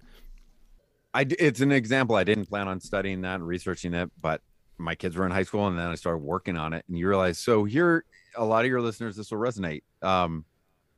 I 1.14 1.24
it's 1.38 1.60
an 1.60 1.72
example. 1.72 2.16
I 2.16 2.24
didn't 2.24 2.46
plan 2.46 2.66
on 2.68 2.80
studying 2.80 3.20
that 3.22 3.36
and 3.36 3.46
researching 3.46 3.94
it, 3.94 4.10
but 4.20 4.42
my 4.78 4.96
kids 4.96 5.16
were 5.16 5.24
in 5.24 5.30
high 5.30 5.44
school 5.44 5.68
and 5.68 5.78
then 5.78 5.86
I 5.86 5.94
started 5.94 6.18
working 6.18 6.56
on 6.56 6.72
it. 6.72 6.84
And 6.88 6.98
you 6.98 7.08
realize, 7.08 7.38
so 7.38 7.64
here, 7.64 8.04
a 8.36 8.44
lot 8.44 8.64
of 8.64 8.70
your 8.70 8.80
listeners, 8.80 9.16
this 9.16 9.30
will 9.30 9.38
resonate. 9.38 9.82
Um, 10.02 10.44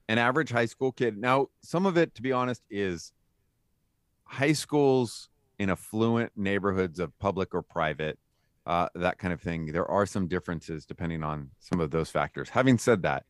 an 0.08 0.18
average 0.18 0.50
high 0.50 0.66
school 0.66 0.92
kid. 0.92 1.18
Now, 1.18 1.48
some 1.62 1.84
of 1.84 1.98
it, 1.98 2.14
to 2.14 2.22
be 2.22 2.32
honest, 2.32 2.62
is 2.70 3.12
high 4.24 4.54
schools 4.54 5.28
in 5.58 5.68
affluent 5.68 6.32
neighborhoods 6.36 6.98
of 6.98 7.16
public 7.18 7.54
or 7.54 7.62
private, 7.62 8.18
uh, 8.66 8.88
that 8.94 9.18
kind 9.18 9.34
of 9.34 9.40
thing. 9.40 9.66
There 9.66 9.86
are 9.90 10.06
some 10.06 10.28
differences 10.28 10.86
depending 10.86 11.22
on 11.22 11.50
some 11.58 11.80
of 11.80 11.90
those 11.90 12.08
factors. 12.08 12.48
Having 12.48 12.78
said 12.78 13.02
that, 13.02 13.24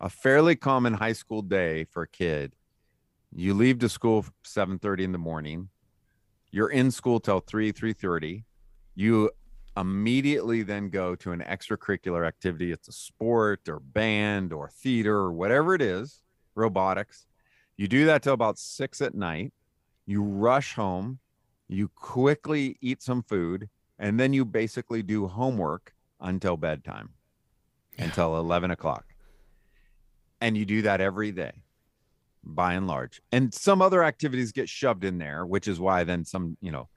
a 0.00 0.08
fairly 0.08 0.56
common 0.56 0.94
high 0.94 1.12
school 1.12 1.42
day 1.42 1.84
for 1.84 2.02
a 2.02 2.08
kid, 2.08 2.54
you 3.34 3.54
leave 3.54 3.78
to 3.80 3.88
school 3.88 4.24
7:30 4.44 5.04
in 5.04 5.12
the 5.12 5.18
morning 5.18 5.68
you're 6.50 6.68
in 6.70 6.90
school 6.90 7.20
till 7.20 7.40
3 7.40 7.72
3.30 7.72 8.44
you 8.94 9.30
immediately 9.76 10.62
then 10.62 10.90
go 10.90 11.14
to 11.14 11.30
an 11.32 11.40
extracurricular 11.40 12.26
activity. 12.26 12.72
It's 12.72 12.88
a 12.88 12.92
sport 12.92 13.68
or 13.68 13.78
band 13.78 14.52
or 14.52 14.68
theater 14.68 15.16
or 15.16 15.32
whatever 15.32 15.74
it 15.74 15.80
is 15.80 16.20
robotics. 16.54 17.24
You 17.76 17.86
do 17.88 18.04
that 18.06 18.22
till 18.22 18.34
about 18.34 18.58
6 18.58 19.00
at 19.00 19.14
night. 19.14 19.52
You 20.06 20.22
rush 20.22 20.74
home. 20.74 21.20
You 21.68 21.88
quickly 21.94 22.76
eat 22.82 23.00
some 23.00 23.22
food 23.22 23.70
and 23.98 24.18
then 24.18 24.32
you 24.32 24.44
basically 24.44 25.02
do 25.02 25.28
homework 25.28 25.94
until 26.20 26.56
bedtime 26.56 27.10
Yeah. 27.96 28.04
until 28.06 28.36
11 28.36 28.72
o'clock. 28.72 29.04
And 30.40 30.56
you 30.56 30.64
do 30.66 30.82
that 30.82 31.00
every 31.00 31.32
day 31.32 31.52
by 32.42 32.74
and 32.74 32.86
large. 32.86 33.20
And 33.32 33.52
some 33.52 33.82
other 33.82 34.02
activities 34.02 34.52
get 34.52 34.68
shoved 34.68 35.04
in 35.04 35.18
there 35.18 35.46
which 35.46 35.68
is 35.68 35.78
why 35.80 36.04
then 36.04 36.24
some 36.24 36.56
you 36.60 36.70
know 36.70 36.88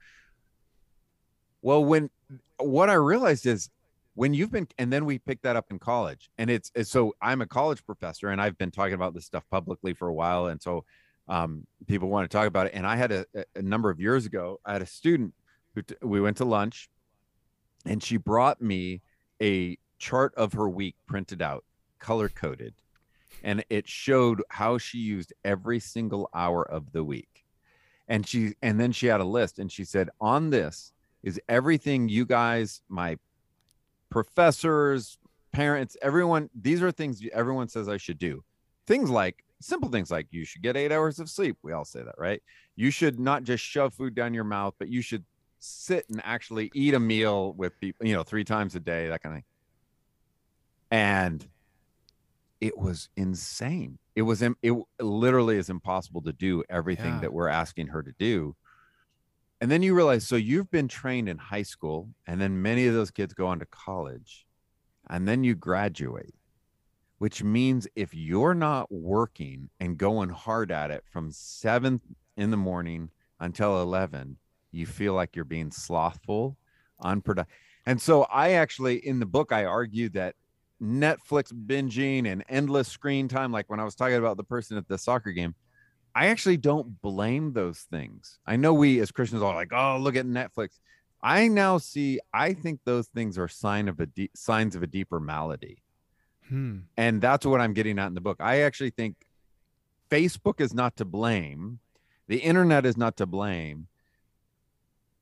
well 1.62 1.84
when 1.84 2.10
what 2.58 2.88
i 2.88 2.94
realized 2.94 3.46
is 3.46 3.70
when 4.14 4.32
you've 4.32 4.50
been 4.50 4.68
and 4.78 4.92
then 4.92 5.04
we 5.04 5.18
picked 5.18 5.42
that 5.42 5.56
up 5.56 5.66
in 5.70 5.78
college 5.78 6.30
and 6.38 6.50
it's, 6.50 6.70
it's 6.74 6.90
so 6.90 7.14
i'm 7.20 7.40
a 7.40 7.46
college 7.46 7.84
professor 7.84 8.28
and 8.28 8.40
i've 8.40 8.56
been 8.58 8.70
talking 8.70 8.94
about 8.94 9.14
this 9.14 9.26
stuff 9.26 9.44
publicly 9.50 9.92
for 9.92 10.08
a 10.08 10.14
while 10.14 10.46
and 10.46 10.62
so 10.62 10.84
um, 11.26 11.66
people 11.86 12.10
want 12.10 12.30
to 12.30 12.36
talk 12.36 12.46
about 12.46 12.66
it 12.66 12.72
and 12.74 12.86
i 12.86 12.96
had 12.96 13.10
a, 13.10 13.26
a 13.56 13.62
number 13.62 13.90
of 13.90 14.00
years 14.00 14.26
ago 14.26 14.60
i 14.64 14.72
had 14.72 14.82
a 14.82 14.86
student 14.86 15.32
who 15.74 15.82
t- 15.82 15.94
we 16.02 16.20
went 16.20 16.36
to 16.36 16.44
lunch 16.44 16.88
and 17.86 18.02
she 18.02 18.16
brought 18.16 18.60
me 18.60 19.00
a 19.42 19.76
chart 19.98 20.34
of 20.36 20.52
her 20.52 20.68
week 20.68 20.96
printed 21.06 21.40
out 21.40 21.64
color 21.98 22.28
coded 22.28 22.74
and 23.44 23.62
it 23.68 23.86
showed 23.86 24.42
how 24.48 24.78
she 24.78 24.98
used 24.98 25.32
every 25.44 25.78
single 25.78 26.28
hour 26.34 26.66
of 26.68 26.90
the 26.92 27.04
week. 27.04 27.44
And 28.08 28.26
she 28.26 28.54
and 28.62 28.80
then 28.80 28.90
she 28.90 29.06
had 29.06 29.20
a 29.20 29.24
list 29.24 29.58
and 29.58 29.70
she 29.70 29.84
said 29.84 30.10
on 30.20 30.50
this 30.50 30.92
is 31.22 31.40
everything 31.48 32.08
you 32.08 32.26
guys 32.26 32.82
my 32.88 33.16
professors 34.10 35.16
parents 35.52 35.96
everyone 36.02 36.50
these 36.60 36.82
are 36.82 36.92
things 36.92 37.22
everyone 37.32 37.68
says 37.68 37.88
i 37.88 37.96
should 37.96 38.18
do. 38.18 38.42
Things 38.86 39.08
like 39.08 39.44
simple 39.60 39.88
things 39.88 40.10
like 40.10 40.26
you 40.30 40.44
should 40.44 40.62
get 40.62 40.76
eight 40.76 40.92
hours 40.92 41.18
of 41.18 41.30
sleep. 41.30 41.56
We 41.62 41.72
all 41.72 41.84
say 41.84 42.02
that 42.02 42.16
right? 42.18 42.42
You 42.76 42.90
should 42.90 43.20
not 43.20 43.44
just 43.44 43.62
shove 43.62 43.94
food 43.94 44.14
down 44.14 44.34
your 44.34 44.44
mouth 44.44 44.74
but 44.78 44.88
you 44.88 45.02
should 45.02 45.24
sit 45.58 46.06
and 46.10 46.20
actually 46.24 46.70
eat 46.74 46.92
a 46.92 47.00
meal 47.00 47.54
with 47.54 47.78
people 47.80 48.06
you 48.06 48.14
know 48.14 48.22
three 48.22 48.44
times 48.44 48.74
a 48.74 48.80
day 48.80 49.08
that 49.08 49.22
kind 49.22 49.34
of 49.34 49.36
thing. 49.38 49.44
And 50.90 51.48
it 52.60 52.76
was 52.78 53.08
insane 53.16 53.98
it 54.14 54.22
was 54.22 54.42
it 54.42 54.74
literally 55.00 55.56
is 55.56 55.70
impossible 55.70 56.22
to 56.22 56.32
do 56.32 56.62
everything 56.70 57.14
Yeah. 57.14 57.20
that 57.20 57.32
we're 57.32 57.48
asking 57.48 57.88
her 57.88 58.02
to 58.02 58.12
do 58.18 58.54
and 59.60 59.70
then 59.70 59.82
you 59.82 59.94
realize 59.94 60.26
so 60.26 60.36
you've 60.36 60.70
been 60.70 60.88
trained 60.88 61.28
in 61.28 61.38
high 61.38 61.62
school 61.62 62.08
and 62.26 62.40
then 62.40 62.60
many 62.60 62.86
of 62.86 62.94
those 62.94 63.10
kids 63.10 63.34
go 63.34 63.46
on 63.46 63.58
to 63.58 63.66
college 63.66 64.46
and 65.10 65.26
then 65.28 65.44
you 65.44 65.54
graduate 65.54 66.34
which 67.18 67.42
means 67.42 67.86
if 67.96 68.12
you're 68.14 68.54
not 68.54 68.90
working 68.92 69.70
and 69.80 69.96
going 69.96 70.28
hard 70.28 70.70
at 70.70 70.90
it 70.90 71.04
from 71.10 71.30
7 71.30 72.00
in 72.36 72.50
the 72.50 72.56
morning 72.56 73.10
until 73.40 73.80
11 73.82 74.36
you 74.72 74.86
feel 74.86 75.14
like 75.14 75.34
you're 75.36 75.44
being 75.44 75.70
slothful 75.70 76.56
unproductive 77.00 77.54
and 77.86 78.00
so 78.00 78.22
i 78.24 78.52
actually 78.52 78.96
in 79.06 79.18
the 79.20 79.26
book 79.26 79.52
i 79.52 79.64
argue 79.64 80.08
that 80.08 80.34
netflix 80.82 81.52
binging 81.52 82.30
and 82.30 82.44
endless 82.48 82.88
screen 82.88 83.28
time 83.28 83.52
like 83.52 83.70
when 83.70 83.80
i 83.80 83.84
was 83.84 83.94
talking 83.94 84.16
about 84.16 84.36
the 84.36 84.44
person 84.44 84.76
at 84.76 84.86
the 84.88 84.98
soccer 84.98 85.32
game 85.32 85.54
I 86.16 86.26
actually 86.26 86.58
don't 86.58 87.02
blame 87.02 87.54
those 87.54 87.80
things. 87.90 88.38
I 88.46 88.54
know 88.54 88.72
we 88.72 89.00
as 89.00 89.10
Christians 89.10 89.42
are 89.42 89.52
like, 89.52 89.72
oh, 89.72 89.98
look 89.98 90.14
at 90.14 90.24
Netflix. 90.26 90.78
I 91.20 91.48
now 91.48 91.78
see. 91.78 92.20
I 92.32 92.52
think 92.52 92.78
those 92.84 93.08
things 93.08 93.36
are 93.36 93.48
sign 93.48 93.88
of 93.88 93.98
a 93.98 94.06
deep, 94.06 94.30
signs 94.36 94.76
of 94.76 94.84
a 94.84 94.86
deeper 94.86 95.18
malady, 95.18 95.82
Hmm. 96.48 96.82
and 96.96 97.20
that's 97.20 97.44
what 97.44 97.60
I'm 97.60 97.72
getting 97.72 97.98
at 97.98 98.06
in 98.06 98.14
the 98.14 98.20
book. 98.20 98.36
I 98.38 98.60
actually 98.60 98.90
think 98.90 99.26
Facebook 100.08 100.60
is 100.60 100.72
not 100.72 100.94
to 100.98 101.04
blame, 101.04 101.80
the 102.28 102.38
internet 102.38 102.86
is 102.86 102.96
not 102.96 103.16
to 103.16 103.26
blame, 103.26 103.88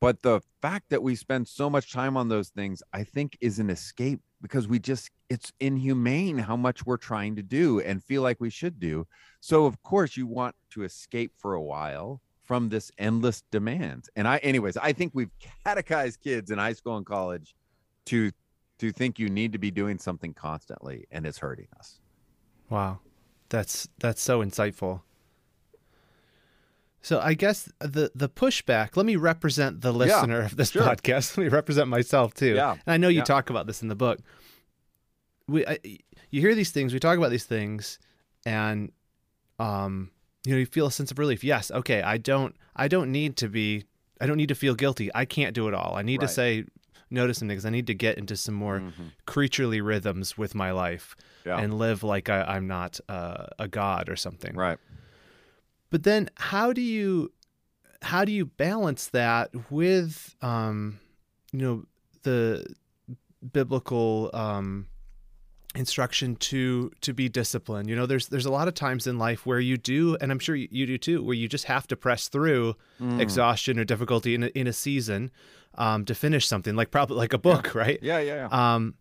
but 0.02 0.20
the 0.22 0.40
fact 0.60 0.90
that 0.90 1.00
we 1.00 1.14
spend 1.14 1.46
so 1.46 1.70
much 1.70 1.92
time 1.92 2.16
on 2.16 2.28
those 2.28 2.48
things, 2.48 2.82
I 2.92 3.04
think, 3.04 3.38
is 3.40 3.60
an 3.60 3.70
escape 3.70 4.20
because 4.40 4.66
we 4.66 4.80
just 4.80 5.12
it's 5.28 5.52
inhumane 5.60 6.38
how 6.38 6.56
much 6.56 6.84
we're 6.84 6.96
trying 6.96 7.36
to 7.36 7.42
do 7.42 7.78
and 7.78 8.02
feel 8.02 8.20
like 8.20 8.40
we 8.40 8.50
should 8.50 8.80
do. 8.80 9.06
So 9.38 9.64
of 9.64 9.80
course 9.84 10.16
you 10.16 10.26
want 10.26 10.56
to 10.70 10.82
escape 10.82 11.30
for 11.38 11.54
a 11.54 11.62
while 11.62 12.20
from 12.42 12.68
this 12.68 12.90
endless 12.98 13.44
demand. 13.52 14.06
And 14.16 14.26
I 14.26 14.38
anyways, 14.38 14.76
I 14.76 14.92
think 14.92 15.12
we've 15.14 15.30
catechized 15.64 16.20
kids 16.20 16.50
in 16.50 16.58
high 16.58 16.72
school 16.72 16.96
and 16.96 17.06
college 17.06 17.54
to 18.06 18.32
to 18.78 18.90
think 18.90 19.20
you 19.20 19.28
need 19.28 19.52
to 19.52 19.58
be 19.58 19.70
doing 19.70 19.98
something 19.98 20.34
constantly 20.34 21.06
and 21.12 21.24
it's 21.24 21.38
hurting 21.38 21.68
us. 21.78 22.00
Wow. 22.70 22.98
That's 23.50 23.88
that's 24.00 24.20
so 24.20 24.42
insightful. 24.42 25.02
So 27.02 27.18
I 27.20 27.34
guess 27.34 27.68
the 27.80 28.10
the 28.14 28.28
pushback, 28.28 28.96
let 28.96 29.04
me 29.06 29.16
represent 29.16 29.80
the 29.80 29.92
listener 29.92 30.40
of 30.40 30.56
this 30.56 30.70
sure. 30.70 30.82
podcast. 30.82 31.36
Let 31.36 31.44
me 31.44 31.48
represent 31.48 31.88
myself 31.88 32.32
too. 32.32 32.54
Yeah, 32.54 32.72
And 32.72 32.94
I 32.94 32.96
know 32.96 33.08
you 33.08 33.18
yeah. 33.18 33.24
talk 33.24 33.50
about 33.50 33.66
this 33.66 33.82
in 33.82 33.88
the 33.88 33.96
book. 33.96 34.20
We 35.48 35.66
I, 35.66 35.78
you 36.30 36.40
hear 36.40 36.54
these 36.54 36.70
things, 36.70 36.92
we 36.94 37.00
talk 37.00 37.18
about 37.18 37.30
these 37.30 37.44
things 37.44 37.98
and 38.46 38.92
um 39.58 40.10
you 40.44 40.52
know, 40.54 40.58
you 40.58 40.66
feel 40.66 40.86
a 40.86 40.90
sense 40.92 41.10
of 41.12 41.18
relief. 41.18 41.44
Yes, 41.44 41.70
okay, 41.70 42.02
I 42.02 42.18
don't 42.18 42.54
I 42.76 42.88
don't 42.88 43.10
need 43.12 43.36
to 43.38 43.48
be 43.48 43.84
I 44.20 44.26
don't 44.26 44.36
need 44.36 44.48
to 44.48 44.54
feel 44.54 44.74
guilty. 44.74 45.10
I 45.14 45.24
can't 45.24 45.54
do 45.54 45.66
it 45.68 45.74
all. 45.74 45.96
I 45.96 46.02
need 46.02 46.20
to 46.20 46.28
say 46.28 46.64
no 47.10 47.26
to 47.26 47.34
some 47.34 47.48
things. 47.48 47.66
I 47.66 47.70
need 47.70 47.88
to 47.88 47.94
get 47.94 48.16
into 48.16 48.36
some 48.36 48.54
more 48.54 48.78
Mhm. 48.80 49.10
creaturely 49.26 49.80
rhythms 49.80 50.38
with 50.38 50.54
my 50.54 50.70
life 50.70 51.14
Yeah. 51.44 51.58
and 51.58 51.74
live 51.78 52.02
like 52.04 52.28
I, 52.30 52.42
I'm 52.42 52.66
not 52.68 53.00
uh, 53.08 53.46
a 53.58 53.66
god 53.68 54.08
or 54.08 54.16
something. 54.16 54.54
Right. 54.54 54.78
But 55.92 56.02
then, 56.04 56.30
how 56.36 56.72
do 56.72 56.80
you 56.80 57.30
how 58.00 58.24
do 58.24 58.32
you 58.32 58.46
balance 58.46 59.08
that 59.08 59.50
with 59.70 60.34
um, 60.42 60.98
you 61.52 61.58
know 61.60 61.84
the 62.22 62.64
biblical 63.52 64.30
um, 64.32 64.86
instruction 65.74 66.36
to 66.36 66.90
to 67.02 67.12
be 67.12 67.28
disciplined? 67.28 67.90
You 67.90 67.96
know, 67.96 68.06
there's 68.06 68.28
there's 68.28 68.46
a 68.46 68.50
lot 68.50 68.68
of 68.68 68.74
times 68.74 69.06
in 69.06 69.18
life 69.18 69.44
where 69.44 69.60
you 69.60 69.76
do, 69.76 70.16
and 70.20 70.32
I'm 70.32 70.38
sure 70.38 70.56
you, 70.56 70.86
do 70.86 70.96
too, 70.96 71.22
where 71.22 71.34
you 71.34 71.46
just 71.46 71.66
have 71.66 71.86
to 71.88 71.96
press 71.96 72.28
through 72.28 72.74
Mm. 72.98 73.20
exhaustion 73.20 73.78
or 73.78 73.84
difficulty 73.84 74.34
in 74.34 74.44
a, 74.44 74.46
in 74.48 74.66
a 74.66 74.72
season 74.72 75.30
um, 75.74 76.04
to 76.06 76.14
finish 76.14 76.46
something, 76.46 76.74
like 76.76 76.90
probably 76.90 77.16
like 77.16 77.32
a 77.34 77.38
book, 77.38 77.74
right? 77.74 77.98
Yeah, 78.00 78.20
yeah, 78.20 78.48
yeah. 78.50 78.74
um 78.74 78.94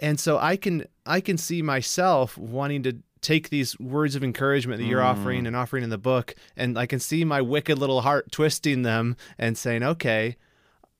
and 0.00 0.20
so 0.20 0.38
i 0.38 0.56
can 0.56 0.86
i 1.06 1.20
can 1.20 1.36
see 1.36 1.60
myself 1.60 2.38
wanting 2.38 2.84
to 2.84 2.92
take 3.20 3.48
these 3.50 3.78
words 3.78 4.14
of 4.14 4.22
encouragement 4.24 4.78
that 4.80 4.86
you're 4.86 5.00
Mm. 5.00 5.04
offering 5.12 5.46
and 5.46 5.54
offering 5.56 5.84
in 5.84 5.90
the 5.90 5.98
book 5.98 6.34
and 6.56 6.78
i 6.78 6.86
can 6.86 6.98
see 7.00 7.24
my 7.24 7.40
wicked 7.40 7.78
little 7.78 8.00
heart 8.02 8.30
twisting 8.32 8.82
them 8.82 9.16
and 9.38 9.56
saying 9.58 9.82
okay 9.82 10.36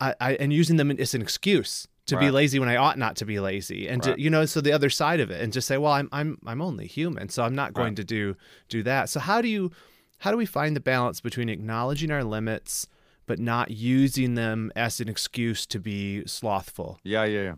i, 0.01 0.15
I 0.21 0.33
and 0.35 0.53
using 0.53 0.77
them 0.77 0.91
as 0.91 1.15
an 1.15 1.23
excuse 1.23 1.87
to 2.07 2.17
be 2.19 2.31
lazy 2.31 2.59
when 2.59 2.69
i 2.71 2.77
ought 2.77 2.97
not 2.99 3.17
to 3.17 3.25
be 3.27 3.39
lazy 3.39 3.87
and 3.89 4.05
Right. 4.05 4.17
to 4.17 4.23
you 4.23 4.31
know 4.31 4.47
so 4.47 4.61
the 4.61 4.73
other 4.73 4.89
side 4.91 5.21
of 5.21 5.31
it 5.31 5.41
and 5.43 5.53
just 5.53 5.69
say 5.69 5.77
well 5.77 5.93
i'm 5.93 6.09
i'm 6.13 6.39
i'm 6.47 6.63
only 6.63 6.87
human 6.87 7.29
so 7.29 7.43
i'm 7.45 7.55
not 7.55 7.75
going 7.75 7.89
Right. 7.91 7.97
to 7.97 8.05
do 8.05 8.37
do 8.69 8.83
that 8.85 9.09
so 9.11 9.21
how 9.21 9.43
do 9.43 9.49
you 9.49 9.71
how 10.19 10.31
do 10.31 10.37
we 10.37 10.47
find 10.47 10.75
the 10.75 10.81
balance 10.81 11.21
between 11.21 11.49
acknowledging 11.49 12.11
our 12.11 12.25
limits 12.25 12.87
but 13.27 13.39
not 13.39 13.71
using 13.71 14.35
them 14.37 14.73
as 14.75 15.01
an 15.01 15.09
excuse 15.09 15.67
to 15.67 15.79
be 15.79 16.25
slothful 16.27 16.99
Yeah, 17.05 17.25
yeah, 17.25 17.43
yeah. 17.43 17.55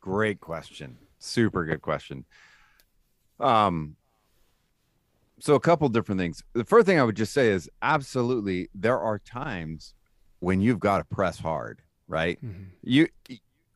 Great 0.00 0.40
question. 0.40 0.98
Super 1.18 1.64
good 1.64 1.80
question. 1.80 2.24
Um 3.40 3.96
so 5.40 5.54
a 5.56 5.60
couple 5.60 5.88
different 5.88 6.20
things. 6.20 6.42
The 6.52 6.64
first 6.64 6.86
thing 6.86 7.00
I 7.00 7.02
would 7.02 7.16
just 7.16 7.32
say 7.32 7.48
is 7.48 7.68
absolutely 7.82 8.68
there 8.74 9.00
are 9.00 9.18
times 9.18 9.94
when 10.38 10.60
you've 10.60 10.78
got 10.80 10.98
to 10.98 11.04
press 11.04 11.38
hard, 11.38 11.82
right? 12.06 12.40
Mhm. 12.44 12.66
You 12.82 13.08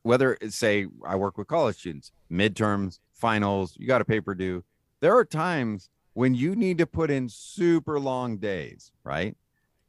whether 0.03 0.37
it's 0.39 0.55
say 0.55 0.87
I 1.05 1.15
work 1.17 1.37
with 1.37 1.47
college 1.47 1.75
students, 1.77 2.11
midterms, 2.31 2.99
finals, 3.11 3.75
you 3.77 3.87
got 3.87 3.99
a 4.01 4.05
paper 4.05 4.33
due. 4.33 4.63
There 5.01 5.15
are 5.17 5.25
times 5.25 5.89
when 6.13 6.33
you 6.33 6.55
need 6.55 6.77
to 6.77 6.87
put 6.87 7.11
in 7.11 7.27
super 7.29 7.99
long 7.99 8.37
days, 8.37 8.91
right? 9.03 9.35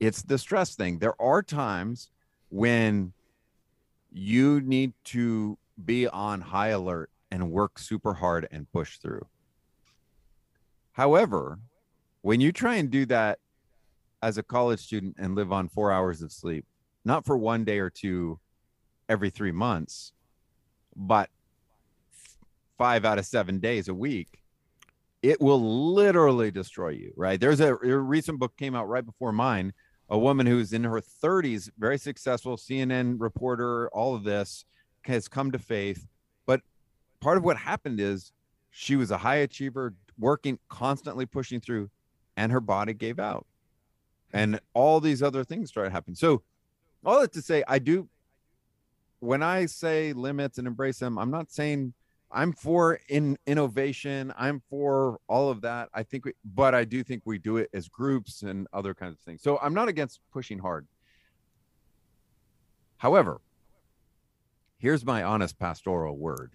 It's 0.01 0.23
the 0.23 0.39
stress 0.39 0.75
thing. 0.75 0.99
There 0.99 1.21
are 1.23 1.43
times 1.43 2.11
when 2.49 3.12
you 4.11 4.61
need 4.61 4.93
to 5.05 5.59
be 5.85 6.09
on 6.09 6.41
high 6.41 6.69
alert 6.69 7.11
and 7.31 7.51
work 7.53 7.79
super 7.79 8.14
hard 8.14 8.49
and 8.51 8.71
push 8.73 8.99
through. 8.99 9.27
However, 10.99 11.61
when 12.22 12.40
you 12.40 12.51
try 12.51 12.74
and 12.74 12.90
do 12.90 13.07
that 13.07 13.38
as 14.20 14.36
a 14.36 14.42
college 14.42 14.80
student 14.80 15.14
and 15.16 15.36
live 15.36 15.53
on 15.53 15.68
four 15.68 15.92
hours 15.92 16.22
of 16.22 16.32
sleep, 16.32 16.64
not 17.05 17.24
for 17.24 17.38
one 17.38 17.64
day 17.64 17.78
or 17.78 17.88
two 17.88 18.40
every 19.09 19.30
three 19.30 19.53
months, 19.53 20.12
but 20.96 21.30
five 22.78 23.05
out 23.05 23.20
of 23.20 23.26
seven 23.26 23.61
days 23.61 23.86
a 23.86 23.94
week, 23.94 24.42
it 25.22 25.40
will 25.40 25.94
literally 25.94 26.51
destroy 26.51 26.88
you, 26.88 27.12
right? 27.16 27.40
There's 27.40 27.61
a, 27.61 27.76
a 27.76 27.96
recent 27.96 28.40
book 28.40 28.57
came 28.57 28.74
out 28.74 28.88
right 28.88 29.07
before 29.07 29.30
mine, 29.30 29.74
a 30.09 30.18
woman 30.18 30.46
who's 30.46 30.72
in 30.72 30.82
her 30.82 31.01
30s, 31.01 31.70
very 31.78 31.99
successful 31.99 32.57
CNN 32.57 33.20
reporter, 33.20 33.88
all 33.90 34.16
of 34.16 34.24
this 34.24 34.64
has 35.03 35.28
come 35.28 35.53
to 35.53 35.61
faith. 35.61 36.09
But 36.44 36.61
part 37.20 37.38
of 37.38 37.44
what 37.44 37.57
happened 37.57 38.01
is 38.01 38.32
she 38.70 38.96
was 38.96 39.12
a 39.12 39.18
high 39.18 39.36
achiever, 39.36 39.94
working, 40.19 40.59
constantly 40.69 41.27
pushing 41.27 41.61
through, 41.61 41.91
and 42.37 42.53
her 42.53 42.61
body 42.61 42.95
gave 42.95 43.19
out. 43.19 43.47
And 44.33 44.61
all 44.75 45.01
these 45.01 45.23
other 45.23 45.45
things 45.45 45.69
started 45.71 45.91
happening. 45.91 46.16
So, 46.16 46.43
all 47.05 47.21
that 47.21 47.33
to 47.33 47.43
say, 47.43 47.62
I 47.66 47.79
do, 47.79 48.09
when 49.21 49.43
I 49.43 49.66
say 49.66 50.12
limits 50.12 50.59
and 50.59 50.66
embrace 50.66 50.99
them, 50.99 51.19
I'm 51.19 51.31
not 51.31 51.51
saying 51.51 51.95
I'm 52.31 52.53
for 52.53 53.01
in 53.09 53.39
innovation. 53.47 54.33
I'm 54.37 54.62
for 54.69 55.19
all 55.29 55.51
of 55.51 55.62
that. 55.62 55.89
I 55.95 56.03
think, 56.03 56.27
we, 56.27 56.33
but 56.45 56.75
I 56.75 56.85
do 56.85 57.03
think 57.03 57.23
we 57.25 57.39
do 57.39 57.57
it 57.57 57.71
as 57.73 57.89
groups 57.89 58.43
and 58.43 58.66
other 58.73 58.95
kinds 58.95 59.14
of 59.14 59.21
things. 59.21 59.43
So 59.43 59.59
I'm 59.62 59.75
not 59.75 59.89
against 59.89 60.21
pushing 60.33 60.59
hard. 60.59 60.87
However, 62.99 63.41
here's 64.79 65.05
my 65.05 65.23
honest 65.23 65.59
pastoral 65.59 66.16
word. 66.16 66.53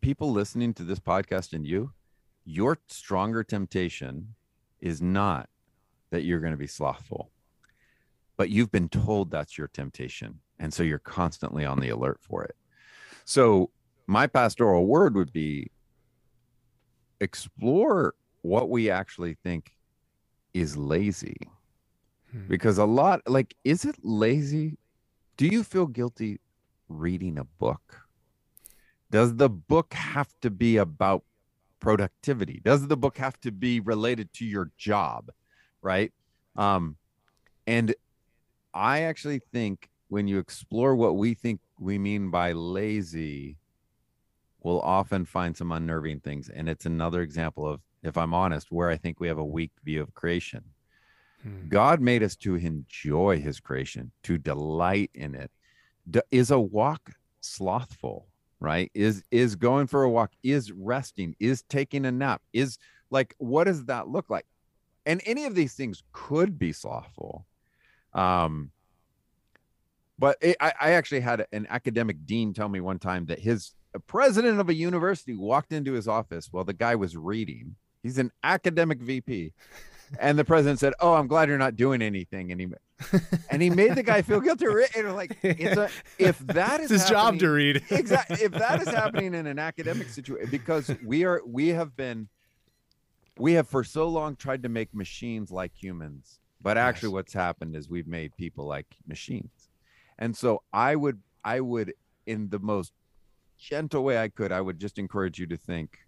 People 0.00 0.32
listening 0.32 0.72
to 0.74 0.82
this 0.82 1.00
podcast 1.00 1.52
and 1.52 1.66
you, 1.66 1.92
your 2.50 2.78
stronger 2.88 3.44
temptation 3.44 4.34
is 4.80 5.00
not 5.00 5.48
that 6.10 6.24
you're 6.24 6.40
going 6.40 6.52
to 6.52 6.58
be 6.58 6.66
slothful, 6.66 7.30
but 8.36 8.50
you've 8.50 8.72
been 8.72 8.88
told 8.88 9.30
that's 9.30 9.56
your 9.56 9.68
temptation. 9.68 10.40
And 10.58 10.74
so 10.74 10.82
you're 10.82 10.98
constantly 10.98 11.64
on 11.64 11.78
the 11.80 11.88
alert 11.90 12.18
for 12.20 12.42
it. 12.44 12.56
So 13.24 13.70
my 14.06 14.26
pastoral 14.26 14.86
word 14.86 15.14
would 15.14 15.32
be 15.32 15.70
explore 17.20 18.14
what 18.42 18.68
we 18.68 18.90
actually 18.90 19.36
think 19.44 19.72
is 20.52 20.76
lazy. 20.76 21.36
Hmm. 22.32 22.48
Because 22.48 22.78
a 22.78 22.84
lot, 22.84 23.20
like, 23.26 23.54
is 23.64 23.84
it 23.84 23.96
lazy? 24.02 24.76
Do 25.36 25.46
you 25.46 25.62
feel 25.62 25.86
guilty 25.86 26.40
reading 26.88 27.38
a 27.38 27.44
book? 27.44 28.00
Does 29.10 29.36
the 29.36 29.48
book 29.48 29.94
have 29.94 30.28
to 30.40 30.50
be 30.50 30.76
about 30.76 31.24
productivity? 31.80 32.60
Does 32.64 32.86
the 32.86 32.96
book 32.96 33.18
have 33.18 33.40
to 33.40 33.50
be 33.50 33.80
related 33.80 34.32
to 34.34 34.44
your 34.44 34.70
job? 34.76 35.30
Right. 35.82 36.12
Um, 36.56 36.96
and 37.66 37.94
I 38.74 39.02
actually 39.02 39.40
think 39.52 39.88
when 40.08 40.28
you 40.28 40.38
explore 40.38 40.94
what 40.94 41.16
we 41.16 41.34
think 41.34 41.60
we 41.78 41.98
mean 41.98 42.30
by 42.30 42.52
lazy, 42.52 43.56
we'll 44.62 44.80
often 44.80 45.24
find 45.24 45.56
some 45.56 45.72
unnerving 45.72 46.20
things. 46.20 46.48
And 46.48 46.68
it's 46.68 46.86
another 46.86 47.22
example 47.22 47.66
of, 47.66 47.80
if 48.02 48.16
I'm 48.16 48.34
honest, 48.34 48.70
where 48.70 48.90
I 48.90 48.96
think 48.96 49.20
we 49.20 49.28
have 49.28 49.38
a 49.38 49.44
weak 49.44 49.72
view 49.84 50.02
of 50.02 50.14
creation. 50.14 50.64
Hmm. 51.42 51.68
God 51.68 52.00
made 52.00 52.22
us 52.22 52.36
to 52.36 52.56
enjoy 52.56 53.40
his 53.40 53.60
creation, 53.60 54.12
to 54.24 54.36
delight 54.36 55.10
in 55.14 55.34
it. 55.34 55.50
D- 56.10 56.20
is 56.30 56.50
a 56.50 56.60
walk 56.60 57.12
slothful, 57.40 58.26
right? 58.60 58.90
Is 58.94 59.22
is 59.30 59.56
going 59.56 59.86
for 59.86 60.02
a 60.02 60.10
walk, 60.10 60.32
is 60.42 60.70
resting, 60.72 61.34
is 61.40 61.62
taking 61.62 62.04
a 62.04 62.12
nap, 62.12 62.42
is 62.52 62.78
like 63.10 63.34
what 63.38 63.64
does 63.64 63.86
that 63.86 64.08
look 64.08 64.30
like? 64.30 64.46
And 65.06 65.22
any 65.24 65.46
of 65.46 65.54
these 65.54 65.74
things 65.74 66.02
could 66.12 66.58
be 66.58 66.72
slothful. 66.72 67.46
Um 68.12 68.70
but 70.18 70.36
it, 70.42 70.56
I, 70.60 70.72
I 70.78 70.90
actually 70.92 71.20
had 71.20 71.46
an 71.50 71.66
academic 71.70 72.26
dean 72.26 72.52
tell 72.52 72.68
me 72.68 72.80
one 72.80 72.98
time 72.98 73.24
that 73.26 73.38
his 73.38 73.74
a 73.94 73.98
president 73.98 74.60
of 74.60 74.68
a 74.68 74.74
university 74.74 75.34
walked 75.34 75.72
into 75.72 75.92
his 75.94 76.06
office 76.06 76.48
while 76.50 76.64
the 76.64 76.72
guy 76.72 76.94
was 76.94 77.16
reading. 77.16 77.74
He's 78.02 78.18
an 78.18 78.30
academic 78.44 79.00
VP. 79.00 79.52
And 80.18 80.38
the 80.38 80.44
president 80.44 80.80
said, 80.80 80.92
"Oh, 81.00 81.14
I'm 81.14 81.28
glad 81.28 81.48
you're 81.48 81.58
not 81.58 81.76
doing 81.76 82.02
anything." 82.02 82.50
And 82.50 82.60
he 82.60 82.68
and 83.50 83.62
he 83.62 83.70
made 83.70 83.94
the 83.94 84.02
guy 84.02 84.22
feel 84.22 84.40
guilty. 84.40 84.66
And 84.96 85.14
like, 85.14 85.36
it's 85.42 85.76
a, 85.76 85.88
if 86.18 86.38
that 86.40 86.80
is 86.80 86.90
his 86.90 87.04
job 87.08 87.38
to 87.38 87.48
read, 87.48 87.82
exactly. 87.90 88.38
If 88.40 88.52
that 88.52 88.82
is 88.82 88.88
happening 88.88 89.34
in 89.34 89.46
an 89.46 89.58
academic 89.58 90.08
situation, 90.08 90.50
because 90.50 90.90
we 91.04 91.24
are, 91.24 91.40
we 91.46 91.68
have 91.68 91.96
been, 91.96 92.28
we 93.38 93.54
have 93.54 93.68
for 93.68 93.84
so 93.84 94.08
long 94.08 94.36
tried 94.36 94.62
to 94.64 94.68
make 94.68 94.94
machines 94.94 95.50
like 95.50 95.72
humans, 95.74 96.40
but 96.60 96.76
actually, 96.76 97.08
yes. 97.08 97.14
what's 97.14 97.32
happened 97.32 97.76
is 97.76 97.88
we've 97.88 98.08
made 98.08 98.36
people 98.36 98.66
like 98.66 98.86
machines. 99.06 99.68
And 100.18 100.36
so, 100.36 100.62
I 100.72 100.96
would, 100.96 101.20
I 101.44 101.60
would, 101.60 101.94
in 102.26 102.50
the 102.50 102.58
most 102.58 102.92
gentle 103.58 104.04
way 104.04 104.18
I 104.18 104.28
could, 104.28 104.52
I 104.52 104.60
would 104.60 104.78
just 104.78 104.98
encourage 104.98 105.38
you 105.38 105.46
to 105.46 105.56
think 105.56 105.98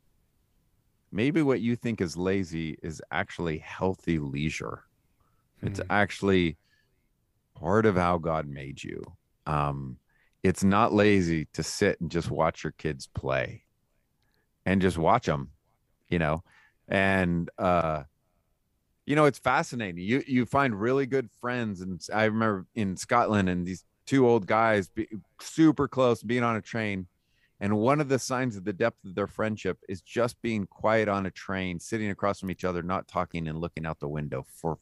maybe 1.13 1.43
what 1.43 1.61
you 1.61 1.77
think 1.77 2.01
is 2.01 2.17
lazy 2.17 2.79
is 2.83 3.03
actually 3.11 3.59
healthy 3.59 4.19
leisure. 4.19 4.85
Hmm. 5.61 5.69
It's 5.69 5.81
actually 5.91 6.57
part 7.55 7.87
of 7.87 7.97
how 7.97 8.19
God 8.19 8.49
made 8.49 8.83
you. 8.83 9.03
Um, 9.47 9.99
it's 10.43 10.65
not 10.65 10.93
lazy 10.93 11.47
to 11.53 11.63
sit 11.63 12.01
and 12.01 12.11
just 12.11 12.31
watch 12.31 12.65
your 12.65 12.73
kids 12.73 13.07
play 13.07 13.63
and 14.67 14.81
just 14.81 14.99
watch 14.99 15.27
them, 15.27 15.51
you 16.09 16.19
know, 16.19 16.43
and, 16.89 17.49
uh, 17.59 18.03
you 19.07 19.17
know, 19.17 19.25
it's 19.25 19.39
fascinating. 19.39 20.03
You, 20.03 20.23
you 20.27 20.47
find 20.47 20.81
really 20.81 21.07
good 21.07 21.29
friends. 21.41 21.81
And 21.81 22.01
I 22.13 22.25
remember 22.25 22.67
in 22.75 22.97
Scotland 22.97 23.49
and 23.49 23.67
these 23.67 23.85
two 24.07 24.27
old 24.27 24.47
guys 24.47 24.89
be 24.89 25.09
super 25.41 25.89
close 25.89 26.23
being 26.23 26.43
on 26.43 26.57
a 26.57 26.61
train 26.61 27.07
and 27.63 27.79
one 27.79 28.01
of 28.01 28.09
the 28.09 28.19
signs 28.19 28.57
of 28.57 28.65
the 28.65 28.73
depth 28.73 29.05
of 29.05 29.15
their 29.15 29.29
friendship 29.29 29.79
is 29.89 30.01
just 30.03 30.43
being 30.43 30.67
quiet 30.67 31.09
on 31.09 31.27
a 31.27 31.31
train, 31.31 31.79
sitting 31.79 32.11
across 32.11 32.41
from 32.41 32.51
each 32.51 32.65
other, 32.65 32.83
not 32.83 33.07
talking 33.07 33.47
and 33.47 33.57
looking 33.57 33.87
out 33.87 34.01
the 34.01 34.09
window 34.09 34.45
for 34.57 34.79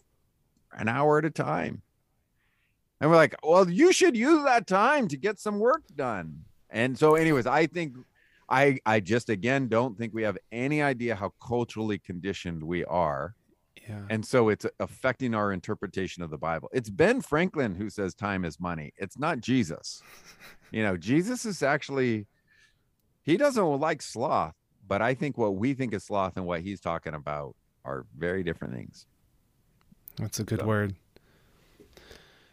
an 0.72 0.88
hour 0.88 1.18
at 1.18 1.26
a 1.26 1.30
time. 1.30 1.82
And 2.98 3.10
we're 3.10 3.16
like, 3.16 3.36
well, 3.42 3.68
you 3.68 3.92
should 3.92 4.16
use 4.16 4.44
that 4.44 4.66
time 4.66 5.08
to 5.08 5.18
get 5.18 5.38
some 5.38 5.58
work 5.58 5.82
done. 5.94 6.44
And 6.70 6.98
so, 6.98 7.16
anyways, 7.16 7.46
I 7.46 7.66
think 7.66 7.96
I 8.48 8.78
I 8.86 9.00
just 9.00 9.28
again 9.28 9.68
don't 9.68 9.98
think 9.98 10.14
we 10.14 10.22
have 10.22 10.38
any 10.50 10.80
idea 10.80 11.14
how 11.14 11.34
culturally 11.46 11.98
conditioned 11.98 12.62
we 12.62 12.86
are. 12.86 13.34
Yeah. 13.86 14.04
And 14.08 14.24
so 14.24 14.48
it's 14.48 14.64
affecting 14.78 15.34
our 15.34 15.52
interpretation 15.52 16.22
of 16.22 16.30
the 16.30 16.38
Bible. 16.38 16.70
It's 16.72 16.88
Ben 16.88 17.20
Franklin 17.20 17.74
who 17.74 17.90
says 17.90 18.14
time 18.14 18.46
is 18.46 18.58
money. 18.58 18.94
It's 18.96 19.18
not 19.18 19.40
Jesus. 19.40 20.02
You 20.70 20.84
know, 20.84 20.96
Jesus 20.96 21.44
is 21.44 21.62
actually 21.62 22.26
he 23.22 23.36
doesn't 23.36 23.80
like 23.80 24.02
sloth, 24.02 24.54
but 24.86 25.02
I 25.02 25.14
think 25.14 25.38
what 25.38 25.56
we 25.56 25.74
think 25.74 25.94
is 25.94 26.04
sloth 26.04 26.36
and 26.36 26.46
what 26.46 26.60
he's 26.60 26.80
talking 26.80 27.14
about 27.14 27.54
are 27.84 28.06
very 28.16 28.42
different 28.42 28.74
things. 28.74 29.06
That's 30.18 30.40
a 30.40 30.44
good 30.44 30.60
so. 30.60 30.66
word. 30.66 30.94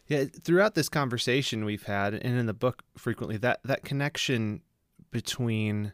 Yeah, 0.08 0.24
throughout 0.26 0.74
this 0.74 0.88
conversation 0.88 1.66
we've 1.66 1.84
had, 1.84 2.14
and 2.14 2.38
in 2.38 2.46
the 2.46 2.54
book 2.54 2.84
frequently, 2.98 3.38
that 3.38 3.60
that 3.66 3.84
connection 3.84 4.62
between 5.12 5.92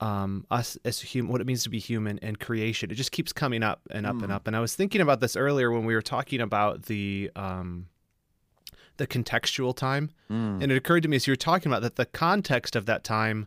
um, 0.00 0.44
us 0.50 0.76
as 0.84 1.00
human, 1.00 1.30
what 1.30 1.40
it 1.40 1.46
means 1.46 1.62
to 1.62 1.70
be 1.70 1.78
human, 1.78 2.18
and 2.18 2.40
creation, 2.40 2.90
it 2.90 2.94
just 2.94 3.12
keeps 3.12 3.32
coming 3.32 3.62
up 3.62 3.80
and 3.90 4.06
up 4.06 4.16
mm. 4.16 4.24
and 4.24 4.32
up. 4.32 4.48
And 4.48 4.56
I 4.56 4.60
was 4.60 4.74
thinking 4.74 5.00
about 5.00 5.20
this 5.20 5.36
earlier 5.36 5.70
when 5.70 5.84
we 5.84 5.94
were 5.94 6.02
talking 6.02 6.40
about 6.40 6.84
the 6.84 7.30
um, 7.36 7.86
the 8.96 9.06
contextual 9.06 9.76
time, 9.76 10.10
mm. 10.28 10.60
and 10.60 10.72
it 10.72 10.76
occurred 10.76 11.04
to 11.04 11.08
me 11.08 11.14
as 11.14 11.28
you 11.28 11.32
were 11.32 11.36
talking 11.36 11.70
about 11.70 11.82
that 11.82 11.94
the 11.94 12.06
context 12.06 12.74
of 12.74 12.86
that 12.86 13.04
time 13.04 13.46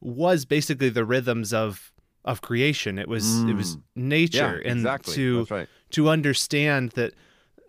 was 0.00 0.44
basically 0.44 0.88
the 0.88 1.04
rhythms 1.04 1.52
of 1.52 1.92
of 2.24 2.42
creation. 2.42 2.98
It 2.98 3.08
was 3.08 3.24
mm. 3.24 3.50
it 3.50 3.54
was 3.54 3.76
mm. 3.76 3.82
nature, 3.96 4.60
yeah, 4.62 4.70
and 4.70 4.80
exactly. 4.80 5.14
to 5.14 5.46
right. 5.50 5.68
to 5.90 6.08
understand 6.08 6.90
that 6.92 7.14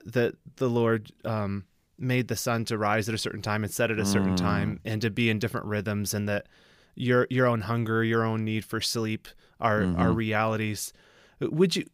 that 0.06 0.36
the 0.58 0.70
Lord 0.70 1.12
um, 1.26 1.66
made 1.98 2.28
the 2.28 2.36
sun 2.36 2.66
to 2.66 2.78
rise 2.78 3.08
at 3.10 3.16
a 3.16 3.18
certain 3.18 3.42
time 3.42 3.64
and 3.64 3.72
set 3.72 3.92
at 3.92 4.00
a 4.00 4.06
certain 4.06 4.34
mm. 4.34 4.38
time, 4.38 4.80
and 4.86 5.02
to 5.02 5.10
be 5.10 5.30
in 5.30 5.40
different 5.40 5.66
rhythms, 5.66 6.14
and 6.14 6.28
that 6.28 6.48
your 6.96 7.28
your 7.30 7.48
own 7.48 7.62
hunger, 7.62 8.04
your 8.04 8.24
own 8.24 8.44
need 8.44 8.66
for 8.66 8.82
sleep 8.82 9.28
are 9.60 9.82
mm-hmm. 9.82 10.00
are 10.00 10.12
realities. 10.12 10.94
Would 11.40 11.76
you? 11.76 11.86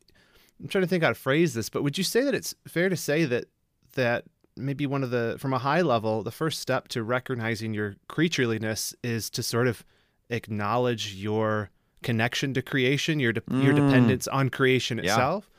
I'm 0.59 0.69
trying 0.69 0.83
to 0.83 0.87
think 0.87 1.03
how 1.03 1.09
to 1.09 1.15
phrase 1.15 1.53
this, 1.53 1.69
but 1.69 1.83
would 1.83 1.97
you 1.97 2.03
say 2.03 2.21
that 2.23 2.33
it's 2.33 2.55
fair 2.67 2.89
to 2.89 2.95
say 2.95 3.25
that 3.25 3.45
that 3.93 4.25
maybe 4.57 4.85
one 4.85 5.03
of 5.03 5.11
the 5.11 5.35
from 5.37 5.53
a 5.53 5.59
high 5.59 5.81
level, 5.81 6.23
the 6.23 6.31
first 6.31 6.59
step 6.59 6.87
to 6.89 7.03
recognizing 7.03 7.73
your 7.73 7.95
creatureliness 8.09 8.95
is 9.03 9.29
to 9.31 9.43
sort 9.43 9.67
of 9.67 9.83
acknowledge 10.29 11.15
your 11.15 11.69
connection 12.03 12.53
to 12.53 12.61
creation, 12.61 13.19
your 13.19 13.33
de- 13.33 13.41
mm. 13.41 13.63
your 13.63 13.73
dependence 13.73 14.27
on 14.27 14.49
creation 14.49 14.97
yeah. 14.97 15.05
itself. 15.05 15.49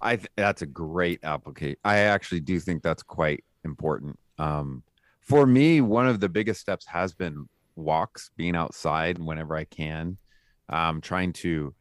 I 0.00 0.16
th- 0.16 0.28
that's 0.36 0.62
a 0.62 0.66
great 0.66 1.20
application. 1.24 1.76
I 1.84 1.98
actually 1.98 2.40
do 2.40 2.60
think 2.60 2.82
that's 2.82 3.02
quite 3.02 3.44
important. 3.64 4.18
Um, 4.38 4.82
for 5.20 5.46
me, 5.46 5.80
one 5.80 6.06
of 6.06 6.20
the 6.20 6.28
biggest 6.28 6.60
steps 6.60 6.86
has 6.86 7.12
been 7.14 7.48
walks, 7.74 8.30
being 8.36 8.54
outside 8.54 9.18
whenever 9.18 9.56
I 9.56 9.64
can. 9.64 10.18
Um, 10.68 11.00
trying 11.00 11.32
to, 11.34 11.74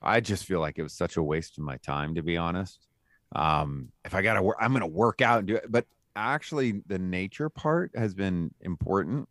I 0.00 0.20
just 0.20 0.44
feel 0.44 0.60
like 0.60 0.78
it 0.78 0.82
was 0.82 0.92
such 0.92 1.16
a 1.16 1.22
waste 1.22 1.58
of 1.58 1.64
my 1.64 1.76
time, 1.78 2.14
to 2.14 2.22
be 2.22 2.36
honest. 2.36 2.86
Um, 3.34 3.90
if 4.04 4.14
I 4.14 4.22
got 4.22 4.34
to 4.34 4.42
work, 4.42 4.56
I'm 4.60 4.72
going 4.72 4.80
to 4.80 4.86
work 4.86 5.20
out 5.20 5.40
and 5.40 5.48
do 5.48 5.56
it. 5.56 5.70
But 5.70 5.86
actually, 6.16 6.82
the 6.86 6.98
nature 6.98 7.48
part 7.48 7.92
has 7.94 8.14
been 8.14 8.52
important, 8.60 9.28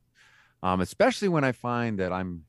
um, 0.64 0.82
especially 0.82 1.30
when 1.30 1.44
I 1.44 1.52
find 1.52 2.00
that 2.00 2.12
I'm 2.12 2.44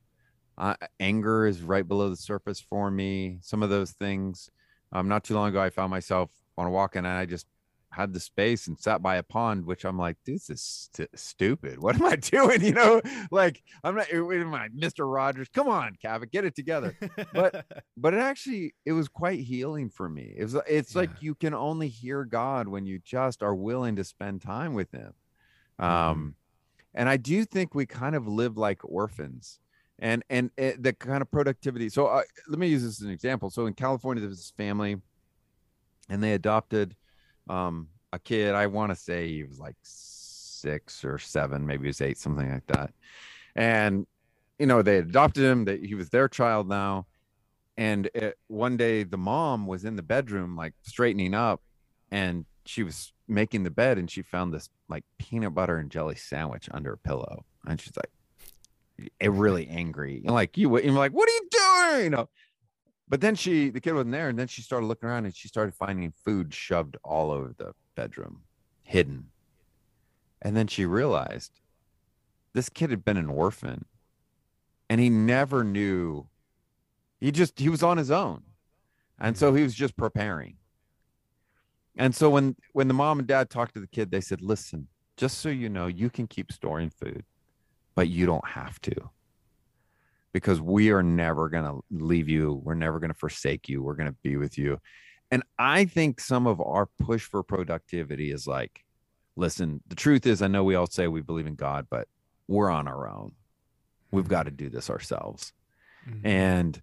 uh, 0.56 0.74
anger 0.98 1.46
is 1.46 1.62
right 1.62 1.86
below 1.86 2.10
the 2.10 2.16
surface 2.16 2.60
for 2.60 2.90
me. 2.90 3.38
Some 3.42 3.62
of 3.62 3.70
those 3.70 3.92
things. 3.92 4.50
Um, 4.92 5.06
not 5.06 5.24
too 5.24 5.34
long 5.34 5.50
ago, 5.50 5.60
I 5.60 5.70
found 5.70 5.90
myself 5.90 6.30
on 6.56 6.66
a 6.66 6.70
walk 6.70 6.96
and 6.96 7.06
I 7.06 7.26
just 7.26 7.46
had 7.90 8.12
the 8.12 8.20
space 8.20 8.66
and 8.66 8.78
sat 8.78 9.02
by 9.02 9.16
a 9.16 9.22
pond, 9.22 9.64
which 9.64 9.84
I'm 9.84 9.98
like, 9.98 10.16
this 10.24 10.50
is 10.50 10.88
st- 10.92 11.08
stupid. 11.14 11.78
What 11.80 11.96
am 11.96 12.04
I 12.04 12.16
doing? 12.16 12.62
You 12.62 12.72
know, 12.72 13.00
like 13.30 13.62
I'm 13.82 13.94
not. 13.94 14.12
Am 14.12 14.54
I 14.54 14.68
Mr. 14.68 15.12
Rogers? 15.12 15.48
Come 15.52 15.68
on, 15.68 15.96
Kapic, 16.00 16.30
get 16.30 16.44
it 16.44 16.54
together. 16.54 16.96
But 17.32 17.66
but 17.96 18.14
it 18.14 18.20
actually 18.20 18.74
it 18.84 18.92
was 18.92 19.08
quite 19.08 19.40
healing 19.40 19.90
for 19.90 20.08
me. 20.08 20.34
It 20.36 20.42
was. 20.42 20.56
It's 20.66 20.94
yeah. 20.94 21.00
like 21.00 21.10
you 21.20 21.34
can 21.34 21.54
only 21.54 21.88
hear 21.88 22.24
God 22.24 22.68
when 22.68 22.84
you 22.84 22.98
just 22.98 23.42
are 23.42 23.54
willing 23.54 23.96
to 23.96 24.04
spend 24.04 24.42
time 24.42 24.74
with 24.74 24.90
Him. 24.92 25.12
Um, 25.78 25.88
mm-hmm. 25.88 26.28
And 26.94 27.08
I 27.08 27.16
do 27.16 27.44
think 27.44 27.74
we 27.74 27.86
kind 27.86 28.14
of 28.14 28.26
live 28.26 28.56
like 28.56 28.80
orphans. 28.84 29.60
And 30.00 30.22
and 30.30 30.52
eh, 30.58 30.74
the 30.78 30.92
kind 30.92 31.22
of 31.22 31.30
productivity. 31.30 31.88
So 31.88 32.06
uh, 32.06 32.22
let 32.48 32.60
me 32.60 32.68
use 32.68 32.84
this 32.84 33.00
as 33.00 33.04
an 33.04 33.10
example. 33.10 33.50
So 33.50 33.66
in 33.66 33.74
California, 33.74 34.20
there 34.20 34.28
was 34.28 34.38
this 34.38 34.52
family, 34.56 34.96
and 36.08 36.22
they 36.22 36.34
adopted 36.34 36.94
um, 37.50 37.88
a 38.12 38.20
kid. 38.20 38.54
I 38.54 38.68
want 38.68 38.92
to 38.92 38.96
say 38.96 39.26
he 39.28 39.42
was 39.42 39.58
like 39.58 39.74
six 39.82 41.04
or 41.04 41.18
seven, 41.18 41.66
maybe 41.66 41.84
he 41.84 41.88
was 41.88 42.00
eight, 42.00 42.18
something 42.18 42.50
like 42.50 42.66
that. 42.68 42.92
And 43.56 44.06
you 44.58 44.66
know, 44.66 44.82
they 44.82 44.98
adopted 44.98 45.44
him. 45.44 45.64
That 45.64 45.84
he 45.84 45.94
was 45.94 46.10
their 46.10 46.28
child 46.28 46.68
now. 46.68 47.06
And 47.76 48.10
it, 48.14 48.36
one 48.48 48.76
day, 48.76 49.04
the 49.04 49.18
mom 49.18 49.66
was 49.66 49.84
in 49.84 49.94
the 49.94 50.02
bedroom, 50.02 50.56
like 50.56 50.74
straightening 50.82 51.34
up, 51.34 51.62
and 52.10 52.44
she 52.68 52.82
was 52.82 53.12
making 53.26 53.64
the 53.64 53.70
bed, 53.70 53.98
and 53.98 54.10
she 54.10 54.22
found 54.22 54.52
this 54.52 54.68
like 54.88 55.04
peanut 55.18 55.54
butter 55.54 55.78
and 55.78 55.90
jelly 55.90 56.16
sandwich 56.16 56.68
under 56.72 56.92
a 56.92 56.98
pillow, 56.98 57.44
and 57.66 57.80
she's 57.80 57.96
like, 57.96 59.30
really 59.30 59.68
angry, 59.68 60.22
and 60.24 60.34
like 60.34 60.56
you, 60.56 60.78
you're 60.80 60.92
like, 60.92 61.12
what 61.12 61.28
are 61.28 61.32
you 61.32 61.48
doing? 61.50 62.04
You 62.04 62.10
know, 62.10 62.28
but 63.08 63.20
then 63.20 63.34
she, 63.34 63.70
the 63.70 63.80
kid 63.80 63.94
wasn't 63.94 64.12
there, 64.12 64.28
and 64.28 64.38
then 64.38 64.48
she 64.48 64.60
started 64.60 64.86
looking 64.86 65.08
around 65.08 65.24
and 65.24 65.34
she 65.34 65.48
started 65.48 65.74
finding 65.74 66.12
food 66.24 66.52
shoved 66.52 66.96
all 67.02 67.30
over 67.30 67.54
the 67.56 67.72
bedroom, 67.94 68.42
hidden. 68.82 69.30
And 70.42 70.56
then 70.56 70.66
she 70.66 70.84
realized 70.84 71.60
this 72.52 72.68
kid 72.68 72.90
had 72.90 73.04
been 73.04 73.16
an 73.16 73.28
orphan 73.28 73.86
and 74.88 75.00
he 75.00 75.10
never 75.10 75.64
knew. 75.64 76.28
He 77.20 77.32
just, 77.32 77.58
he 77.58 77.68
was 77.68 77.82
on 77.82 77.96
his 77.96 78.10
own. 78.10 78.42
And 79.18 79.36
so 79.36 79.52
he 79.54 79.62
was 79.62 79.74
just 79.74 79.96
preparing. 79.96 80.56
And 81.98 82.14
so 82.14 82.30
when 82.30 82.56
when 82.72 82.88
the 82.88 82.94
mom 82.94 83.18
and 83.18 83.28
dad 83.28 83.50
talked 83.50 83.74
to 83.74 83.80
the 83.80 83.86
kid, 83.86 84.10
they 84.10 84.20
said, 84.20 84.40
"Listen, 84.40 84.88
just 85.16 85.38
so 85.38 85.50
you 85.50 85.68
know, 85.68 85.88
you 85.88 86.08
can 86.08 86.26
keep 86.26 86.52
storing 86.52 86.90
food, 86.90 87.24
but 87.94 88.08
you 88.08 88.24
don't 88.24 88.46
have 88.48 88.80
to 88.82 89.10
because 90.32 90.60
we 90.60 90.90
are 90.90 91.02
never 91.02 91.48
going 91.48 91.64
to 91.64 91.80
leave 91.90 92.28
you. 92.28 92.60
We're 92.64 92.74
never 92.74 93.00
going 93.00 93.12
to 93.12 93.18
forsake 93.18 93.68
you. 93.68 93.82
We're 93.82 93.94
going 93.94 94.10
to 94.10 94.16
be 94.22 94.36
with 94.36 94.56
you. 94.56 94.78
And 95.30 95.42
I 95.58 95.84
think 95.84 96.20
some 96.20 96.46
of 96.46 96.60
our 96.60 96.86
push 96.86 97.24
for 97.24 97.42
productivity 97.42 98.30
is 98.30 98.46
like, 98.46 98.84
listen, 99.36 99.82
the 99.88 99.96
truth 99.96 100.26
is, 100.26 100.40
I 100.40 100.46
know 100.46 100.64
we 100.64 100.74
all 100.74 100.86
say 100.86 101.08
we 101.08 101.20
believe 101.20 101.46
in 101.46 101.54
God, 101.54 101.86
but 101.90 102.08
we're 102.46 102.70
on 102.70 102.88
our 102.88 103.08
own. 103.08 103.32
We've 104.10 104.28
got 104.28 104.44
to 104.44 104.50
do 104.50 104.70
this 104.70 104.88
ourselves. 104.88 105.52
Mm-hmm. 106.08 106.26
And 106.26 106.82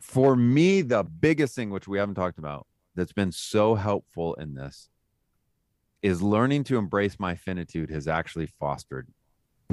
for 0.00 0.34
me, 0.36 0.82
the 0.82 1.02
biggest 1.02 1.54
thing, 1.54 1.70
which 1.70 1.88
we 1.88 1.98
haven't 1.98 2.14
talked 2.14 2.38
about, 2.38 2.66
that's 3.00 3.14
been 3.14 3.32
so 3.32 3.76
helpful 3.76 4.34
in 4.34 4.54
this 4.54 4.90
is 6.02 6.20
learning 6.20 6.62
to 6.64 6.76
embrace 6.76 7.18
my 7.18 7.34
finitude 7.34 7.90
has 7.90 8.06
actually 8.06 8.46
fostered 8.46 9.08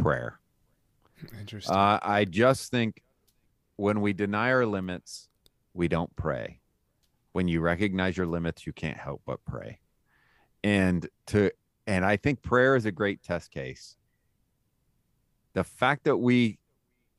prayer. 0.01 0.39
Interesting. 1.37 1.75
Uh, 1.75 1.99
I 2.01 2.23
just 2.23 2.71
think 2.71 3.01
when 3.75 3.99
we 3.99 4.13
deny 4.13 4.51
our 4.51 4.65
limits, 4.65 5.27
we 5.73 5.89
don't 5.89 6.15
pray. 6.15 6.61
When 7.33 7.49
you 7.49 7.59
recognize 7.59 8.15
your 8.15 8.27
limits, 8.27 8.65
you 8.65 8.71
can't 8.71 8.97
help 8.97 9.21
but 9.25 9.43
pray. 9.43 9.79
And 10.63 11.05
to 11.27 11.51
and 11.85 12.05
I 12.05 12.15
think 12.15 12.41
prayer 12.41 12.77
is 12.77 12.85
a 12.85 12.93
great 12.93 13.23
test 13.23 13.51
case. 13.51 13.97
The 15.53 15.65
fact 15.65 16.05
that 16.05 16.15
we 16.15 16.59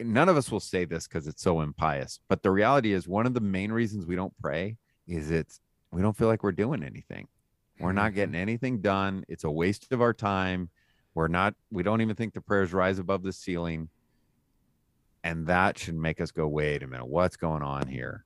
none 0.01 0.31
of 0.31 0.39
us 0.39 0.51
will 0.51 0.61
say 0.61 0.87
this 0.87 1.07
because 1.07 1.27
it's 1.27 1.43
so 1.43 1.61
impious, 1.61 2.21
but 2.31 2.43
the 2.43 2.51
reality 2.51 2.95
is 2.95 3.07
one 3.07 3.27
of 3.27 3.35
the 3.35 3.41
main 3.41 3.71
reasons 3.71 4.07
we 4.07 4.17
don't 4.17 4.37
pray 4.41 4.79
is 5.07 5.31
it's 5.31 5.61
we 5.91 6.03
don't 6.03 6.17
feel 6.17 6.29
like 6.29 6.43
we're 6.43 6.53
doing 6.53 6.83
anything. 6.83 7.29
We're 7.81 7.93
not 7.93 8.15
getting 8.15 8.33
mm-hmm. 8.33 8.43
anything 8.43 8.81
done. 8.81 9.25
It's 9.29 9.45
a 9.45 9.51
waste 9.51 9.93
of 9.93 10.03
our 10.03 10.13
time. 10.13 10.69
We're 11.15 11.29
not, 11.29 11.55
we 11.71 11.83
don't 11.83 12.01
even 12.01 12.17
think 12.17 12.35
the 12.35 12.41
prayers 12.41 12.73
rise 12.73 12.99
above 12.99 13.23
the 13.23 13.33
ceiling. 13.33 13.89
And 15.23 15.47
that 15.47 15.79
should 15.79 15.95
make 15.95 16.21
us 16.21 16.31
go, 16.31 16.49
wait 16.49 16.83
a 16.83 16.87
minute, 16.87 17.07
what's 17.07 17.37
going 17.37 17.63
on 17.63 17.87
here? 17.87 18.25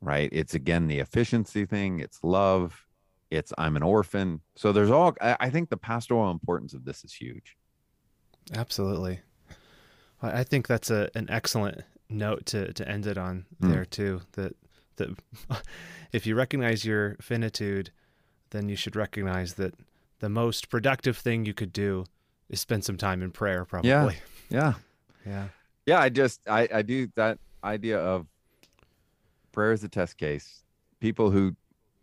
Right. 0.00 0.28
It's 0.32 0.54
again 0.54 0.86
the 0.86 0.98
efficiency 0.98 1.64
thing, 1.64 2.00
it's 2.00 2.22
love, 2.22 2.86
it's 3.30 3.52
I'm 3.58 3.76
an 3.76 3.82
orphan. 3.82 4.40
So 4.56 4.72
there's 4.72 4.90
all, 4.90 5.14
I 5.20 5.50
think 5.50 5.70
the 5.70 5.76
pastoral 5.76 6.30
importance 6.30 6.74
of 6.74 6.84
this 6.84 7.04
is 7.04 7.12
huge. 7.12 7.56
Absolutely. 8.54 9.20
I 10.22 10.42
think 10.42 10.66
that's 10.66 10.90
a, 10.90 11.10
an 11.14 11.28
excellent 11.30 11.82
note 12.08 12.46
to, 12.46 12.72
to 12.72 12.88
end 12.88 13.06
it 13.06 13.18
on 13.18 13.46
mm. 13.60 13.70
there 13.70 13.84
too. 13.84 14.22
That, 14.32 14.56
that 14.98 15.08
if 16.12 16.26
you 16.26 16.34
recognize 16.34 16.84
your 16.84 17.16
finitude, 17.20 17.90
then 18.50 18.68
you 18.68 18.76
should 18.76 18.96
recognize 18.96 19.54
that 19.54 19.74
the 20.20 20.28
most 20.28 20.68
productive 20.68 21.16
thing 21.16 21.44
you 21.44 21.54
could 21.54 21.72
do 21.72 22.04
is 22.48 22.60
spend 22.60 22.84
some 22.84 22.96
time 22.96 23.22
in 23.22 23.30
prayer 23.30 23.64
probably. 23.64 23.90
Yeah. 23.90 24.10
Yeah. 24.50 24.74
Yeah. 25.26 25.48
Yeah. 25.84 26.00
I 26.00 26.08
just 26.08 26.40
I, 26.48 26.68
I 26.72 26.80
do 26.80 27.08
that 27.16 27.38
idea 27.62 27.98
of 27.98 28.26
prayer 29.52 29.72
is 29.72 29.84
a 29.84 29.88
test 29.88 30.16
case. 30.16 30.62
People 31.00 31.30
who 31.30 31.54